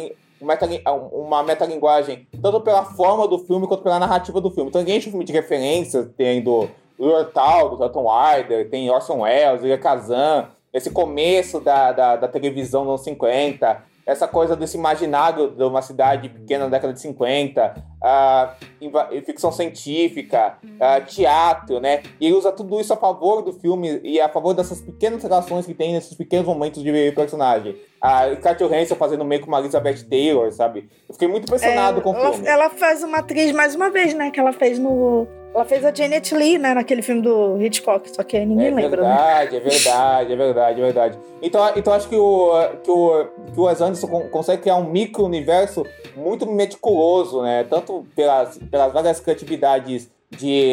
[1.11, 4.69] uma metalinguagem, tanto pela forma do filme quanto pela narrativa do filme.
[4.69, 9.65] Então, a gente filme de referências, tem do Lurtal, do Dalton Wilder, tem Orson Welles,
[9.65, 15.51] Ilha Kazan, esse começo da, da, da televisão nos anos 50, essa coisa desse imaginário
[15.51, 22.03] de uma cidade pequena na década de 50, ah, inva- ficção científica, ah, teatro, né?
[22.21, 25.65] E ele usa tudo isso a favor do filme e a favor dessas pequenas relações
[25.67, 27.77] que tem nesses pequenos momentos de personagem.
[28.01, 30.89] A Scarlett Johansson fazendo meio com uma Elizabeth Taylor, sabe?
[31.09, 32.47] Eu fiquei muito impressionado É, com o ela, filme.
[32.49, 34.31] ela faz uma atriz mais uma vez, né?
[34.31, 35.27] Que ela fez no.
[35.55, 36.75] Ela fez a Janet Lee, né?
[36.75, 39.09] Naquele filme do Hitchcock, só que ninguém É lembra, né?
[39.09, 41.19] verdade, é verdade, é verdade, é verdade.
[41.41, 42.51] Então, então acho que o,
[42.83, 45.87] que o, que o Wes Anderson con- consegue criar um micro-universo
[46.17, 47.65] muito meticuloso, né?
[47.71, 50.73] Tanto pelas, pelas várias criatividades de,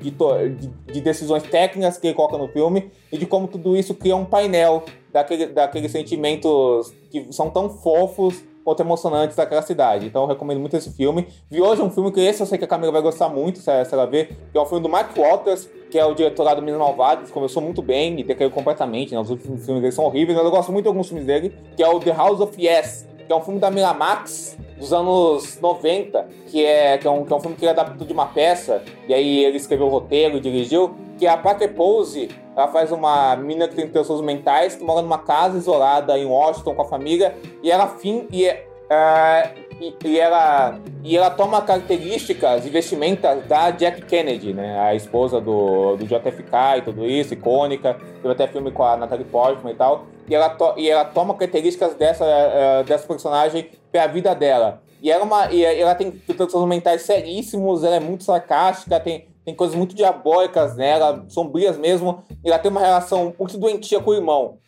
[0.00, 0.10] de,
[0.92, 4.24] de decisões técnicas que ele coloca no filme e de como tudo isso cria um
[4.24, 10.04] painel daquele, daqueles sentimentos que são tão fofos quanto emocionantes daquela cidade.
[10.04, 11.26] Então eu recomendo muito esse filme.
[11.50, 13.70] Vi hoje um filme que esse eu sei que a Camila vai gostar muito, se
[13.70, 16.60] ela, ver, que é um filme do Mark Waters, que é o diretor lá do
[16.60, 19.20] Minas Malvados, começou muito bem e decaiu completamente, né?
[19.20, 21.82] Os últimos filmes dele são horríveis, mas eu gosto muito de alguns filmes dele, que
[21.82, 26.28] é o The House of Yes, que é um filme da Miramax dos anos 90,
[26.48, 28.82] que é, que é, um, que é um filme que ele adaptou de uma peça,
[29.08, 33.36] e aí ele escreveu o roteiro e dirigiu, que a Parker Pose, ela faz uma
[33.36, 37.34] menina que tem transtornos mentais, que mora numa casa isolada em Washington com a família,
[37.62, 39.50] e ela fim e, é, ah,
[39.80, 45.40] e, e ela e ela toma características e vestimentas da Jack Kennedy, né, a esposa
[45.40, 49.76] do, do JFK e tudo isso, icônica, teve até filme com a Natalie Portman e
[49.76, 54.34] tal, e ela, to, e ela toma características dessa, eh, dessa personagem para a vida
[54.34, 54.82] dela.
[55.00, 59.27] E ela, é uma, e ela tem transtornos mentais seríssimos, ela é muito sarcástica, tem,
[59.48, 62.22] tem coisas muito diabólicas nela, sombrias mesmo.
[62.44, 64.58] E ela tem uma relação muito doentia com o irmão,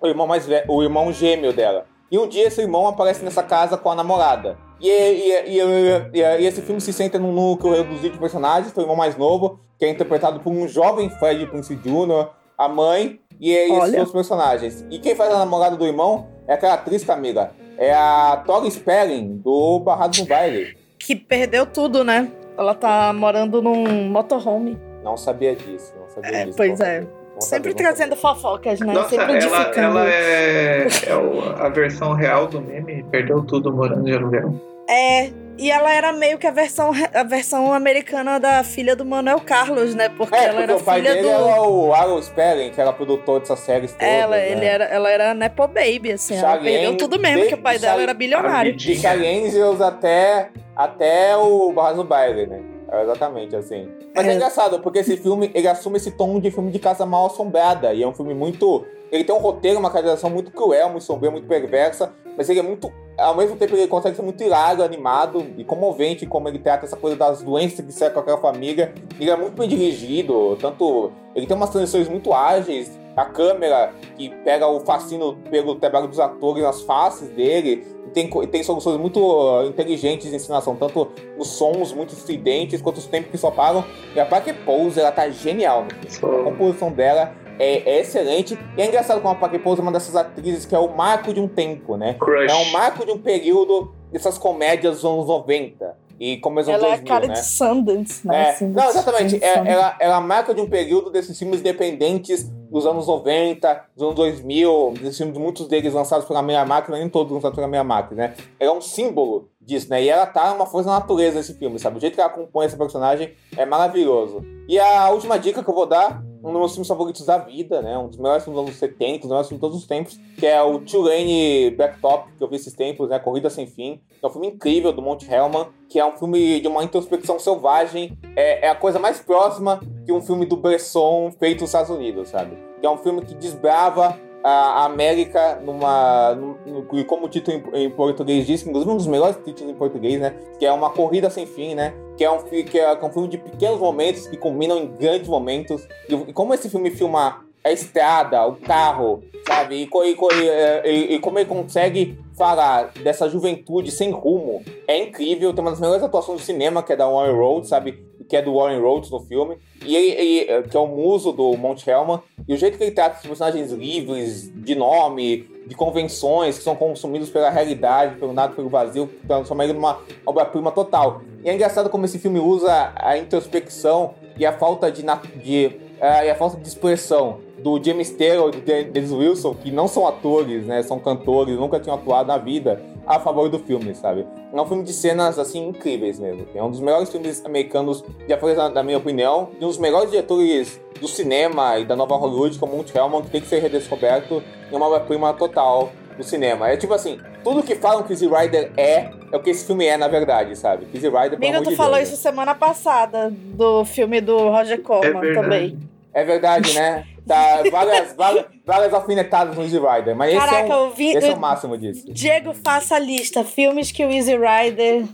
[0.00, 1.84] o irmão mais velho, o irmão gêmeo dela.
[2.10, 4.56] E um dia esse irmão aparece nessa casa com a namorada.
[4.80, 8.96] E, e, e, e- esse filme se centra num núcleo reduzido de personagens, o irmão
[8.96, 13.54] mais novo, que é interpretado por um jovem Fred Prince Jr., a mãe e, e
[13.54, 14.86] esses outros personagens.
[14.90, 17.52] E quem faz a namorada do irmão é aquela atriz, Camila.
[17.76, 20.78] É a Tori Spelling, do Barrado no Baile.
[20.98, 22.30] Que perdeu tudo, né?
[22.60, 24.78] Ela tá morando num motorhome.
[25.02, 26.58] Não sabia disso, não sabia É, disso.
[26.58, 27.00] pois Bom, é.
[27.00, 28.92] bom Sempre saber, trazendo fofocas, né?
[28.92, 29.98] Nossa, Sempre ela, edificando.
[29.98, 34.54] ela é, é o- a versão real do meme, perdeu tudo morando de aluguel.
[34.90, 39.40] É, e ela era meio que a versão, a versão americana da filha do Manuel
[39.40, 40.08] Carlos, né?
[40.08, 41.30] Porque É, ela porque era o pai filha dele do.
[41.30, 44.08] era o Aaron Spelling, que era produtor dessas séries todas.
[44.08, 44.52] Ela, né?
[44.52, 46.34] ele era, ela era Nepo Baby, assim.
[46.34, 48.74] Ela perdeu tudo mesmo, de- porque o pai de dela era bilionário.
[48.74, 52.60] De Charlie Angels até, até o Barras no Baile, né?
[52.92, 53.88] É exatamente assim.
[54.16, 54.30] Mas é.
[54.30, 54.34] É.
[54.34, 57.94] engraçado, porque esse filme, ele assume esse tom de filme de casa mal assombrada.
[57.94, 58.84] E é um filme muito...
[59.12, 62.12] Ele tem um roteiro, uma caracterização muito cruel, muito sombria, muito perversa.
[62.36, 62.90] Mas ele é muito...
[63.20, 66.96] Ao mesmo tempo, ele consegue ser muito hilário, animado e comovente como ele trata essa
[66.96, 68.94] coisa das doenças que cercam aquela família.
[69.18, 71.12] Ele é muito bem dirigido, tanto...
[71.34, 72.98] Ele tem umas transições muito ágeis.
[73.16, 77.84] A câmera que pega o fascínio pelo trabalho dos atores nas faces dele.
[78.06, 82.98] E tem, tem soluções muito uh, inteligentes de ensinação, tanto os sons muito estridentes, quanto
[82.98, 83.84] os tempos que só param.
[84.14, 85.86] E a Parker Pose, ela tá genial.
[86.08, 86.40] filme.
[86.40, 88.58] A composição dela é, é excelente.
[88.76, 91.40] E é engraçado como a Pose é uma dessas atrizes que é o marco de
[91.40, 92.14] um tempo, né?
[92.14, 92.50] Crush.
[92.50, 96.10] É um marco de um período dessas comédias dos anos 90.
[96.18, 97.32] E começo dos Ela é a 2000, cara né?
[97.32, 98.42] de Sundance, né?
[98.42, 99.42] É, assim, não, exatamente.
[99.42, 104.14] É, ela, ela marca de um período desses filmes independentes dos anos 90, dos anos
[104.16, 108.34] 2000, desses filmes, muitos deles lançados pela Miramax, mas nem todos lançados pela Miramax, né?
[108.58, 110.02] Ela é um símbolo disso, né?
[110.02, 111.96] E ela tá uma força da natureza nesse filme, sabe?
[111.96, 114.44] O jeito que ela compõe esse personagem é maravilhoso.
[114.68, 117.82] E a última dica que eu vou dar, um dos meus filmes favoritos da vida,
[117.82, 117.96] né?
[117.98, 120.18] Um dos melhores filmes dos anos 70, um dos melhores filmes de todos os tempos,
[120.38, 123.18] que é o Tulane Blacktop, que eu vi esses tempos, né?
[123.18, 124.00] Corrida Sem Fim.
[124.22, 128.18] É um filme incrível do Monte Hellman, que é um filme de uma introspecção selvagem.
[128.34, 132.28] É, é a coisa mais próxima que um filme do Bresson feito nos Estados Unidos,
[132.28, 132.56] sabe?
[132.80, 136.34] Que é um filme que desbrava a América numa.
[136.34, 139.70] num- num- e como o título em, em português diz, inclusive um dos melhores títulos
[139.72, 140.34] em português, né?
[140.58, 141.92] Que é uma corrida sem fim, né?
[142.16, 145.28] Que é um, é, que é um filme de pequenos momentos que combinam em grandes
[145.28, 145.86] momentos.
[146.08, 149.76] E, e como esse filme filma a estrada, o carro, sabe?
[149.82, 155.52] E, e e, e- como ele consegue falar dessa juventude sem rumo é incrível.
[155.52, 158.02] Tem uma das melhores atuações do cinema, que é da Warren Rhodes, sabe?
[158.30, 159.58] Que é do Warren Rhodes no filme.
[159.84, 162.20] E que é o muso do Monte Hellman.
[162.46, 166.76] E o jeito que ele trata os personagens livres, de nome, de convenções, que são
[166.76, 171.22] consumidos pela realidade, pelo nada, pelo vazio, transforma ele numa obra-prima total.
[171.44, 175.02] E é engraçado como esse filme usa a introspecção e a falta de,
[175.42, 179.70] de ah, e a falta de expressão do James Taylor e do Dennis Wilson, que
[179.70, 180.82] não são atores, né?
[180.82, 184.24] São cantores, nunca tinham atuado na vida, a favor do filme, sabe?
[184.52, 186.46] É um filme de cenas, assim, incríveis mesmo.
[186.54, 190.12] É um dos melhores filmes americanos já foi, na minha opinião, e um dos melhores
[190.12, 194.40] diretores do cinema e da nova Hollywood, como Monte Hellman, que tem que ser redescoberto.
[194.70, 196.68] É uma obra-prima total no cinema.
[196.68, 199.86] É tipo assim, tudo que falam que Easy Rider é, é o que esse filme
[199.86, 200.86] é, na verdade, sabe?
[200.94, 204.36] Easy Rider, pelo Amigo, amor tu de falou Deus, isso semana passada, do filme do
[204.50, 205.34] Roger Corman verdade.
[205.34, 205.78] também.
[206.12, 207.06] É verdade, né?
[207.26, 210.16] Tá várias, várias, várias alfinetadas no Easy Rider.
[210.16, 212.04] Mas esse, Caraca, é, um, vi- esse é o máximo disso.
[212.12, 213.44] Diego, faça a lista.
[213.44, 215.04] Filmes que o Easy Rider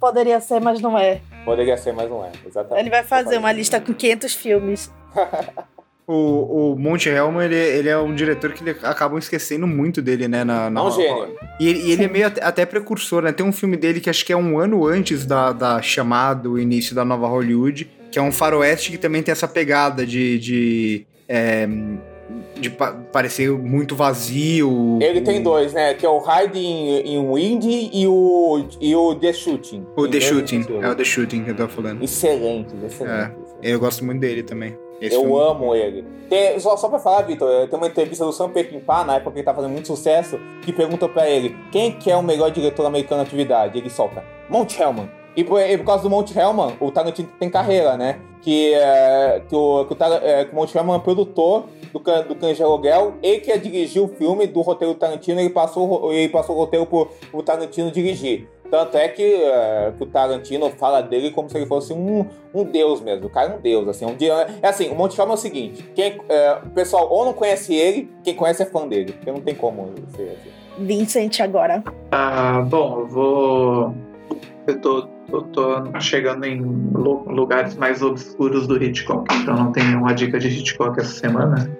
[0.00, 1.20] poderia ser, mas não é.
[1.44, 2.32] Poderia ser, mas não é.
[2.46, 2.82] Exatamente.
[2.82, 4.90] Ele vai fazer uma lista com 500 filmes.
[6.06, 10.28] O, o Monte Hellman, ele, ele é um diretor que ele acabam esquecendo muito dele,
[10.28, 10.44] né?
[10.44, 11.34] Na, na É um gênio.
[11.58, 13.32] E ele, e ele é meio até, até precursor, né?
[13.32, 16.58] Tem um filme dele que acho que é um ano antes da, da chamada, o
[16.58, 20.38] início da nova Hollywood, que é um faroeste que também tem essa pegada de.
[20.38, 21.66] de é,
[22.56, 24.98] de pa- parecer muito vazio.
[25.02, 25.94] Ele tem dois, né?
[25.94, 29.84] Que é o Hiding in Wind e o, e o The Shooting.
[29.96, 32.02] O The Shooting, é o The Shooting que eu tô falando.
[32.04, 33.34] Excelente, excelente.
[33.62, 34.76] É, eu gosto muito dele também.
[35.00, 35.36] Esse eu filme.
[35.40, 36.04] amo ele.
[36.30, 39.38] Tem- só, só pra falar, Vitor, tem uma entrevista do Sam Peckinpah, na época que
[39.38, 42.86] ele tá fazendo muito sucesso, que pergunta pra ele quem que é o melhor diretor
[42.86, 43.76] americano de atividade.
[43.76, 45.10] Ele solta, Mount Hellman.
[45.36, 48.20] E por, e por causa do Mount Hellman, o Tarantino tem carreira, né?
[48.40, 51.98] Que, é, que, o, que, o, Tar- é, que o Mount Hellman é produtor do,
[51.98, 53.14] do Cães de Aluguel.
[53.22, 56.86] Ele que dirigiu o filme do roteiro do Tarantino, ele passou, ele passou o roteiro
[56.86, 58.48] pro, pro Tarantino dirigir.
[58.70, 62.64] Tanto é que, é, que o Tarantino fala dele como se ele fosse um, um
[62.64, 63.26] deus mesmo.
[63.26, 64.04] O cara é um deus, assim.
[64.04, 65.82] Um dia, é assim, o Monte Hellman é o seguinte.
[65.94, 69.12] Quem, é, o pessoal ou não conhece ele, quem conhece é fã dele.
[69.12, 70.50] Porque não tem como ser assim.
[70.78, 71.82] Vincent agora.
[72.10, 73.94] Ah, bom, eu vou.
[74.66, 79.88] Eu tô, tô, tô chegando em lu- lugares mais obscuros do Hitchcock, então não tenho
[79.88, 81.70] nenhuma dica de Hitchcock essa semana.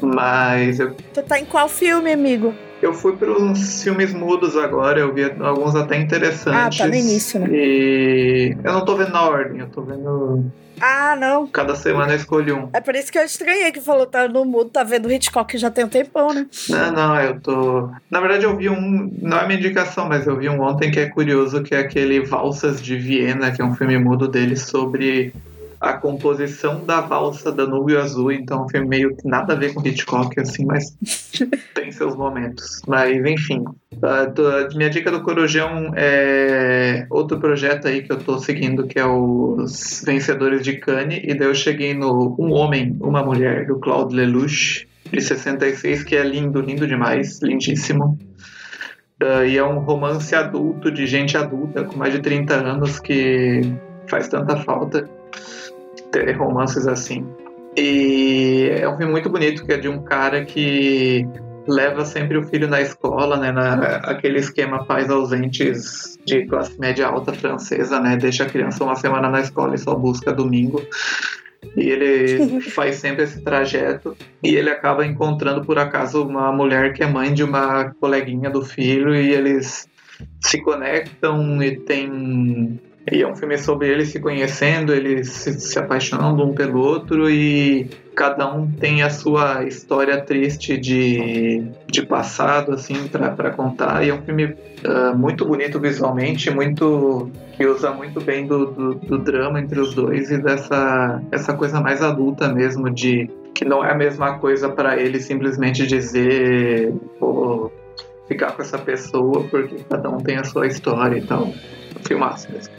[0.00, 2.54] Mas eu, Tu tá em qual filme, amigo?
[2.82, 6.78] eu fui para uns filmes mudos agora, eu vi alguns até interessantes.
[6.80, 7.48] Ah, tá no início, né?
[7.50, 10.44] E eu não tô vendo na ordem, eu tô vendo.
[10.80, 11.46] Ah, não.
[11.46, 12.70] Cada semana eu escolho um.
[12.72, 15.70] É por isso que eu estranhei que falou tá no mudo, tá vendo Hitchcock já
[15.70, 16.46] tem um tempão, né?
[16.68, 17.90] Não, não, eu tô.
[18.10, 19.10] Na verdade, eu vi um.
[19.20, 22.20] Não é minha indicação, mas eu vi um ontem que é curioso, que é aquele
[22.20, 25.32] Valsas de Viena, que é um filme mudo dele sobre
[25.90, 28.32] a composição da valsa Danúbio Azul.
[28.32, 30.96] Então, um filme meio que nada a ver com Hitchcock, assim, mas
[31.74, 32.82] tem seus momentos.
[32.86, 33.64] Mas, enfim.
[34.02, 34.42] Ah, tô-
[34.76, 40.02] minha dica do Corujão é outro projeto aí que eu tô seguindo, que é os
[40.04, 41.20] Vencedores de Cannes.
[41.24, 46.16] E daí eu cheguei no Um Homem, Uma Mulher, do Claude Lelouch de 66, que
[46.16, 48.18] é lindo, lindo demais, lindíssimo.
[49.22, 53.62] Ah, e é um romance adulto, de gente adulta, com mais de 30 anos, que
[54.08, 55.08] faz tanta falta
[56.24, 57.26] ter romances assim.
[57.76, 61.26] E é um filme muito bonito, que é de um cara que
[61.68, 67.08] leva sempre o filho na escola, né, na, aquele esquema pais ausentes de classe média
[67.08, 70.80] alta francesa, né, deixa a criança uma semana na escola e só busca domingo.
[71.76, 77.02] E ele faz sempre esse trajeto e ele acaba encontrando por acaso uma mulher que
[77.02, 79.88] é mãe de uma coleguinha do filho e eles
[80.40, 82.80] se conectam e tem
[83.10, 87.30] e é um filme sobre eles se conhecendo, eles se, se apaixonando um pelo outro
[87.30, 94.08] e cada um tem a sua história triste de, de passado assim para contar e
[94.08, 99.18] é um filme ah, muito bonito visualmente, muito que usa muito bem do, do, do
[99.18, 103.92] drama entre os dois e dessa essa coisa mais adulta mesmo de que não é
[103.92, 107.70] a mesma coisa para ele simplesmente dizer pô,
[108.26, 111.52] ficar com essa pessoa porque cada um tem a sua história e tal.
[112.04, 112.74] Filmaço mesmo.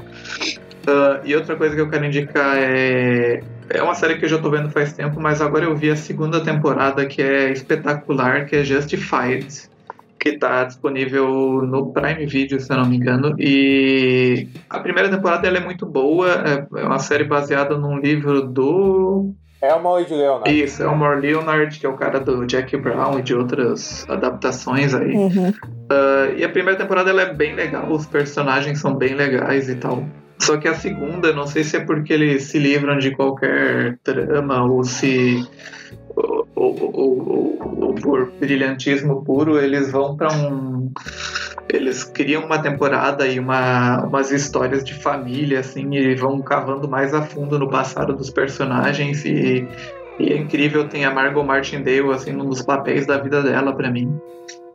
[0.88, 3.42] Ah, e outra coisa que eu quero indicar é.
[3.70, 5.96] É uma série que eu já tô vendo faz tempo, mas agora eu vi a
[5.98, 9.70] segunda temporada que é espetacular, que é Justified,
[10.18, 13.36] que tá disponível no Prime Video, se eu não me engano.
[13.38, 18.42] E a primeira temporada ela é muito boa, é é uma série baseada num livro
[18.42, 20.50] do É o Maurício Leonardo.
[20.50, 24.08] isso, é o More Leonard, que é o cara do Jack Brown e de outras
[24.08, 25.14] adaptações aí.
[25.14, 25.54] Uhum.
[25.90, 29.76] Ah, e a primeira temporada ela é bem legal, os personagens são bem legais e
[29.76, 30.06] tal.
[30.40, 34.64] Só que a segunda, não sei se é porque eles se livram de qualquer trama
[34.64, 35.44] ou se.
[36.18, 40.92] Ou, ou- ou- por brilhantismo puro, eles vão pra um.
[41.72, 47.14] Eles criam uma temporada e uma, umas histórias de família, assim, e vão cavando mais
[47.14, 49.68] a fundo no passado dos personagens e.
[50.20, 53.92] E é incrível, tem a Margot Martindale, assim, num dos papéis da vida dela pra
[53.92, 54.20] mim.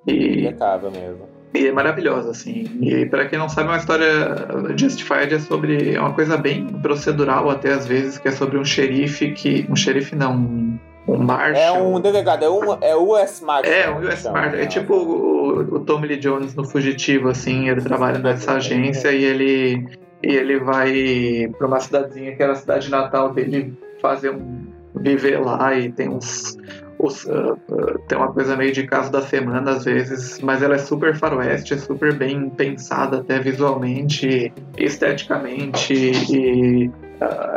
[0.06, 1.28] E Impecável mesmo.
[1.52, 2.64] e é maravilhosa, assim.
[2.81, 4.36] E para quem não sabe, é uma história
[4.77, 8.64] Justified é sobre é uma coisa bem procedural até às vezes, que é sobre um
[8.64, 10.78] xerife que um xerife não,
[11.09, 11.57] um, um marshal.
[11.57, 13.73] É um delegado, é um é o US Marshal.
[13.73, 14.61] É, um US Então, Marshal.
[14.61, 19.24] É tipo o, o Tommy Lee Jones no Fugitivo, assim, ele trabalha nessa agência e
[19.24, 19.87] ele
[20.23, 25.41] e ele vai para uma cidadezinha que era a cidade natal dele fazer um viver
[25.41, 26.57] lá e tem uns
[26.99, 30.77] os- uh, uh, tem uma coisa meio de caso da semana às vezes, mas ela
[30.77, 36.91] é super faroeste, é super bem pensada até visualmente, esteticamente e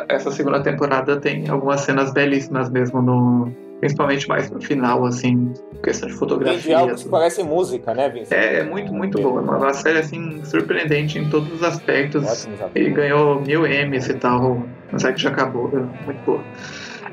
[0.10, 6.08] essa segunda temporada tem algumas cenas belíssimas mesmo no principalmente mais no final assim, questão
[6.08, 6.60] de Tem fotografia.
[6.62, 8.32] diálogos que parecem música, né, Vincent?
[8.32, 9.42] É, é muito, muito boa.
[9.42, 12.48] É uma série, assim, surpreendente em todos os aspectos.
[12.74, 14.64] E ganhou mil M's e tal.
[14.92, 15.70] Mas é que já acabou.
[15.74, 16.44] É muito boa.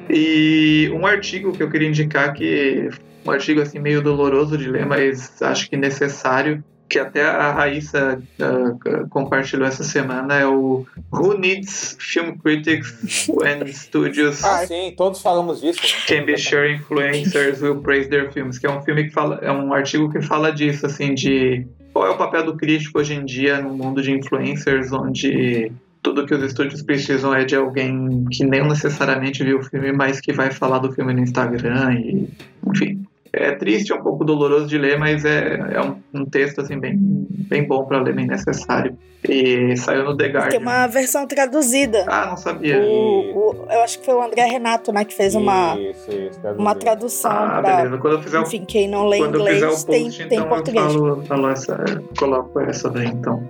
[0.08, 2.88] E um artigo que eu queria indicar que...
[3.26, 6.62] Um artigo, assim, meio doloroso de ler, mas acho que necessário.
[6.92, 10.34] Que até a Raíssa ah, compartilhou essa semana.
[10.34, 15.80] É o Who Needs Film Critics When Studios Ah, sim, todos falamos disso.
[16.06, 19.50] Can be sure influencers will praise their films, que é um filme que fala, é
[19.50, 23.24] um artigo que fala disso, assim, de qual é o papel do crítico hoje em
[23.24, 28.44] dia no mundo de influencers, onde tudo que os estúdios precisam é de alguém que
[28.44, 32.28] nem necessariamente viu o filme, mas que vai falar do filme no Instagram e,
[32.66, 33.06] enfim.
[33.34, 36.78] É triste, é um pouco doloroso de ler, mas é, é um, um texto assim
[36.78, 38.96] bem, bem bom para ler, bem necessário.
[39.26, 40.58] E saiu no The Tem Guardian.
[40.60, 42.04] uma versão traduzida.
[42.08, 42.78] Ah, não sabia.
[42.78, 46.40] O, o- eu acho que foi o André Renato, né, que fez uma, Isso, isso,
[46.58, 47.76] uma tradução Ah, pra.
[47.76, 47.98] beleza.
[47.98, 50.18] Quando eu fizer o Enfim, quem não lê Quando eu fizer inglês o tem, post,
[50.18, 50.84] tem então eu português.
[50.92, 51.84] falo, falo essa,
[52.18, 53.48] coloco essa daí, então.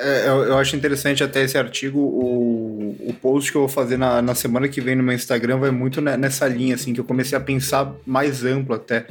[0.00, 3.96] É, eu, eu acho interessante até esse artigo, o, o post que eu vou fazer
[3.96, 7.00] na, na semana que vem no meu Instagram vai muito ne- nessa linha, assim, que
[7.00, 9.06] eu comecei a pensar mais amplo até.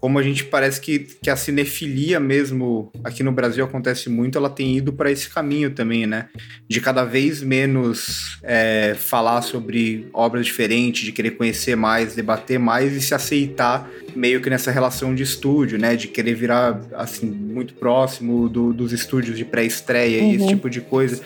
[0.00, 4.50] Como a gente parece que, que a cinefilia mesmo aqui no Brasil acontece muito, ela
[4.50, 6.26] tem ido para esse caminho também, né?
[6.68, 12.92] De cada vez menos é, falar sobre obras diferentes, de querer conhecer mais, debater mais
[12.94, 15.94] e se aceitar meio que nessa relação de estúdio, né?
[15.94, 20.48] De querer virar, assim, muito próximo do- dos estúdios de pré-estreia e esse Uhum.
[20.50, 21.22] tipo de coisa.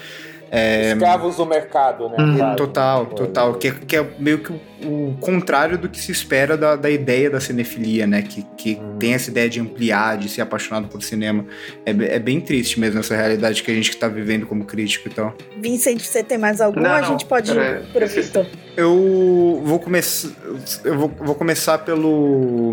[0.49, 2.15] É, Escravos do mercado, né?
[2.21, 2.57] Hum, Claro.
[2.57, 3.55] total, total.
[3.55, 6.89] Que é, que é meio que o, o contrário do que se espera da, da
[6.89, 8.23] ideia da cinefilia, né?
[8.23, 8.97] Que, que Hum.
[8.97, 11.45] tem essa ideia de ampliar, de ser apaixonado por cinema.
[11.85, 15.11] É, é bem triste mesmo essa realidade que a gente tá vivendo como crítico e
[15.13, 15.35] tal.
[15.61, 16.81] Vincent, você tem mais algum?
[16.81, 18.47] Não, a gente pode ir pro Victor.
[18.77, 20.29] Eu vou começar.
[20.85, 22.73] Eu vou, vou começar pelo.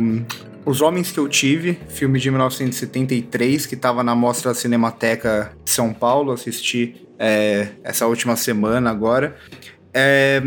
[0.65, 5.93] Os Homens que Eu Tive, filme de 1973, que estava na Mostra Cinemateca de São
[5.93, 9.35] Paulo, assisti é, essa última semana agora.
[9.93, 10.41] É,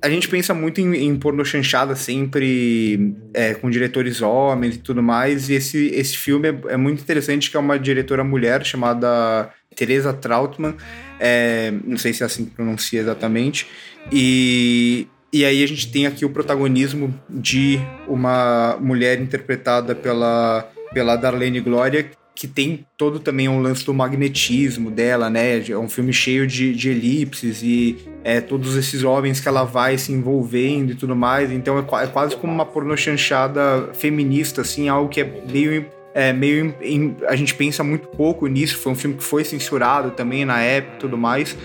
[0.00, 5.02] a gente pensa muito em, em porno chanchada sempre é, com diretores homens e tudo
[5.02, 9.50] mais, e esse, esse filme é, é muito interessante, que é uma diretora mulher chamada
[9.76, 10.76] Teresa Trautmann,
[11.20, 13.66] é, não sei se é assim que pronuncia exatamente,
[14.10, 21.16] e, e aí a gente tem aqui o protagonismo de uma mulher interpretada pela, pela
[21.16, 25.60] Darlene Glória, que tem todo também um lance do magnetismo dela, né?
[25.68, 29.98] É um filme cheio de, de elipses e é, todos esses homens que ela vai
[29.98, 31.50] se envolvendo e tudo mais.
[31.50, 36.74] Então é, é quase como uma pornochanchada feminista, assim, algo que é meio é meio
[36.80, 38.76] em- a gente pensa muito pouco nisso.
[38.78, 41.56] Foi um filme que foi censurado também na época e tudo mais.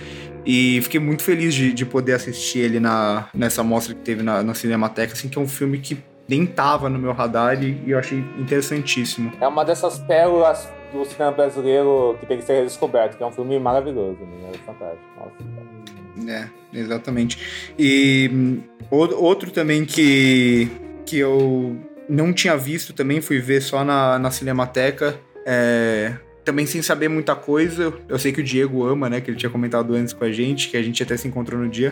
[0.45, 4.43] E fiquei muito feliz de, de poder assistir ele na, nessa mostra que teve na,
[4.43, 5.97] na Cinemateca, assim, que é um filme que
[6.27, 9.31] nem tava no meu radar e, e eu achei interessantíssimo.
[9.39, 13.31] É uma dessas pérolas do cinema brasileiro que tem que ser redescoberto, que é um
[13.31, 14.51] filme maravilhoso, né?
[14.53, 15.03] É fantástico.
[15.17, 16.31] Nossa.
[16.31, 16.47] É,
[16.77, 17.73] exatamente.
[17.77, 18.61] E hum,
[18.91, 20.69] outro também que,
[21.05, 21.75] que eu
[22.07, 26.13] não tinha visto também, fui ver só na, na Cinemateca, é,
[26.43, 27.93] também sem saber muita coisa.
[28.07, 29.21] Eu sei que o Diego ama, né?
[29.21, 31.69] Que ele tinha comentado antes com a gente, que a gente até se encontrou no
[31.69, 31.91] dia.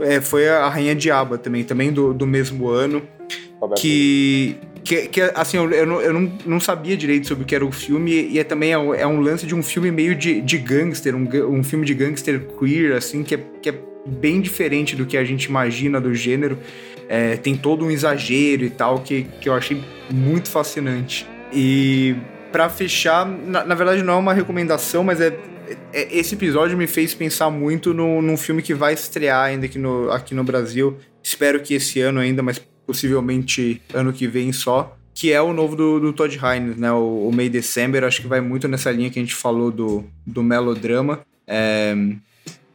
[0.00, 3.02] É, foi a Rainha Diaba também, também do, do mesmo ano.
[3.60, 3.80] Roberto.
[3.80, 7.54] Que, que, que, assim, eu, eu, não, eu não, não sabia direito sobre o que
[7.54, 10.14] era o filme, e é também é um, é um lance de um filme meio
[10.14, 13.74] de, de gangster, um, um filme de gangster queer, assim, que é, que é
[14.06, 16.58] bem diferente do que a gente imagina do gênero.
[17.08, 21.26] É, tem todo um exagero e tal, que, que eu achei muito fascinante.
[21.52, 22.14] E
[22.50, 25.36] pra fechar, na, na verdade não é uma recomendação, mas é,
[25.92, 29.78] é- esse episódio me fez pensar muito no, num filme que vai estrear ainda aqui
[29.78, 30.96] no, aqui no Brasil.
[31.22, 34.96] Espero que esse ano ainda, mas possivelmente ano que vem só.
[35.14, 36.92] Que é o novo do, do Todd Haynes, né?
[36.92, 38.04] O, o May December.
[38.04, 41.20] Acho que vai muito nessa linha que a gente falou do, do melodrama.
[41.44, 41.94] É,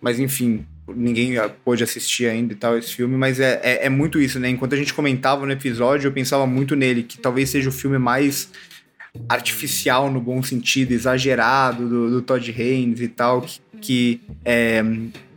[0.01, 4.19] mas enfim, ninguém pôde assistir ainda e tal esse filme, mas é, é, é muito
[4.19, 4.49] isso, né?
[4.49, 7.97] Enquanto a gente comentava no episódio, eu pensava muito nele, que talvez seja o filme
[7.97, 8.51] mais
[9.29, 14.83] artificial no bom sentido, exagerado do, do Todd Haynes e tal, que, que é,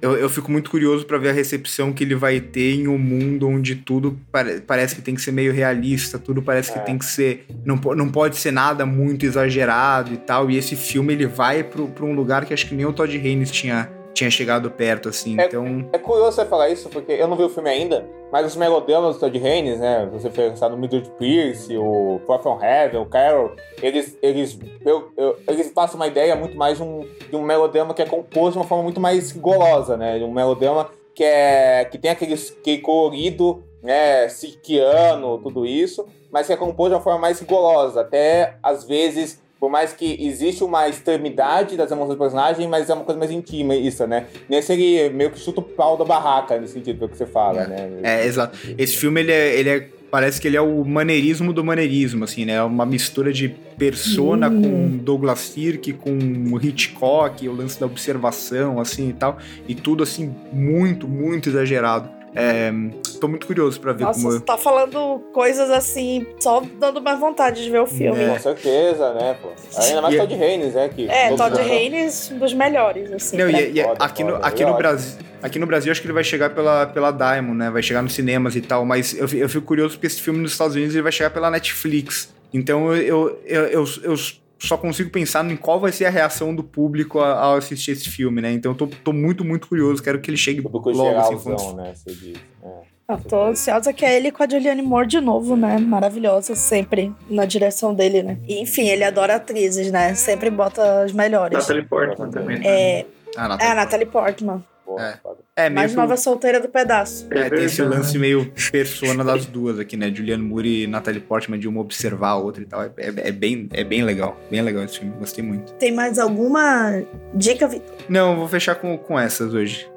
[0.01, 2.97] eu, eu fico muito curioso para ver a recepção que ele vai ter em um
[2.98, 6.82] mundo onde tudo pare- parece que tem que ser meio realista, tudo parece que É.
[6.82, 7.47] tem que ser.
[7.65, 10.51] Não, não pode ser nada muito exagerado e tal.
[10.51, 13.51] E esse filme ele vai para um lugar que acho que nem o Todd Haynes
[13.51, 15.38] tinha, tinha chegado perto, assim.
[15.38, 15.88] É- Então.
[15.93, 19.14] É curioso você falar isso, porque eu não vi o filme ainda, mas os melodramas
[19.16, 20.09] do Todd Haynes, né?
[20.12, 23.52] Você pensar no Mildred Pierce, o Far From Heaven, o Carol,
[23.82, 27.93] eles, eles, eu, eu- eles passam uma ideia muito mais de um, de um melodrama
[27.94, 30.18] que é composto de uma forma muito mais rigorosa, né?
[30.18, 34.28] De um melodrama que, é, que tem aqueles, aquele colorido, né?
[34.28, 38.01] Sickiano, tudo isso, mas que é composto de uma forma mais rigorosa.
[38.01, 42.95] Até, às vezes, por mais que existe uma extremidade das emoções do personagem, mas é
[42.95, 44.27] uma coisa mais íntima, isso, né?
[44.49, 47.66] Nesse ele meio que chuta o pau da barraca, nesse sentido, pelo que você fala,
[47.66, 47.89] né?
[48.03, 48.59] É, exato.
[48.77, 52.45] Esse filme, ele é, ele é- Parece que ele é o maneirismo do maneirismo, assim,
[52.45, 52.53] né?
[52.55, 54.62] É uma mistura de persona Hum.
[54.62, 56.16] com Douglas Sirk, com
[56.62, 59.37] Hitchcock, o lance da observação, assim e tal.
[59.69, 62.09] E tudo, assim, muito, muito exagerado.
[62.39, 62.71] É,
[63.19, 64.33] tô muito curioso pra ver Nossa, como.
[64.33, 68.23] você tá falando coisas assim, só dando mais vontade de ver o filme.
[68.23, 68.29] É.
[68.29, 69.49] Com certeza, né, pô?
[69.81, 70.89] Ainda mais E- Todd Haynes, né?
[70.95, 73.39] Que É, Todd Haynes, um dos melhores, assim.
[73.39, 74.47] Não, pra e, e Foda, aqui, no, foda.
[74.47, 74.77] aqui, é no.
[74.77, 77.71] Brasil, aqui no Brasil, acho que ele vai chegar pela, pela Diamond, né?
[77.71, 80.53] Vai chegar nos cinemas e tal, mas eu, eu fico curioso porque esse filme nos
[80.53, 82.35] Estados Unidos ele vai chegar pela Netflix.
[82.53, 84.15] Então eu, eu, eu, eu, eu
[84.59, 88.41] só consigo pensar em qual vai ser a reação do público ao assistir esse filme,
[88.41, 88.51] né?
[88.53, 90.99] Então eu tô, tô muito, muito curioso, quero que ele chegue logo assim.
[91.03, 91.93] geralzão, quando- né?
[91.95, 92.37] Você diz.
[92.65, 92.87] É.
[93.09, 95.78] Eu tô ansiosa que é ele com a Julianne Moore de novo, né?
[95.78, 98.37] Maravilhosa sempre na direção dele, né?
[98.49, 100.12] E, enfim, ele adora atrizes, né?
[100.15, 101.57] Sempre bota as melhores.
[101.57, 102.59] Natalie Portman também.
[102.59, 102.66] né?
[102.66, 103.07] É,
[103.37, 103.73] Ah, é Natália.
[103.73, 104.65] a Natalie Portman.
[104.87, 105.17] Boa, É.
[105.23, 105.39] foda.
[105.57, 107.27] É, Mais nova solteira do pedaço.
[107.31, 110.13] é, tem esse lance meio persona das duas aqui, né?
[110.15, 112.83] Julianne Moore e Natalie Portman, de uma observar a outra e tal.
[112.83, 115.73] É, é- é bem, é bem legal, bem legal esse filme, gostei muito.
[115.75, 117.03] Tem mais alguma
[117.35, 117.97] dica, Vitor?
[118.09, 119.89] Não, vou fechar com, com essas hoje.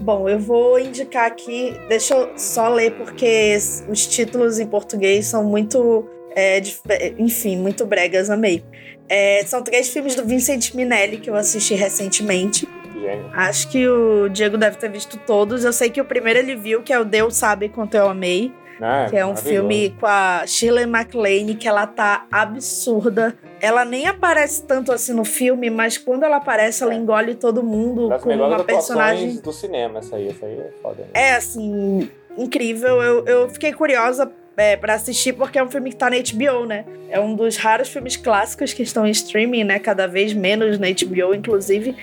[0.00, 1.74] Bom, eu vou indicar aqui.
[1.88, 3.56] Deixa eu só ler, porque
[3.88, 6.08] os títulos em português são muito.
[6.34, 6.58] é,
[6.88, 8.64] é, enfim, muito bregas, amei.
[9.08, 12.66] É, são três filmes do Vincent Minelli que eu assisti recentemente.
[13.02, 13.30] Gênio.
[13.32, 15.64] Acho que o Diego deve ter visto todos.
[15.64, 18.52] Eu sei que o primeiro ele viu, que é o Deus Sabe Quanto Eu Amei.
[18.80, 19.06] Né?
[19.10, 23.36] Que é um filme com a Shirley MacLaine, que ela tá absurda.
[23.60, 28.08] Ela nem aparece tanto assim no filme, mas quando ela aparece, ela engole todo mundo
[28.08, 29.36] Das como uma personagem.
[29.36, 30.28] do cinema, essa aí.
[30.28, 31.02] Essa aí é foda.
[31.02, 31.08] né?
[31.14, 33.00] É, assim, incrível.
[33.00, 36.66] Eu, eu fiquei curiosa é, para assistir, porque é um filme que tá na HBO,
[36.66, 36.84] né?
[37.08, 39.78] É um dos raros filmes clássicos que estão em streaming, né?
[39.78, 41.94] Cada vez menos na HBO, inclusive.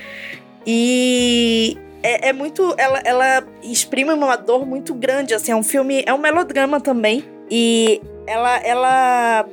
[0.72, 2.76] E é, é muito.
[2.78, 5.52] Ela, ela exprime uma dor muito grande, assim.
[5.52, 6.04] É um filme.
[6.06, 7.24] É um melodrama também.
[7.50, 8.58] E ela.
[8.58, 9.46] ela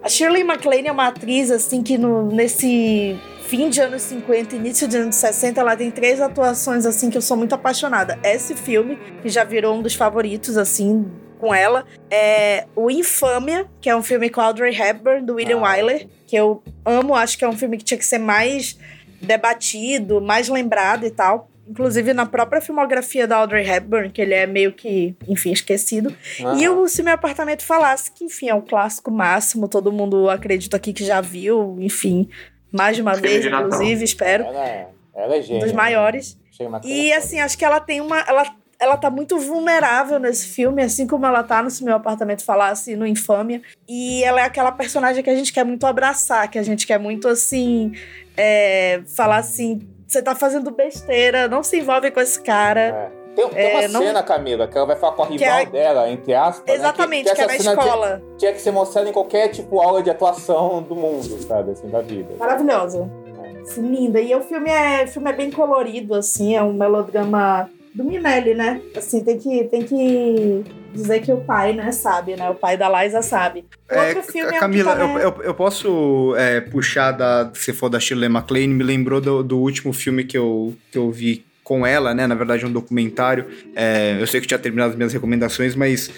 [0.00, 4.86] a Shirley MacLaine é uma atriz, assim, que no, nesse fim de anos 50, início
[4.86, 8.16] de anos 60, ela tem três atuações, assim, que eu sou muito apaixonada.
[8.22, 11.10] Esse filme, que já virou um dos favoritos, assim,
[11.40, 15.72] com ela, é o Infâmia, que é um filme com Audrey Hepburn, do William Ah.
[15.72, 18.78] Wyler, que eu amo, acho que é um filme que tinha que ser mais
[19.20, 21.48] debatido, mais lembrado e tal.
[21.68, 26.14] Inclusive na própria filmografia da Audrey Hepburn, que ele é meio que, enfim, esquecido.
[26.56, 30.78] E o Se Meu Apartamento Falasse, que, enfim, é um clássico máximo, todo mundo acredita
[30.78, 32.26] aqui que já viu, enfim,
[32.72, 34.44] mais de uma Filme vez, de inclusive, espero.
[34.44, 35.64] Ela é, ela é Um gênia.
[35.64, 36.38] dos maiores.
[36.50, 38.18] Chega uma E, assim, acho que ela tem uma.
[38.20, 38.46] Ela,
[38.80, 42.96] ela tá muito vulnerável nesse filme, assim como ela tá no Se Meu Apartamento Falasse
[42.96, 43.60] no Infâmia.
[43.86, 46.98] E ela é aquela personagem que a gente quer muito abraçar, que a gente quer
[46.98, 47.92] muito, assim,
[48.38, 49.80] é, falar assim.
[50.06, 52.80] Você tá fazendo besteira, não se envolve com esse cara.
[53.14, 53.18] É.
[53.36, 55.58] Tem, tem uma É, não- cena, Camila, que ela vai falar com a Que rival
[55.58, 56.64] é- dela, entre aspas.
[56.66, 58.22] né, Exatamente, que, é essa na cena tinha- escola.
[58.38, 61.72] Tinha, que ser mostrada em qualquer, tipo, aula de atuação do mundo, sabe?
[61.72, 62.34] Assim, da vida.
[62.38, 63.08] Maravilhosa.
[63.62, 64.18] Assim, linda.
[64.20, 68.54] E o filme é, o filme é bem colorido, assim, é um melodrama do Minelli,
[68.54, 68.80] né?
[68.96, 72.48] Assim, tem que, tem que dizer que o pai, né, sabe, né?
[72.50, 73.64] O pai da Liza sabe.
[73.88, 77.50] É, Outro filme é um Camila, que tá, eu, eu, eu posso é, puxar da.
[77.54, 81.10] Se for da Shirley MacLaine, me lembrou do, do último filme que eu, que eu
[81.10, 82.26] vi com ela, né?
[82.26, 83.44] Na verdade, é um documentário.
[83.76, 86.10] É, eu sei que tinha terminado as minhas recomendações, mas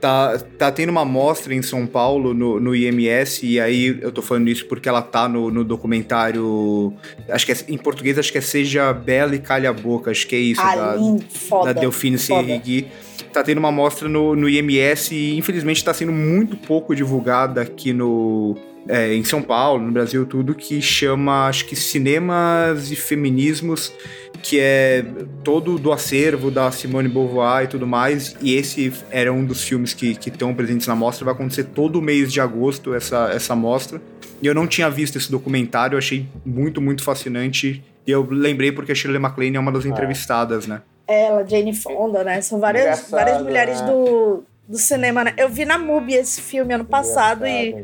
[0.00, 4.22] tá, tá tendo uma mostra em São Paulo, no, no IMS, e aí eu tô
[4.22, 6.92] falando isso porque ela tá no, no documentário.
[7.28, 10.26] Acho que é, em português, acho que é Seja Bela e Calha a Boca, acho
[10.26, 10.60] que é isso.
[10.60, 11.74] Ah, da, lindo, foda.
[11.74, 12.46] da Delfine foda.
[12.46, 12.86] Serrigui.
[13.32, 17.92] Tá tendo uma mostra no, no IMS e infelizmente tá sendo muito pouco divulgada aqui
[17.92, 18.56] no.
[18.88, 23.92] é, em São Paulo, no Brasil, tudo, que chama, acho que Cinemas e Feminismos,
[24.48, 25.04] que é
[25.44, 28.34] todo do acervo da Simone Beauvoir e tudo mais.
[28.40, 31.26] E esse era um dos filmes que estão presentes na mostra.
[31.26, 34.00] Vai acontecer todo mês de agosto essa, essa mostra.
[34.40, 37.84] E eu não tinha visto esse documentário, eu achei muito, muito fascinante.
[38.06, 40.80] E eu lembrei porque a Shirley MacLaine é uma das entrevistadas, né?
[41.06, 42.40] Ela, Jane Fonda, né?
[42.40, 43.86] São várias, Engraçado, várias mulheres né?
[43.86, 45.32] do, do cinema, né?
[45.38, 47.74] Eu vi na MUBI esse filme ano passado e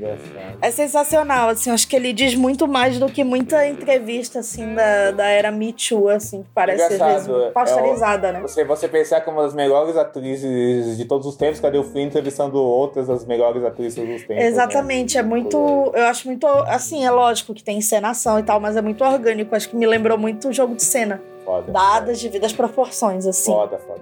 [0.61, 5.11] é sensacional, assim, acho que ele diz muito mais do que muita entrevista, assim, da,
[5.13, 8.39] da era Me Too, assim, que parece Engraçado, posterizada, é né?
[8.41, 11.79] o- Você, você pensar que é uma das melhores atrizes de todos os tempos, cadê
[11.79, 14.43] o filme entrevistando outras das melhores atrizes de todos os tempos?
[14.43, 14.49] né?
[14.49, 15.57] Exatamente, é muito.
[15.95, 16.47] Eu acho muito.
[16.47, 19.55] Assim, é lógico que tem encenação e tal, mas é muito orgânico.
[19.57, 21.23] Acho que me lembrou muito o jogo de cena.
[21.45, 21.73] Foda.
[21.73, 23.53] Dadas devidas proporções, assim.
[23.53, 24.01] Foda, foda.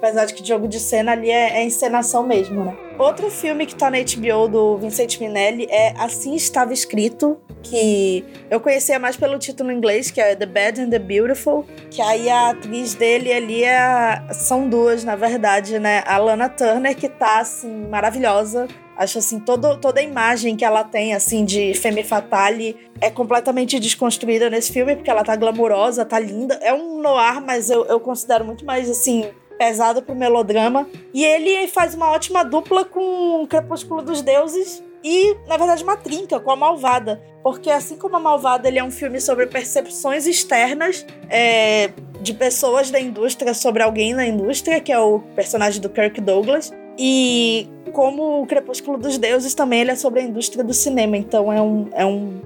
[0.00, 2.74] Apesar de que jogo de cena ali é, é encenação mesmo, né?
[2.98, 8.58] Outro filme que tá na HBO do Vincent Minelli é Assim Estava Escrito, que eu
[8.60, 12.30] conhecia mais pelo título em inglês, que é The Bad and the Beautiful, que aí
[12.30, 16.02] a atriz dele ali é são duas, na verdade, né?
[16.06, 18.68] A Lana Turner, que tá, assim, maravilhosa.
[18.96, 23.78] Acho, assim, todo, toda a imagem que ela tem, assim, de Femme Fatale é completamente
[23.78, 26.58] desconstruída nesse filme, porque ela tá glamurosa, tá linda.
[26.62, 29.30] É um noir, mas eu, eu considero muito mais, assim,
[29.60, 30.88] pesado pro melodrama.
[31.12, 35.98] E ele faz uma ótima dupla com o Crepúsculo dos Deuses e, na verdade, uma
[35.98, 37.20] trinca com a Malvada.
[37.42, 41.90] Porque, assim como a Malvada, ele é um filme sobre percepções externas é,
[42.22, 46.72] de pessoas da indústria sobre alguém na indústria, que é o personagem do Kirk Douglas.
[46.98, 51.18] E como o Crepúsculo dos Deuses também ele é sobre a indústria do cinema.
[51.18, 52.40] Então é um, é um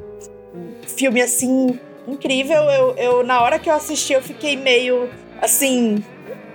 [0.96, 1.78] filme, assim,
[2.08, 2.62] incrível.
[2.64, 5.08] Eu, eu, na hora que eu assisti, eu fiquei meio,
[5.40, 6.02] assim...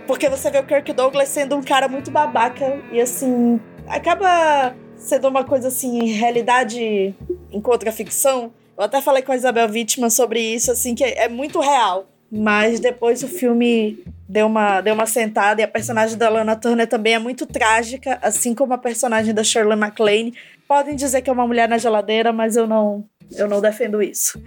[0.10, 5.28] Porque você vê o Kirk Douglas sendo um cara muito babaca e, assim, acaba sendo
[5.28, 7.14] uma coisa, assim, realidade
[7.52, 8.52] encontra ficção.
[8.76, 12.10] Eu até falei com a Isabel Wittmann sobre isso, assim, que é muito real.
[12.32, 16.88] Mas depois o filme deu uma, deu uma sentada e a personagem da Lana Turner
[16.88, 20.34] também é muito trágica, assim como a personagem da Shirley MacLaine.
[20.68, 23.06] Podem dizer que é uma mulher na geladeira, mas eu não,
[23.38, 24.42] eu não defendo isso.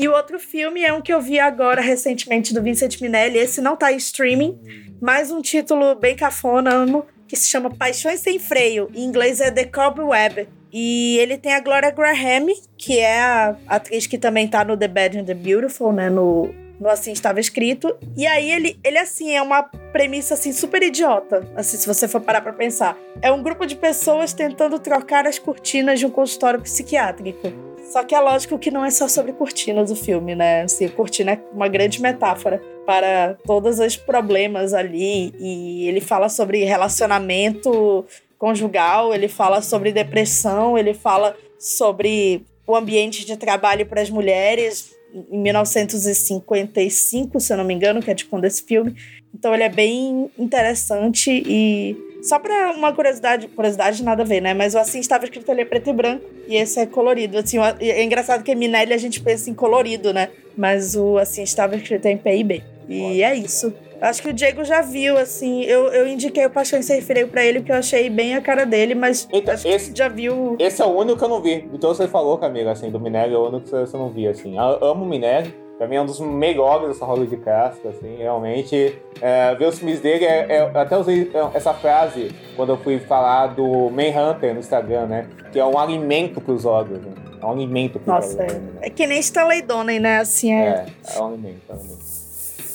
[0.00, 3.36] E o outro filme é um que eu vi agora recentemente do Vincent Minelli.
[3.36, 4.58] Esse não tá em streaming,
[4.98, 8.88] mas um título bem cafona, amo, que se chama Paixões Sem Freio.
[8.94, 10.48] Em inglês é The Cobweb.
[10.72, 12.46] E ele tem a Gloria Graham,
[12.78, 16.08] que é a atriz que também tá no The Bad and the Beautiful, né?
[16.08, 16.48] No,
[16.80, 17.94] no Assim Estava Escrito.
[18.16, 22.22] E aí ele, ele assim, é uma premissa assim super idiota, assim, se você for
[22.22, 22.96] parar pra pensar.
[23.20, 27.69] É um grupo de pessoas tentando trocar as cortinas de um consultório psiquiátrico.
[27.90, 30.62] Só que é lógico que não é só sobre cortinas o filme, né?
[30.62, 35.34] Assim, cortina é uma grande metáfora para todos os problemas ali.
[35.40, 38.06] E ele fala sobre relacionamento
[38.38, 44.94] conjugal, ele fala sobre depressão, ele fala sobre o ambiente de trabalho para as mulheres
[45.12, 48.94] em 1955, se eu não me engano, que é de quando esse filme.
[49.34, 54.54] Então ele é bem interessante e só pra uma curiosidade, curiosidade nada a ver, né?
[54.54, 57.38] Mas o Assim Estava Escrito ele é preto e branco e esse é colorido.
[57.38, 60.28] Assim, é engraçado que Minelli a gente pensa em colorido, né?
[60.56, 62.62] Mas o Assim Estava Escrito em PIB.
[62.88, 63.72] E é isso.
[64.00, 65.62] Acho que o Diego já viu, assim.
[65.64, 68.64] Eu, eu indiquei o Paixão Sem Freio pra ele, porque eu achei bem a cara
[68.64, 70.56] dele, mas acho que já viu.
[70.58, 71.68] Esse é o único que eu não vi.
[71.72, 74.56] Então você falou, Camila, assim, do Minelli, é o único que você não vi, assim.
[74.56, 75.54] Eu amo o Minelli.
[75.80, 78.98] Pra mim é um dos melhores dessa roda de casca, assim, realmente.
[79.18, 82.98] É, ver os filmes dele, é, é- eu até usei essa frase quando eu fui
[82.98, 85.26] falar do Manhunter no Instagram, né?
[85.50, 87.12] Que é um alimento pros olhos, né?
[87.40, 88.52] É um alimento pros Nossa, olhos.
[88.82, 90.18] é, é que nem Stanley Donen, né?
[90.18, 90.84] Assim, é.
[91.08, 92.00] É, é um alimento, é um alimento.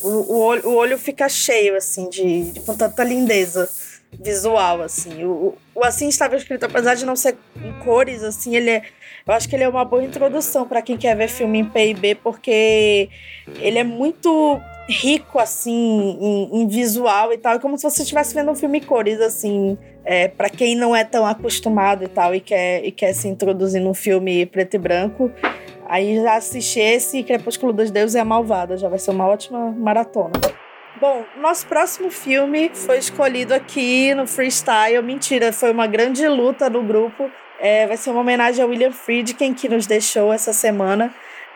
[0.02, 3.70] O, o, olho, o olho fica cheio, assim, de, de com tanta lindeza
[4.20, 5.24] visual, assim.
[5.26, 8.82] O, o- o Assim Estava Escrito, apesar de não ser em cores, assim, ele é...
[9.28, 12.14] Eu acho que ele é uma boa introdução para quem quer ver filme em P&B,
[12.14, 13.10] porque
[13.60, 15.72] ele é muito rico, assim,
[16.22, 17.56] em, em visual e tal.
[17.56, 21.04] É como se você estivesse vendo um filme cores, assim, é, para quem não é
[21.04, 25.32] tão acostumado e tal, e quer, e quer se introduzir num filme preto e branco.
[25.88, 28.78] Aí já assisti esse Crepúsculo dos Deuses e a Malvada.
[28.78, 30.34] Já vai ser uma ótima maratona.
[31.02, 35.02] Bom, nosso próximo filme foi escolhido aqui no Freestyle.
[35.02, 37.28] Mentira, foi uma grande luta no grupo.
[37.60, 41.14] É, vai ser uma homenagem a William Friedkin, que nos deixou essa semana.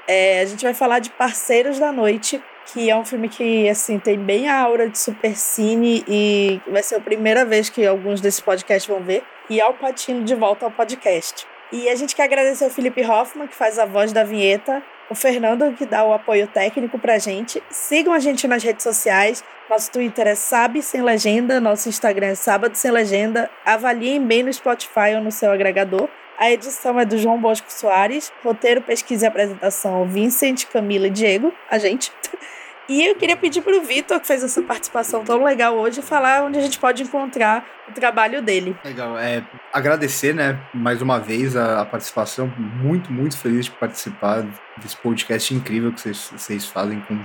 [0.08, 4.00] É, a gente vai falar de Parceiros da Noite, que é um filme que assim
[4.00, 8.40] tem bem a aura de supercine e vai ser a primeira vez que alguns desses
[8.40, 9.24] podcasts vão ver.
[9.50, 11.46] E Al Pacino de volta ao podcast.
[11.72, 15.16] E a gente quer agradecer o Felipe Hoffman, que faz a voz da vinheta, o
[15.16, 17.62] Fernando, que dá o apoio técnico pra gente.
[17.70, 19.44] Sigam a gente nas redes sociais.
[19.70, 23.50] Nosso Twitter é Sabe Sem Legenda, nosso Instagram é Sábado Sem Legenda.
[23.66, 26.08] Avaliem bem no Spotify ou no seu agregador.
[26.38, 28.32] A edição é do João Bosco Soares.
[28.44, 32.12] Roteiro, pesquisa e apresentação: Vincent, Camila e Diego, a gente.
[32.90, 36.44] E eu queria pedir para o Vitor, que fez essa participação tão legal hoje, falar
[36.44, 38.76] onde a gente pode encontrar o trabalho dele.
[38.84, 42.52] Legal, é agradecer, né, mais uma vez a, a participação.
[42.58, 44.44] Muito, muito feliz de participar
[44.78, 47.20] desse podcast incrível que vocês, fazem com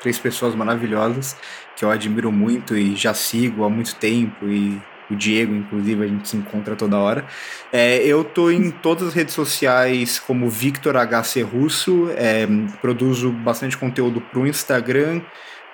[0.00, 1.34] três pessoas maravilhosas
[1.74, 4.80] que eu admiro muito e já sigo há muito tempo e
[5.10, 7.24] o Diego, inclusive, a gente se encontra toda hora.
[7.72, 12.46] É, eu tô em todas as redes sociais como Victor HC Russo, é,
[12.80, 15.20] produzo bastante conteúdo pro Instagram,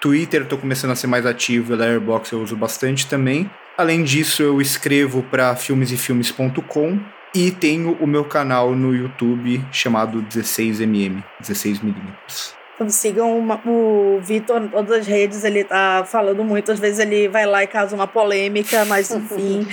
[0.01, 3.49] Twitter, tô começando a ser mais ativo, Letterboxd eu uso bastante também.
[3.79, 6.99] Além disso, eu escrevo para filmesefilmes.com
[7.35, 12.62] e tenho o meu canal no YouTube chamado 16mm, 16mm.
[12.75, 16.99] Então sigam uma, o Vitor em todas as redes, ele tá falando muito, às vezes
[16.99, 19.67] ele vai lá e causa uma polêmica, mas enfim,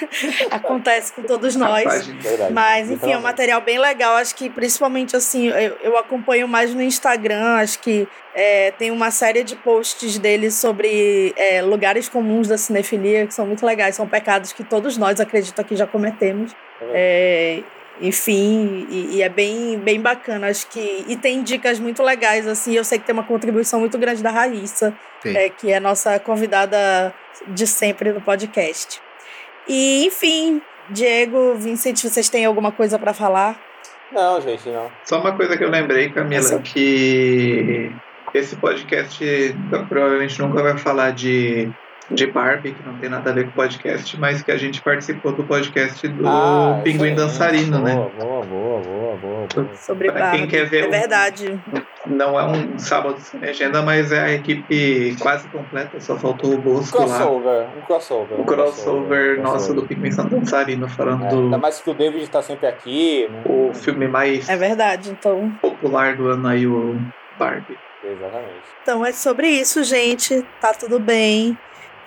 [0.50, 2.06] acontece com todos nós.
[2.06, 6.46] Verdade, Mas enfim, é um material bem legal, acho que principalmente assim, eu, eu acompanho
[6.46, 12.08] mais no Instagram, acho que é, tem uma série de posts dele sobre é, lugares
[12.08, 15.86] comuns da cinefilia, que são muito legais, são pecados que todos nós, acredito, aqui já
[15.86, 16.54] cometemos.
[16.92, 17.62] É,
[18.02, 21.04] enfim, e, e é bem, bem bacana, acho que.
[21.06, 22.74] E tem dicas muito legais, assim.
[22.74, 24.92] Eu sei que tem uma contribuição muito grande da Raíssa,
[25.24, 27.14] é, que é nossa convidada
[27.46, 29.00] de sempre no podcast.
[29.68, 30.60] E, enfim,
[30.90, 33.56] Diego, Vincent, vocês têm alguma coisa para falar?
[34.10, 34.90] Não, gente, não.
[35.04, 37.90] Só uma coisa que eu lembrei, Camila, que
[38.34, 39.24] esse podcast
[39.88, 41.70] provavelmente nunca vai falar de,
[42.10, 44.82] de Barbie, que não tem nada a ver com o podcast, mas que a gente
[44.82, 47.14] participou do podcast do Ah, Pinguim.
[47.14, 47.94] Dançarino, né?
[47.94, 49.68] Boa, boa, boa, boa, boa, boa.
[49.76, 50.46] Sobre Pra quem Barbie.
[50.48, 51.60] quer ver é um- verdade.
[52.04, 56.58] Não é um sábado sem legenda, mas é a equipe quase completa, só faltou o
[56.58, 57.04] Bosco lá.
[57.06, 58.38] Crossover, um crossover.
[58.38, 59.82] O um crossover um nosso crossover.
[59.82, 60.10] do Pinguim
[60.40, 63.28] Dançarino, falando É, ainda do mais que o David tá sempre aqui.
[63.30, 63.42] né?
[63.46, 65.50] o filme mais É verdade, então.
[65.62, 66.96] popular do ano aí, o
[67.38, 67.78] Barbie.
[68.04, 68.62] Exatamente.
[68.82, 70.44] Então é sobre isso, gente.
[70.60, 71.56] Tá tudo bem.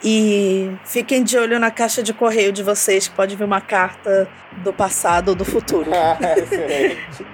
[0.07, 4.27] E fiquem de olho na caixa de correio de vocês, que pode vir uma carta
[4.57, 5.89] do passado ou do futuro.
[6.37, 7.25] Excelente.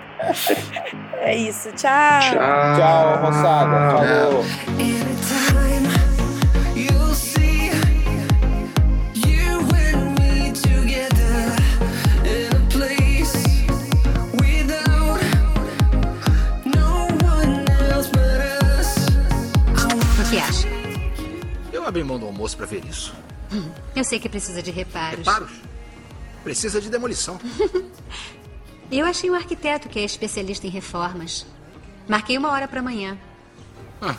[1.19, 2.19] É isso, tchau.
[2.21, 2.77] Tchau.
[2.77, 3.97] Tchau, moçada.
[3.97, 4.45] Falou.
[21.91, 23.13] Eu abri mão do almoço pra ver isso.
[23.93, 25.19] Eu sei que precisa de reparos.
[25.19, 25.51] Reparos?
[26.41, 27.37] Precisa de demolição.
[28.89, 31.45] Eu achei um arquiteto que é especialista em reformas.
[32.07, 33.17] Marquei uma hora para amanhã.
[34.01, 34.15] Ah,